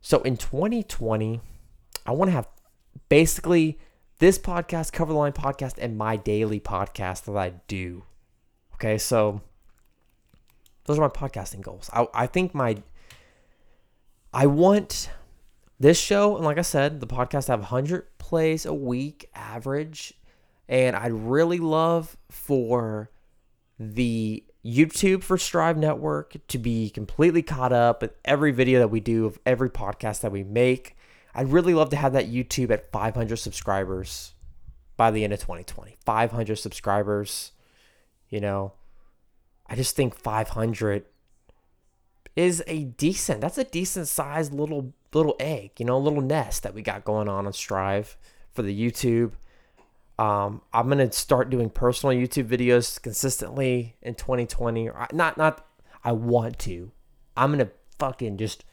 so 0.00 0.20
in 0.22 0.36
2020, 0.36 1.40
I 2.06 2.12
want 2.12 2.30
to 2.30 2.32
have 2.32 2.48
basically 3.08 3.78
this 4.18 4.38
podcast, 4.38 4.92
Cover 4.92 5.12
the 5.12 5.18
Line 5.18 5.32
podcast, 5.32 5.74
and 5.78 5.96
my 5.96 6.16
daily 6.16 6.58
podcast 6.58 7.24
that 7.24 7.36
I 7.36 7.50
do. 7.68 8.04
Okay, 8.74 8.98
so 8.98 9.40
those 10.84 10.98
are 10.98 11.02
my 11.02 11.08
podcasting 11.08 11.60
goals. 11.60 11.90
I, 11.92 12.06
I 12.12 12.26
think 12.26 12.54
my 12.54 12.76
I 14.32 14.46
want 14.46 15.10
this 15.78 15.98
show, 15.98 16.36
and 16.36 16.44
like 16.44 16.58
I 16.58 16.62
said, 16.62 17.00
the 17.00 17.06
podcast 17.06 17.48
have 17.48 17.60
100 17.60 18.18
plays 18.18 18.64
a 18.66 18.74
week 18.74 19.28
average 19.34 20.14
and 20.70 20.94
I'd 20.94 21.12
really 21.12 21.58
love 21.58 22.16
for 22.30 23.10
the 23.78 24.44
YouTube 24.64 25.24
for 25.24 25.36
Strive 25.36 25.76
Network 25.76 26.36
to 26.46 26.58
be 26.58 26.90
completely 26.90 27.42
caught 27.42 27.72
up 27.72 28.02
with 28.02 28.14
every 28.24 28.52
video 28.52 28.78
that 28.78 28.88
we 28.88 29.00
do 29.00 29.26
of 29.26 29.40
every 29.44 29.68
podcast 29.68 30.20
that 30.20 30.30
we 30.30 30.44
make. 30.44 30.96
I'd 31.34 31.50
really 31.50 31.74
love 31.74 31.90
to 31.90 31.96
have 31.96 32.12
that 32.12 32.30
YouTube 32.30 32.70
at 32.70 32.92
500 32.92 33.36
subscribers 33.36 34.34
by 34.96 35.10
the 35.10 35.24
end 35.24 35.32
of 35.32 35.40
2020. 35.40 35.96
500 36.06 36.56
subscribers, 36.56 37.50
you 38.28 38.40
know. 38.40 38.74
I 39.66 39.74
just 39.74 39.96
think 39.96 40.14
500 40.14 41.04
is 42.36 42.62
a 42.68 42.84
decent. 42.84 43.40
That's 43.40 43.58
a 43.58 43.64
decent 43.64 44.06
sized 44.06 44.52
little 44.52 44.92
little 45.12 45.34
egg, 45.40 45.72
you 45.78 45.84
know, 45.86 45.96
a 45.96 45.98
little 45.98 46.20
nest 46.20 46.62
that 46.62 46.74
we 46.74 46.82
got 46.82 47.04
going 47.04 47.28
on 47.28 47.46
on 47.46 47.52
Strive 47.52 48.16
for 48.52 48.62
the 48.62 48.90
YouTube. 48.90 49.32
Um, 50.20 50.60
I'm 50.74 50.90
gonna 50.90 51.10
start 51.12 51.48
doing 51.48 51.70
personal 51.70 52.14
YouTube 52.14 52.46
videos 52.46 53.00
consistently 53.00 53.96
in 54.02 54.14
2020. 54.14 54.90
Not 55.14 55.38
not 55.38 55.66
I 56.04 56.12
want 56.12 56.58
to. 56.60 56.92
I'm 57.38 57.50
gonna 57.50 57.70
fucking 57.98 58.36
just 58.36 58.66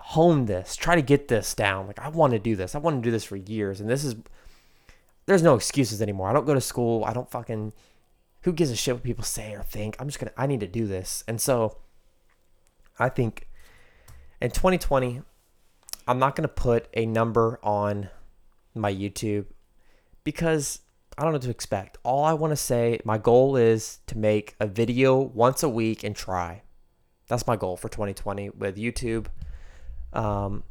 hone 0.00 0.46
this, 0.46 0.74
try 0.74 0.94
to 0.94 1.02
get 1.02 1.28
this 1.28 1.52
down. 1.52 1.86
Like 1.86 1.98
I 1.98 2.08
want 2.08 2.32
to 2.32 2.38
do 2.38 2.56
this. 2.56 2.74
I 2.74 2.78
want 2.78 3.02
to 3.02 3.06
do 3.06 3.10
this 3.10 3.22
for 3.22 3.36
years, 3.36 3.82
and 3.82 3.90
this 3.90 4.02
is 4.02 4.14
there's 5.26 5.42
no 5.42 5.54
excuses 5.54 6.00
anymore. 6.00 6.30
I 6.30 6.32
don't 6.32 6.46
go 6.46 6.54
to 6.54 6.60
school. 6.60 7.04
I 7.04 7.12
don't 7.12 7.30
fucking 7.30 7.74
who 8.44 8.52
gives 8.54 8.70
a 8.70 8.76
shit 8.76 8.94
what 8.94 9.02
people 9.02 9.24
say 9.24 9.52
or 9.52 9.62
think. 9.62 9.96
I'm 9.98 10.08
just 10.08 10.20
gonna 10.20 10.32
I 10.38 10.46
need 10.46 10.60
to 10.60 10.66
do 10.66 10.86
this, 10.86 11.22
and 11.28 11.38
so 11.38 11.76
I 12.98 13.10
think 13.10 13.46
in 14.40 14.52
2020 14.52 15.20
I'm 16.08 16.18
not 16.18 16.34
gonna 16.34 16.48
put 16.48 16.88
a 16.94 17.04
number 17.04 17.60
on 17.62 18.08
my 18.74 18.90
YouTube 18.90 19.44
because 20.24 20.80
I 21.16 21.22
don't 21.22 21.32
know 21.32 21.36
what 21.36 21.42
to 21.42 21.50
expect. 21.50 21.98
All 22.02 22.24
I 22.24 22.32
want 22.32 22.52
to 22.52 22.56
say, 22.56 23.00
my 23.04 23.18
goal 23.18 23.56
is 23.56 23.98
to 24.06 24.16
make 24.16 24.54
a 24.60 24.66
video 24.66 25.18
once 25.18 25.62
a 25.62 25.68
week 25.68 26.04
and 26.04 26.16
try. 26.16 26.62
That's 27.28 27.46
my 27.46 27.56
goal 27.56 27.76
for 27.76 27.88
2020 27.88 28.50
with 28.50 28.76
YouTube. 28.76 29.26
Um, 30.12 30.64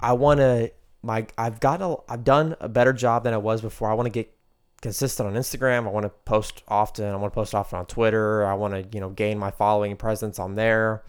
I 0.00 0.12
want 0.14 0.40
to 0.40 0.72
my 1.02 1.26
I've 1.36 1.60
got 1.60 1.82
a 1.82 1.96
I've 2.08 2.24
done 2.24 2.56
a 2.60 2.68
better 2.68 2.92
job 2.92 3.24
than 3.24 3.34
I 3.34 3.38
was 3.38 3.60
before. 3.60 3.90
I 3.90 3.94
want 3.94 4.06
to 4.06 4.10
get 4.10 4.32
consistent 4.80 5.28
on 5.28 5.34
Instagram. 5.34 5.86
I 5.86 5.90
want 5.90 6.04
to 6.04 6.10
post 6.10 6.62
often. 6.68 7.06
I 7.06 7.16
want 7.16 7.32
to 7.32 7.34
post 7.34 7.54
often 7.54 7.78
on 7.78 7.86
Twitter. 7.86 8.44
I 8.44 8.54
want 8.54 8.74
to 8.74 8.96
you 8.96 9.00
know 9.00 9.10
gain 9.10 9.38
my 9.38 9.50
following 9.50 9.96
presence 9.96 10.38
on 10.38 10.54
there. 10.54 11.02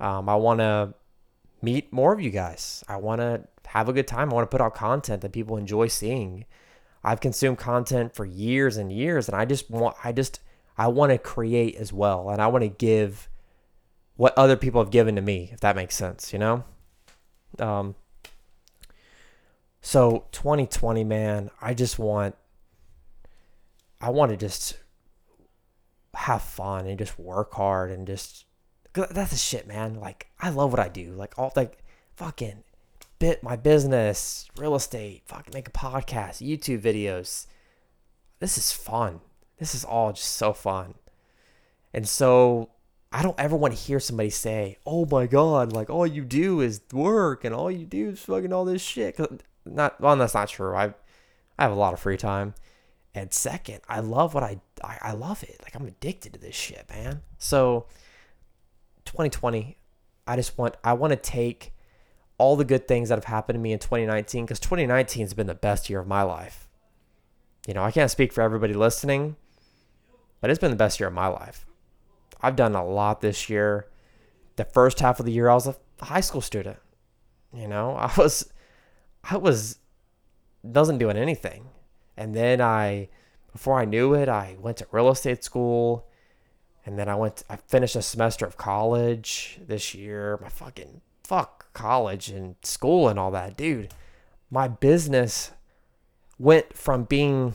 Um, 0.00 0.28
I 0.28 0.36
want 0.36 0.60
to 0.60 0.94
meet 1.62 1.92
more 1.92 2.12
of 2.12 2.20
you 2.20 2.30
guys. 2.30 2.84
I 2.88 2.96
want 2.96 3.20
to 3.20 3.46
have 3.66 3.88
a 3.88 3.92
good 3.92 4.08
time. 4.08 4.30
I 4.30 4.34
want 4.34 4.50
to 4.50 4.54
put 4.54 4.60
out 4.60 4.74
content 4.74 5.22
that 5.22 5.32
people 5.32 5.56
enjoy 5.56 5.88
seeing. 5.88 6.44
I've 7.04 7.20
consumed 7.20 7.58
content 7.58 8.14
for 8.14 8.24
years 8.24 8.76
and 8.76 8.92
years, 8.92 9.28
and 9.28 9.36
I 9.36 9.44
just 9.44 9.70
want, 9.70 9.96
I 10.04 10.12
just, 10.12 10.40
I 10.78 10.88
want 10.88 11.10
to 11.12 11.18
create 11.18 11.76
as 11.76 11.92
well, 11.92 12.30
and 12.30 12.40
I 12.40 12.46
want 12.46 12.62
to 12.62 12.68
give 12.68 13.28
what 14.16 14.36
other 14.38 14.56
people 14.56 14.80
have 14.82 14.90
given 14.90 15.16
to 15.16 15.22
me, 15.22 15.50
if 15.52 15.60
that 15.60 15.76
makes 15.76 15.96
sense, 15.96 16.32
you 16.32 16.38
know. 16.38 16.64
Um. 17.58 17.94
So 19.84 20.26
2020, 20.30 21.02
man, 21.02 21.50
I 21.60 21.74
just 21.74 21.98
want, 21.98 22.36
I 24.00 24.10
want 24.10 24.30
to 24.30 24.36
just 24.36 24.78
have 26.14 26.42
fun 26.42 26.86
and 26.86 26.96
just 26.96 27.18
work 27.18 27.52
hard 27.52 27.90
and 27.90 28.06
just, 28.06 28.44
that's 28.94 29.32
the 29.32 29.36
shit, 29.36 29.66
man. 29.66 29.96
Like 29.96 30.28
I 30.38 30.50
love 30.50 30.70
what 30.70 30.78
I 30.78 30.88
do. 30.88 31.14
Like 31.14 31.36
all 31.36 31.52
like 31.56 31.78
fucking 32.14 32.62
bit 33.22 33.40
my 33.40 33.54
business, 33.54 34.48
real 34.58 34.74
estate, 34.74 35.22
fucking 35.26 35.54
make 35.54 35.68
a 35.68 35.70
podcast, 35.70 36.44
YouTube 36.44 36.80
videos. 36.80 37.46
This 38.40 38.58
is 38.58 38.72
fun. 38.72 39.20
This 39.58 39.76
is 39.76 39.84
all 39.84 40.12
just 40.12 40.32
so 40.32 40.52
fun. 40.52 40.94
And 41.94 42.08
so 42.08 42.70
I 43.12 43.22
don't 43.22 43.38
ever 43.38 43.54
want 43.54 43.74
to 43.74 43.80
hear 43.80 44.00
somebody 44.00 44.30
say, 44.30 44.78
"Oh 44.84 45.06
my 45.06 45.28
god, 45.28 45.72
like 45.72 45.88
all 45.88 46.04
you 46.04 46.24
do 46.24 46.60
is 46.60 46.80
work 46.92 47.44
and 47.44 47.54
all 47.54 47.70
you 47.70 47.86
do 47.86 48.08
is 48.08 48.22
fucking 48.22 48.52
all 48.52 48.64
this 48.64 48.82
shit." 48.82 49.16
Not 49.64 50.00
well, 50.00 50.16
that's 50.16 50.34
not 50.34 50.48
true. 50.48 50.74
I 50.74 50.86
I 51.56 51.62
have 51.62 51.70
a 51.70 51.76
lot 51.76 51.94
of 51.94 52.00
free 52.00 52.16
time. 52.16 52.54
And 53.14 53.32
second, 53.32 53.82
I 53.88 54.00
love 54.00 54.34
what 54.34 54.42
I, 54.42 54.60
I 54.82 54.98
I 55.00 55.12
love 55.12 55.44
it. 55.44 55.60
Like 55.62 55.76
I'm 55.76 55.86
addicted 55.86 56.32
to 56.32 56.40
this 56.40 56.56
shit, 56.56 56.90
man. 56.90 57.22
So 57.38 57.86
2020, 59.04 59.76
I 60.26 60.34
just 60.34 60.58
want 60.58 60.74
I 60.82 60.94
want 60.94 61.12
to 61.12 61.16
take 61.16 61.72
all 62.42 62.56
the 62.56 62.64
good 62.64 62.88
things 62.88 63.08
that 63.08 63.14
have 63.14 63.26
happened 63.26 63.54
to 63.54 63.60
me 63.60 63.72
in 63.72 63.78
2019 63.78 64.44
because 64.44 64.58
2019 64.58 65.22
has 65.22 65.32
been 65.32 65.46
the 65.46 65.54
best 65.54 65.88
year 65.88 66.00
of 66.00 66.08
my 66.08 66.22
life. 66.22 66.66
You 67.68 67.74
know, 67.74 67.84
I 67.84 67.92
can't 67.92 68.10
speak 68.10 68.32
for 68.32 68.42
everybody 68.42 68.74
listening, 68.74 69.36
but 70.40 70.50
it's 70.50 70.58
been 70.58 70.72
the 70.72 70.76
best 70.76 70.98
year 70.98 71.06
of 71.06 71.14
my 71.14 71.28
life. 71.28 71.64
I've 72.40 72.56
done 72.56 72.74
a 72.74 72.84
lot 72.84 73.20
this 73.20 73.48
year. 73.48 73.86
The 74.56 74.64
first 74.64 74.98
half 74.98 75.20
of 75.20 75.26
the 75.26 75.30
year, 75.30 75.48
I 75.48 75.54
was 75.54 75.68
a 75.68 75.76
high 76.00 76.20
school 76.20 76.40
student. 76.40 76.78
You 77.54 77.68
know, 77.68 77.94
I 77.96 78.12
was, 78.18 78.52
I 79.22 79.36
was, 79.36 79.78
doesn't 80.68 80.98
doing 80.98 81.16
anything. 81.16 81.68
And 82.16 82.34
then 82.34 82.60
I, 82.60 83.08
before 83.52 83.78
I 83.78 83.84
knew 83.84 84.14
it, 84.14 84.28
I 84.28 84.56
went 84.58 84.78
to 84.78 84.86
real 84.90 85.10
estate 85.10 85.44
school. 85.44 86.08
And 86.84 86.98
then 86.98 87.08
I 87.08 87.14
went, 87.14 87.44
I 87.48 87.54
finished 87.54 87.94
a 87.94 88.02
semester 88.02 88.44
of 88.44 88.56
college 88.56 89.60
this 89.64 89.94
year. 89.94 90.40
My 90.42 90.48
fucking 90.48 91.02
fuck 91.22 91.61
college 91.72 92.28
and 92.28 92.56
school 92.62 93.08
and 93.08 93.18
all 93.18 93.30
that, 93.30 93.56
dude. 93.56 93.92
My 94.50 94.68
business 94.68 95.52
went 96.38 96.76
from 96.76 97.04
being 97.04 97.54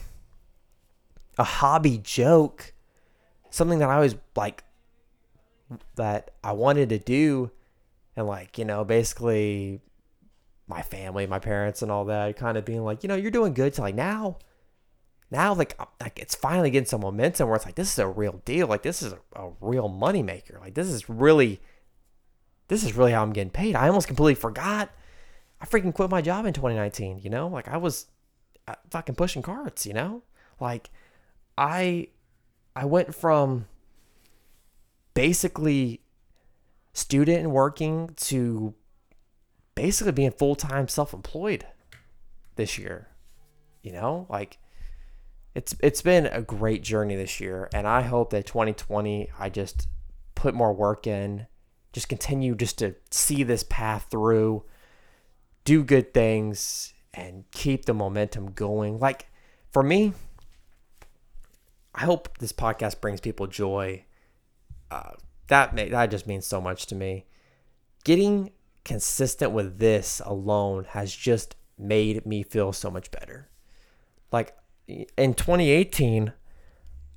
a 1.37 1.43
hobby 1.43 1.99
joke, 2.03 2.73
something 3.49 3.79
that 3.79 3.89
I 3.89 3.99
was 3.99 4.15
like, 4.35 4.63
that 5.95 6.31
I 6.43 6.53
wanted 6.53 6.89
to 6.89 6.97
do, 6.97 7.51
and 8.15 8.25
like, 8.25 8.57
you 8.57 8.65
know, 8.65 8.83
basically 8.83 9.81
my 10.67 10.81
family, 10.81 11.27
my 11.27 11.39
parents, 11.39 11.81
and 11.81 11.91
all 11.91 12.05
that, 12.05 12.35
kind 12.37 12.57
of 12.57 12.65
being 12.65 12.83
like, 12.83 13.03
you 13.03 13.09
know, 13.09 13.15
you're 13.15 13.31
doing 13.31 13.53
good. 13.53 13.75
So 13.75 13.83
like 13.83 13.95
now, 13.95 14.37
now 15.29 15.53
like 15.53 15.79
like 16.01 16.19
it's 16.19 16.35
finally 16.35 16.69
getting 16.69 16.87
some 16.87 17.01
momentum 17.01 17.47
where 17.47 17.57
it's 17.57 17.65
like 17.65 17.75
this 17.75 17.91
is 17.91 17.99
a 17.99 18.07
real 18.07 18.41
deal. 18.45 18.67
Like 18.67 18.81
this 18.81 19.01
is 19.01 19.13
a, 19.13 19.19
a 19.35 19.51
real 19.61 19.89
moneymaker. 19.89 20.59
Like 20.59 20.73
this 20.73 20.87
is 20.87 21.09
really, 21.09 21.59
this 22.67 22.83
is 22.83 22.95
really 22.95 23.11
how 23.11 23.23
I'm 23.23 23.33
getting 23.33 23.51
paid. 23.51 23.75
I 23.75 23.87
almost 23.87 24.07
completely 24.07 24.35
forgot. 24.35 24.89
I 25.59 25.65
freaking 25.65 25.93
quit 25.93 26.09
my 26.09 26.21
job 26.21 26.45
in 26.45 26.53
2019. 26.53 27.19
You 27.23 27.29
know, 27.29 27.47
like 27.47 27.67
I 27.67 27.77
was 27.77 28.07
uh, 28.67 28.75
fucking 28.91 29.15
pushing 29.15 29.41
carts. 29.41 29.85
You 29.85 29.93
know, 29.93 30.23
like 30.59 30.89
I 31.57 32.09
I 32.75 32.85
went 32.85 33.15
from 33.15 33.67
basically 35.13 36.01
student 36.93 37.39
and 37.39 37.51
working 37.51 38.11
to 38.17 38.73
basically 39.75 40.11
being 40.11 40.31
full 40.31 40.55
time 40.55 40.87
self 40.87 41.13
employed 41.13 41.65
this 42.55 42.77
year. 42.77 43.07
You 43.81 43.93
know, 43.93 44.27
like 44.29 44.57
it's 45.55 45.75
it's 45.79 46.01
been 46.01 46.25
a 46.27 46.41
great 46.41 46.83
journey 46.83 47.15
this 47.15 47.39
year, 47.39 47.69
and 47.73 47.87
I 47.87 48.01
hope 48.01 48.31
that 48.31 48.45
2020 48.45 49.29
I 49.39 49.49
just 49.49 49.87
put 50.35 50.53
more 50.53 50.73
work 50.73 51.07
in, 51.07 51.47
just 51.93 52.09
continue 52.09 52.55
just 52.55 52.77
to 52.79 52.95
see 53.11 53.43
this 53.43 53.63
path 53.63 54.07
through, 54.09 54.63
do 55.65 55.83
good 55.83 56.13
things, 56.13 56.93
and 57.13 57.45
keep 57.51 57.85
the 57.85 57.93
momentum 57.93 58.51
going. 58.51 58.99
Like 58.99 59.27
for 59.71 59.83
me, 59.83 60.13
I 61.93 62.05
hope 62.05 62.37
this 62.37 62.53
podcast 62.53 63.01
brings 63.01 63.19
people 63.19 63.47
joy. 63.47 64.05
Uh, 64.91 65.13
that 65.47 65.73
may, 65.73 65.89
that 65.89 66.11
just 66.11 66.27
means 66.27 66.45
so 66.45 66.61
much 66.61 66.85
to 66.87 66.95
me. 66.95 67.25
Getting 68.03 68.51
consistent 68.85 69.51
with 69.51 69.79
this 69.79 70.21
alone 70.23 70.85
has 70.89 71.13
just 71.13 71.55
made 71.77 72.25
me 72.25 72.43
feel 72.43 72.71
so 72.71 72.89
much 72.91 73.11
better. 73.11 73.49
Like 74.31 74.55
in 74.87 75.33
2018, 75.33 76.31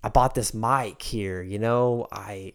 I 0.02 0.08
bought 0.08 0.34
this 0.34 0.54
mic 0.54 1.02
here, 1.02 1.42
you 1.42 1.58
know, 1.58 2.06
I 2.10 2.54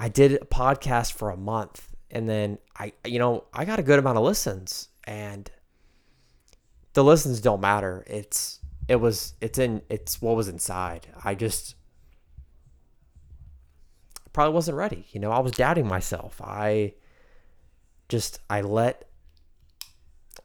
I 0.00 0.08
did 0.08 0.32
a 0.32 0.46
podcast 0.46 1.12
for 1.12 1.28
a 1.28 1.36
month 1.36 1.86
and 2.10 2.26
then 2.26 2.56
I 2.74 2.94
you 3.04 3.18
know, 3.18 3.44
I 3.52 3.66
got 3.66 3.78
a 3.78 3.82
good 3.82 3.98
amount 3.98 4.16
of 4.16 4.24
listens 4.24 4.88
and 5.04 5.50
the 6.94 7.04
listens 7.04 7.42
don't 7.42 7.60
matter. 7.60 8.02
It's 8.06 8.60
it 8.88 8.96
was 8.96 9.34
it's 9.42 9.58
in 9.58 9.82
it's 9.90 10.22
what 10.22 10.36
was 10.36 10.48
inside. 10.48 11.06
I 11.22 11.34
just 11.34 11.74
probably 14.32 14.54
wasn't 14.54 14.78
ready. 14.78 15.06
You 15.10 15.20
know, 15.20 15.32
I 15.32 15.40
was 15.40 15.52
doubting 15.52 15.86
myself. 15.86 16.40
I 16.42 16.94
just 18.08 18.40
I 18.48 18.62
let 18.62 19.04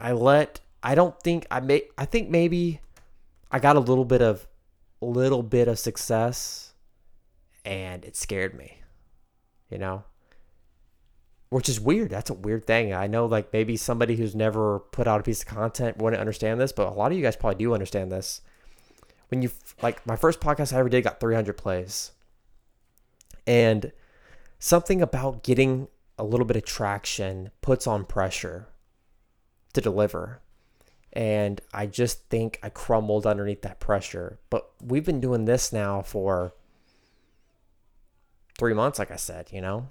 I 0.02 0.12
let 0.12 0.60
I 0.84 0.96
don't 0.96 1.18
think 1.22 1.48
I 1.50 1.62
may 1.62 1.84
I 1.98 2.04
think 2.04 2.30
maybe 2.30 2.82
I 3.50 3.60
got 3.60 3.78
a 3.78 3.80
little 3.80 4.04
bit 4.04 4.22
of 4.22 4.46
a 5.02 5.06
little 5.06 5.44
bit 5.44 5.70
of 5.70 5.80
success 5.80 6.74
and 7.64 8.04
it 8.04 8.18
scared 8.18 8.54
me. 8.54 8.82
You 9.70 9.78
know? 9.78 10.04
Which 11.50 11.70
is 11.70 11.80
weird. 11.80 12.10
That's 12.10 12.30
a 12.30 12.34
weird 12.34 12.68
thing. 12.68 12.94
I 12.94 13.08
know 13.08 13.26
like 13.26 13.54
maybe 13.54 13.78
somebody 13.78 14.16
who's 14.16 14.36
never 14.36 14.80
put 14.80 15.08
out 15.08 15.20
a 15.20 15.24
piece 15.24 15.42
of 15.42 15.48
content 15.48 15.98
wouldn't 15.98 16.20
understand 16.20 16.60
this, 16.60 16.72
but 16.72 16.88
a 16.88 16.92
lot 16.92 17.12
of 17.12 17.18
you 17.18 17.24
guys 17.24 17.36
probably 17.36 17.64
do 17.64 17.74
understand 17.74 18.12
this. 18.12 18.42
When 19.30 19.42
you 19.42 19.52
like 19.82 20.06
my 20.06 20.16
first 20.16 20.40
podcast 20.40 20.74
I 20.74 20.80
ever 20.80 20.90
did 20.90 21.04
got 21.04 21.20
300 21.20 21.54
plays. 21.58 22.12
And 23.48 23.92
something 24.60 25.02
about 25.02 25.44
getting 25.44 25.88
a 26.18 26.24
little 26.24 26.46
bit 26.46 26.58
of 26.58 26.66
traction 26.66 27.52
puts 27.62 27.88
on 27.88 28.06
pressure 28.06 28.68
to 29.74 29.82
deliver. 29.82 30.42
And 31.14 31.62
I 31.74 31.86
just 31.86 32.30
think 32.30 32.60
I 32.64 32.70
crumbled 32.70 33.26
underneath 33.26 33.62
that 33.62 33.80
pressure. 33.80 34.40
But 34.50 34.70
we've 34.82 35.06
been 35.06 35.22
doing 35.22 35.46
this 35.46 35.72
now 35.72 36.02
for 36.02 36.54
three 38.58 38.74
months, 38.74 39.00
like 39.00 39.12
I 39.12 39.16
said, 39.16 39.50
you 39.52 39.62
know, 39.62 39.90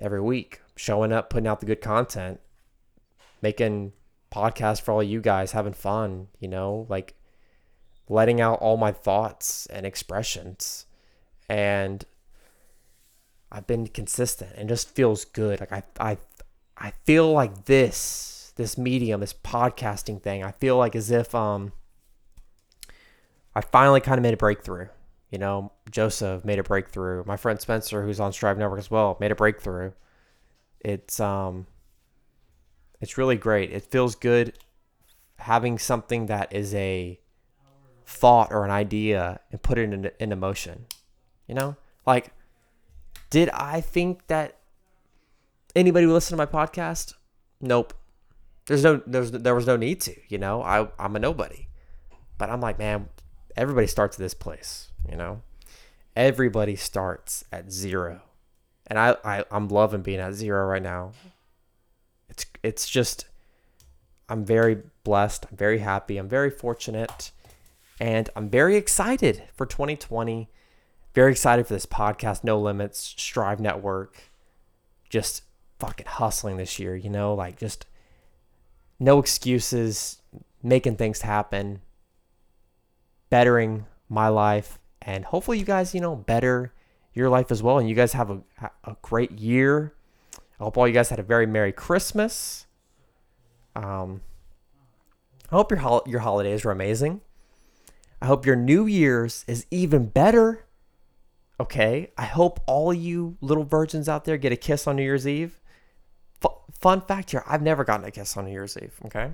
every 0.00 0.20
week, 0.20 0.60
showing 0.76 1.12
up, 1.12 1.30
putting 1.30 1.46
out 1.46 1.60
the 1.60 1.66
good 1.66 1.80
content, 1.80 2.40
making 3.42 3.92
podcasts 4.32 4.80
for 4.80 4.92
all 4.92 5.02
you 5.02 5.20
guys, 5.20 5.52
having 5.52 5.72
fun, 5.72 6.28
you 6.38 6.48
know, 6.48 6.86
like 6.88 7.14
letting 8.08 8.40
out 8.40 8.60
all 8.60 8.76
my 8.76 8.92
thoughts 8.92 9.66
and 9.66 9.86
expressions. 9.86 10.86
And 11.48 12.04
I've 13.50 13.66
been 13.66 13.86
consistent 13.86 14.52
and 14.56 14.68
just 14.68 14.94
feels 14.94 15.24
good. 15.24 15.60
Like 15.60 15.72
I 15.72 15.82
I 15.98 16.18
I 16.76 16.92
feel 17.04 17.32
like 17.32 17.64
this 17.64 18.52
this 18.56 18.76
medium, 18.76 19.20
this 19.20 19.32
podcasting 19.32 20.22
thing, 20.22 20.42
I 20.42 20.52
feel 20.52 20.76
like 20.76 20.94
as 20.96 21.10
if 21.10 21.34
um 21.34 21.72
I 23.54 23.60
finally 23.60 24.00
kind 24.00 24.18
of 24.18 24.22
made 24.22 24.34
a 24.34 24.38
breakthrough. 24.38 24.88
You 25.30 25.38
know, 25.38 25.72
Joseph 25.90 26.44
made 26.44 26.58
a 26.58 26.62
breakthrough. 26.62 27.22
My 27.26 27.36
friend 27.36 27.60
Spencer, 27.60 28.02
who's 28.02 28.20
on 28.20 28.32
Strive 28.32 28.58
Network 28.58 28.78
as 28.78 28.90
well, 28.90 29.16
made 29.20 29.30
a 29.30 29.34
breakthrough. 29.34 29.92
It's 30.80 31.20
um 31.20 31.66
it's 33.00 33.18
really 33.18 33.36
great. 33.36 33.70
It 33.70 33.84
feels 33.84 34.14
good 34.14 34.58
having 35.36 35.78
something 35.78 36.26
that 36.26 36.52
is 36.52 36.74
a 36.74 37.20
thought 38.06 38.52
or 38.52 38.64
an 38.64 38.70
idea 38.70 39.40
and 39.52 39.62
put 39.62 39.78
it 39.78 39.92
in, 39.92 40.10
into 40.18 40.36
motion. 40.36 40.86
You 41.46 41.54
know? 41.54 41.76
Like 42.06 42.32
did 43.30 43.50
I 43.50 43.80
think 43.80 44.26
that 44.28 44.56
anybody 45.76 46.06
would 46.06 46.14
listen 46.14 46.36
to 46.36 46.44
my 46.44 46.50
podcast? 46.50 47.14
Nope. 47.60 47.92
There's 48.66 48.84
no 48.84 49.02
there's 49.06 49.30
there 49.30 49.54
was 49.54 49.66
no 49.66 49.76
need 49.76 50.00
to, 50.02 50.14
you 50.28 50.38
know. 50.38 50.62
I 50.62 50.88
I'm 50.98 51.16
a 51.16 51.18
nobody. 51.18 51.68
But 52.36 52.50
I'm 52.50 52.60
like, 52.60 52.78
man, 52.78 53.08
everybody 53.56 53.86
starts 53.86 54.16
at 54.16 54.20
this 54.20 54.34
place, 54.34 54.87
you 55.10 55.16
know. 55.16 55.42
Everybody 56.16 56.76
starts 56.76 57.44
at 57.52 57.70
zero. 57.70 58.22
And 58.86 58.98
I, 58.98 59.16
I 59.24 59.44
I'm 59.50 59.68
loving 59.68 60.02
being 60.02 60.20
at 60.20 60.34
zero 60.34 60.66
right 60.66 60.82
now. 60.82 61.12
It's 62.28 62.46
it's 62.62 62.88
just 62.88 63.26
I'm 64.28 64.44
very 64.44 64.78
blessed. 65.04 65.46
I'm 65.50 65.56
very 65.56 65.78
happy. 65.78 66.18
I'm 66.18 66.28
very 66.28 66.50
fortunate. 66.50 67.30
And 68.00 68.30
I'm 68.36 68.48
very 68.48 68.76
excited 68.76 69.42
for 69.54 69.66
2020 69.66 70.48
very 71.18 71.32
excited 71.32 71.66
for 71.66 71.74
this 71.74 71.84
podcast, 71.84 72.44
No 72.44 72.60
Limits, 72.60 73.14
Strive 73.16 73.58
Network. 73.58 74.16
Just 75.08 75.42
fucking 75.80 76.06
hustling 76.06 76.58
this 76.58 76.78
year, 76.78 76.94
you 76.94 77.10
know, 77.10 77.34
like 77.34 77.58
just 77.58 77.86
no 79.00 79.18
excuses, 79.18 80.22
making 80.62 80.94
things 80.94 81.22
happen, 81.22 81.80
bettering 83.30 83.86
my 84.08 84.28
life, 84.28 84.78
and 85.02 85.24
hopefully 85.24 85.58
you 85.58 85.64
guys, 85.64 85.94
you 85.94 86.00
know, 86.00 86.16
better 86.16 86.72
your 87.14 87.28
life 87.28 87.50
as 87.50 87.62
well. 87.62 87.78
And 87.78 87.88
you 87.88 87.94
guys 87.94 88.12
have 88.12 88.30
a, 88.30 88.40
a 88.84 88.96
great 89.02 89.32
year. 89.32 89.94
I 90.60 90.64
hope 90.64 90.76
all 90.76 90.86
you 90.86 90.94
guys 90.94 91.10
had 91.10 91.18
a 91.18 91.22
very 91.24 91.46
Merry 91.46 91.72
Christmas. 91.72 92.66
Um, 93.76 94.22
I 95.50 95.56
hope 95.56 95.70
your 95.70 95.80
hol- 95.80 96.04
your 96.06 96.20
holidays 96.20 96.64
were 96.64 96.72
amazing. 96.72 97.20
I 98.20 98.26
hope 98.26 98.44
your 98.44 98.56
New 98.56 98.86
Year's 98.86 99.44
is 99.46 99.66
even 99.70 100.06
better. 100.06 100.64
Okay, 101.60 102.12
I 102.16 102.24
hope 102.24 102.60
all 102.66 102.92
you 102.92 103.36
little 103.40 103.64
virgins 103.64 104.08
out 104.08 104.24
there 104.24 104.36
get 104.36 104.52
a 104.52 104.56
kiss 104.56 104.86
on 104.86 104.96
New 104.96 105.02
Year's 105.02 105.26
Eve. 105.26 105.60
F- 106.44 106.52
fun 106.72 107.00
fact 107.00 107.32
here 107.32 107.42
I've 107.46 107.62
never 107.62 107.84
gotten 107.84 108.06
a 108.06 108.10
kiss 108.10 108.36
on 108.36 108.44
New 108.44 108.52
Year's 108.52 108.76
Eve. 108.76 108.94
Okay, 109.06 109.30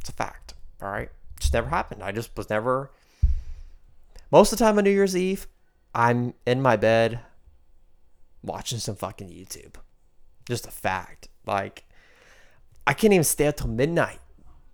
it's 0.00 0.08
a 0.08 0.12
fact. 0.12 0.54
All 0.80 0.90
right, 0.90 1.10
just 1.38 1.52
never 1.52 1.68
happened. 1.68 2.02
I 2.02 2.12
just 2.12 2.36
was 2.36 2.50
never. 2.50 2.90
Most 4.32 4.50
of 4.50 4.58
the 4.58 4.64
time 4.64 4.78
on 4.78 4.84
New 4.84 4.90
Year's 4.90 5.14
Eve, 5.14 5.46
I'm 5.94 6.32
in 6.46 6.62
my 6.62 6.76
bed 6.76 7.20
watching 8.42 8.78
some 8.78 8.96
fucking 8.96 9.28
YouTube. 9.28 9.74
Just 10.48 10.66
a 10.66 10.70
fact. 10.70 11.28
Like, 11.46 11.84
I 12.86 12.94
can't 12.94 13.12
even 13.12 13.24
stay 13.24 13.46
up 13.46 13.58
till 13.58 13.68
midnight 13.68 14.20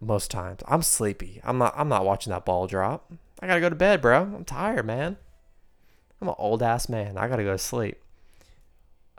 most 0.00 0.30
times. 0.30 0.60
I'm 0.68 0.82
sleepy. 0.82 1.40
I'm 1.42 1.58
not. 1.58 1.74
I'm 1.76 1.88
not 1.88 2.04
watching 2.04 2.30
that 2.30 2.44
ball 2.44 2.68
drop. 2.68 3.12
I 3.40 3.48
gotta 3.48 3.60
go 3.60 3.68
to 3.68 3.74
bed, 3.74 4.00
bro. 4.00 4.22
I'm 4.22 4.44
tired, 4.44 4.86
man. 4.86 5.16
I'm 6.22 6.28
an 6.28 6.36
old 6.38 6.62
ass 6.62 6.88
man. 6.88 7.18
I 7.18 7.26
gotta 7.26 7.42
go 7.42 7.52
to 7.52 7.58
sleep. 7.58 8.00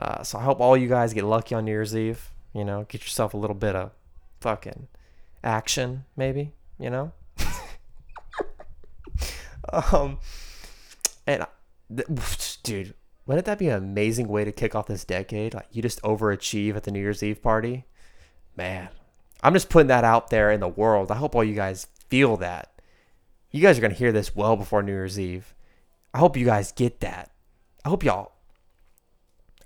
Uh, 0.00 0.22
so 0.22 0.38
I 0.38 0.42
hope 0.42 0.60
all 0.60 0.74
you 0.74 0.88
guys 0.88 1.12
get 1.12 1.24
lucky 1.24 1.54
on 1.54 1.66
New 1.66 1.70
Year's 1.70 1.94
Eve. 1.94 2.30
You 2.54 2.64
know, 2.64 2.86
get 2.88 3.02
yourself 3.02 3.34
a 3.34 3.36
little 3.36 3.54
bit 3.54 3.76
of 3.76 3.90
fucking 4.40 4.88
action, 5.44 6.06
maybe. 6.16 6.54
You 6.78 6.88
know. 6.88 7.12
um, 9.92 10.18
and 11.26 11.46
dude, 12.62 12.94
wouldn't 13.26 13.46
that 13.46 13.58
be 13.58 13.68
an 13.68 13.76
amazing 13.76 14.28
way 14.28 14.44
to 14.44 14.52
kick 14.52 14.74
off 14.74 14.86
this 14.86 15.04
decade? 15.04 15.54
Like 15.54 15.68
you 15.70 15.82
just 15.82 16.02
overachieve 16.02 16.76
at 16.76 16.84
the 16.84 16.90
New 16.90 17.00
Year's 17.00 17.22
Eve 17.22 17.42
party. 17.42 17.84
Man, 18.56 18.88
I'm 19.42 19.54
just 19.54 19.70
putting 19.70 19.88
that 19.88 20.04
out 20.04 20.30
there 20.30 20.50
in 20.50 20.60
the 20.60 20.68
world. 20.68 21.10
I 21.10 21.16
hope 21.16 21.34
all 21.34 21.44
you 21.44 21.54
guys 21.54 21.86
feel 22.08 22.36
that. 22.38 22.72
You 23.50 23.60
guys 23.62 23.78
are 23.78 23.82
gonna 23.82 23.94
hear 23.94 24.12
this 24.12 24.34
well 24.34 24.56
before 24.56 24.82
New 24.82 24.92
Year's 24.92 25.18
Eve. 25.18 25.54
I 26.12 26.18
hope 26.18 26.36
you 26.36 26.44
guys 26.44 26.72
get 26.72 27.00
that. 27.00 27.30
I 27.84 27.88
hope 27.88 28.04
y'all. 28.04 28.32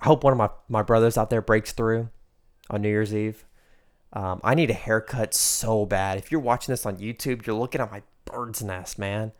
I 0.00 0.06
hope 0.06 0.22
one 0.22 0.32
of 0.32 0.38
my, 0.38 0.50
my 0.68 0.82
brothers 0.82 1.16
out 1.16 1.30
there 1.30 1.40
breaks 1.40 1.72
through 1.72 2.10
on 2.68 2.82
New 2.82 2.88
Year's 2.88 3.14
Eve. 3.14 3.44
Um, 4.12 4.40
I 4.44 4.54
need 4.54 4.70
a 4.70 4.74
haircut 4.74 5.34
so 5.34 5.86
bad. 5.86 6.18
If 6.18 6.30
you're 6.30 6.40
watching 6.40 6.72
this 6.72 6.86
on 6.86 6.98
YouTube, 6.98 7.46
you're 7.46 7.56
looking 7.56 7.80
at 7.80 7.90
my 7.90 8.02
bird's 8.24 8.62
nest, 8.62 8.98
man. 8.98 9.32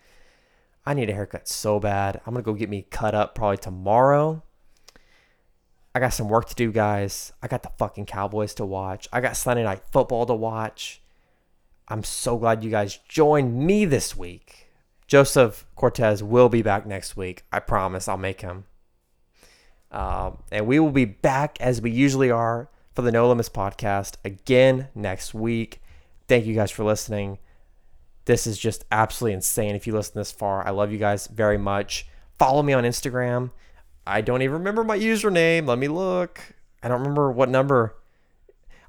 I 0.86 0.94
need 0.94 1.08
a 1.08 1.14
haircut 1.14 1.48
so 1.48 1.80
bad. 1.80 2.20
I'm 2.26 2.34
gonna 2.34 2.42
go 2.42 2.54
get 2.54 2.68
me 2.68 2.86
cut 2.90 3.14
up 3.14 3.34
probably 3.34 3.56
tomorrow. 3.56 4.42
I 5.94 6.00
got 6.00 6.12
some 6.12 6.28
work 6.28 6.48
to 6.48 6.54
do, 6.54 6.72
guys. 6.72 7.32
I 7.42 7.46
got 7.46 7.62
the 7.62 7.70
fucking 7.78 8.06
Cowboys 8.06 8.54
to 8.54 8.66
watch. 8.66 9.08
I 9.12 9.20
got 9.20 9.36
Sunday 9.36 9.62
night 9.62 9.82
football 9.92 10.26
to 10.26 10.34
watch. 10.34 11.00
I'm 11.86 12.02
so 12.02 12.36
glad 12.36 12.64
you 12.64 12.70
guys 12.70 12.98
joined 13.08 13.56
me 13.56 13.84
this 13.84 14.16
week. 14.16 14.68
Joseph 15.06 15.66
Cortez 15.76 16.22
will 16.22 16.48
be 16.48 16.62
back 16.62 16.86
next 16.86 17.16
week. 17.16 17.44
I 17.52 17.60
promise 17.60 18.08
I'll 18.08 18.16
make 18.16 18.40
him. 18.40 18.64
Um, 19.92 20.42
and 20.50 20.66
we 20.66 20.80
will 20.80 20.90
be 20.90 21.04
back 21.04 21.60
as 21.60 21.80
we 21.80 21.90
usually 21.90 22.30
are 22.30 22.68
for 22.94 23.02
the 23.02 23.12
No 23.12 23.28
Limits 23.28 23.48
podcast 23.48 24.16
again 24.24 24.88
next 24.94 25.34
week. 25.34 25.80
Thank 26.26 26.46
you 26.46 26.54
guys 26.54 26.70
for 26.70 26.84
listening. 26.84 27.38
This 28.24 28.46
is 28.46 28.58
just 28.58 28.84
absolutely 28.90 29.34
insane 29.34 29.74
if 29.74 29.86
you 29.86 29.92
listen 29.92 30.14
this 30.16 30.32
far. 30.32 30.66
I 30.66 30.70
love 30.70 30.92
you 30.92 30.98
guys 30.98 31.26
very 31.26 31.58
much. 31.58 32.06
Follow 32.38 32.62
me 32.62 32.72
on 32.72 32.84
Instagram. 32.84 33.50
I 34.06 34.20
don't 34.20 34.42
even 34.42 34.54
remember 34.54 34.84
my 34.84 34.98
username. 34.98 35.66
Let 35.66 35.78
me 35.78 35.88
look. 35.88 36.40
I 36.82 36.88
don't 36.88 37.00
remember 37.00 37.30
what 37.30 37.48
number. 37.48 37.96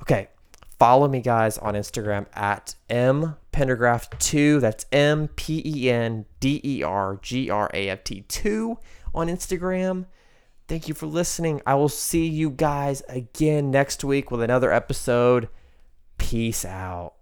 Okay. 0.02 0.30
Follow 0.78 1.08
me, 1.08 1.22
guys, 1.22 1.58
on 1.58 1.74
Instagram 1.74 2.26
at 2.34 2.76
M 2.90 3.38
Pendergraft2. 3.54 4.60
That's 4.60 4.86
M 4.92 5.30
P 5.30 5.62
E 5.66 5.90
N 5.90 6.26
D 6.42 6.60
E 6.64 6.84
R 6.84 7.18
G 7.22 7.50
R 7.50 7.70
A 7.74 7.90
F 7.90 8.04
T 8.04 8.22
2 8.28 8.78
on 9.14 9.28
Instagram. 9.28 10.06
Thank 10.68 10.90
you 10.90 10.94
for 10.94 11.06
listening. 11.06 11.62
I 11.66 11.76
will 11.76 11.90
see 11.90 12.28
you 12.28 12.50
guys 12.50 13.04
again 13.08 13.72
next 13.72 14.04
week 14.04 14.32
with 14.32 14.42
another 14.42 14.72
episode. 14.72 15.48
Peace 16.18 16.66
out. 16.66 17.15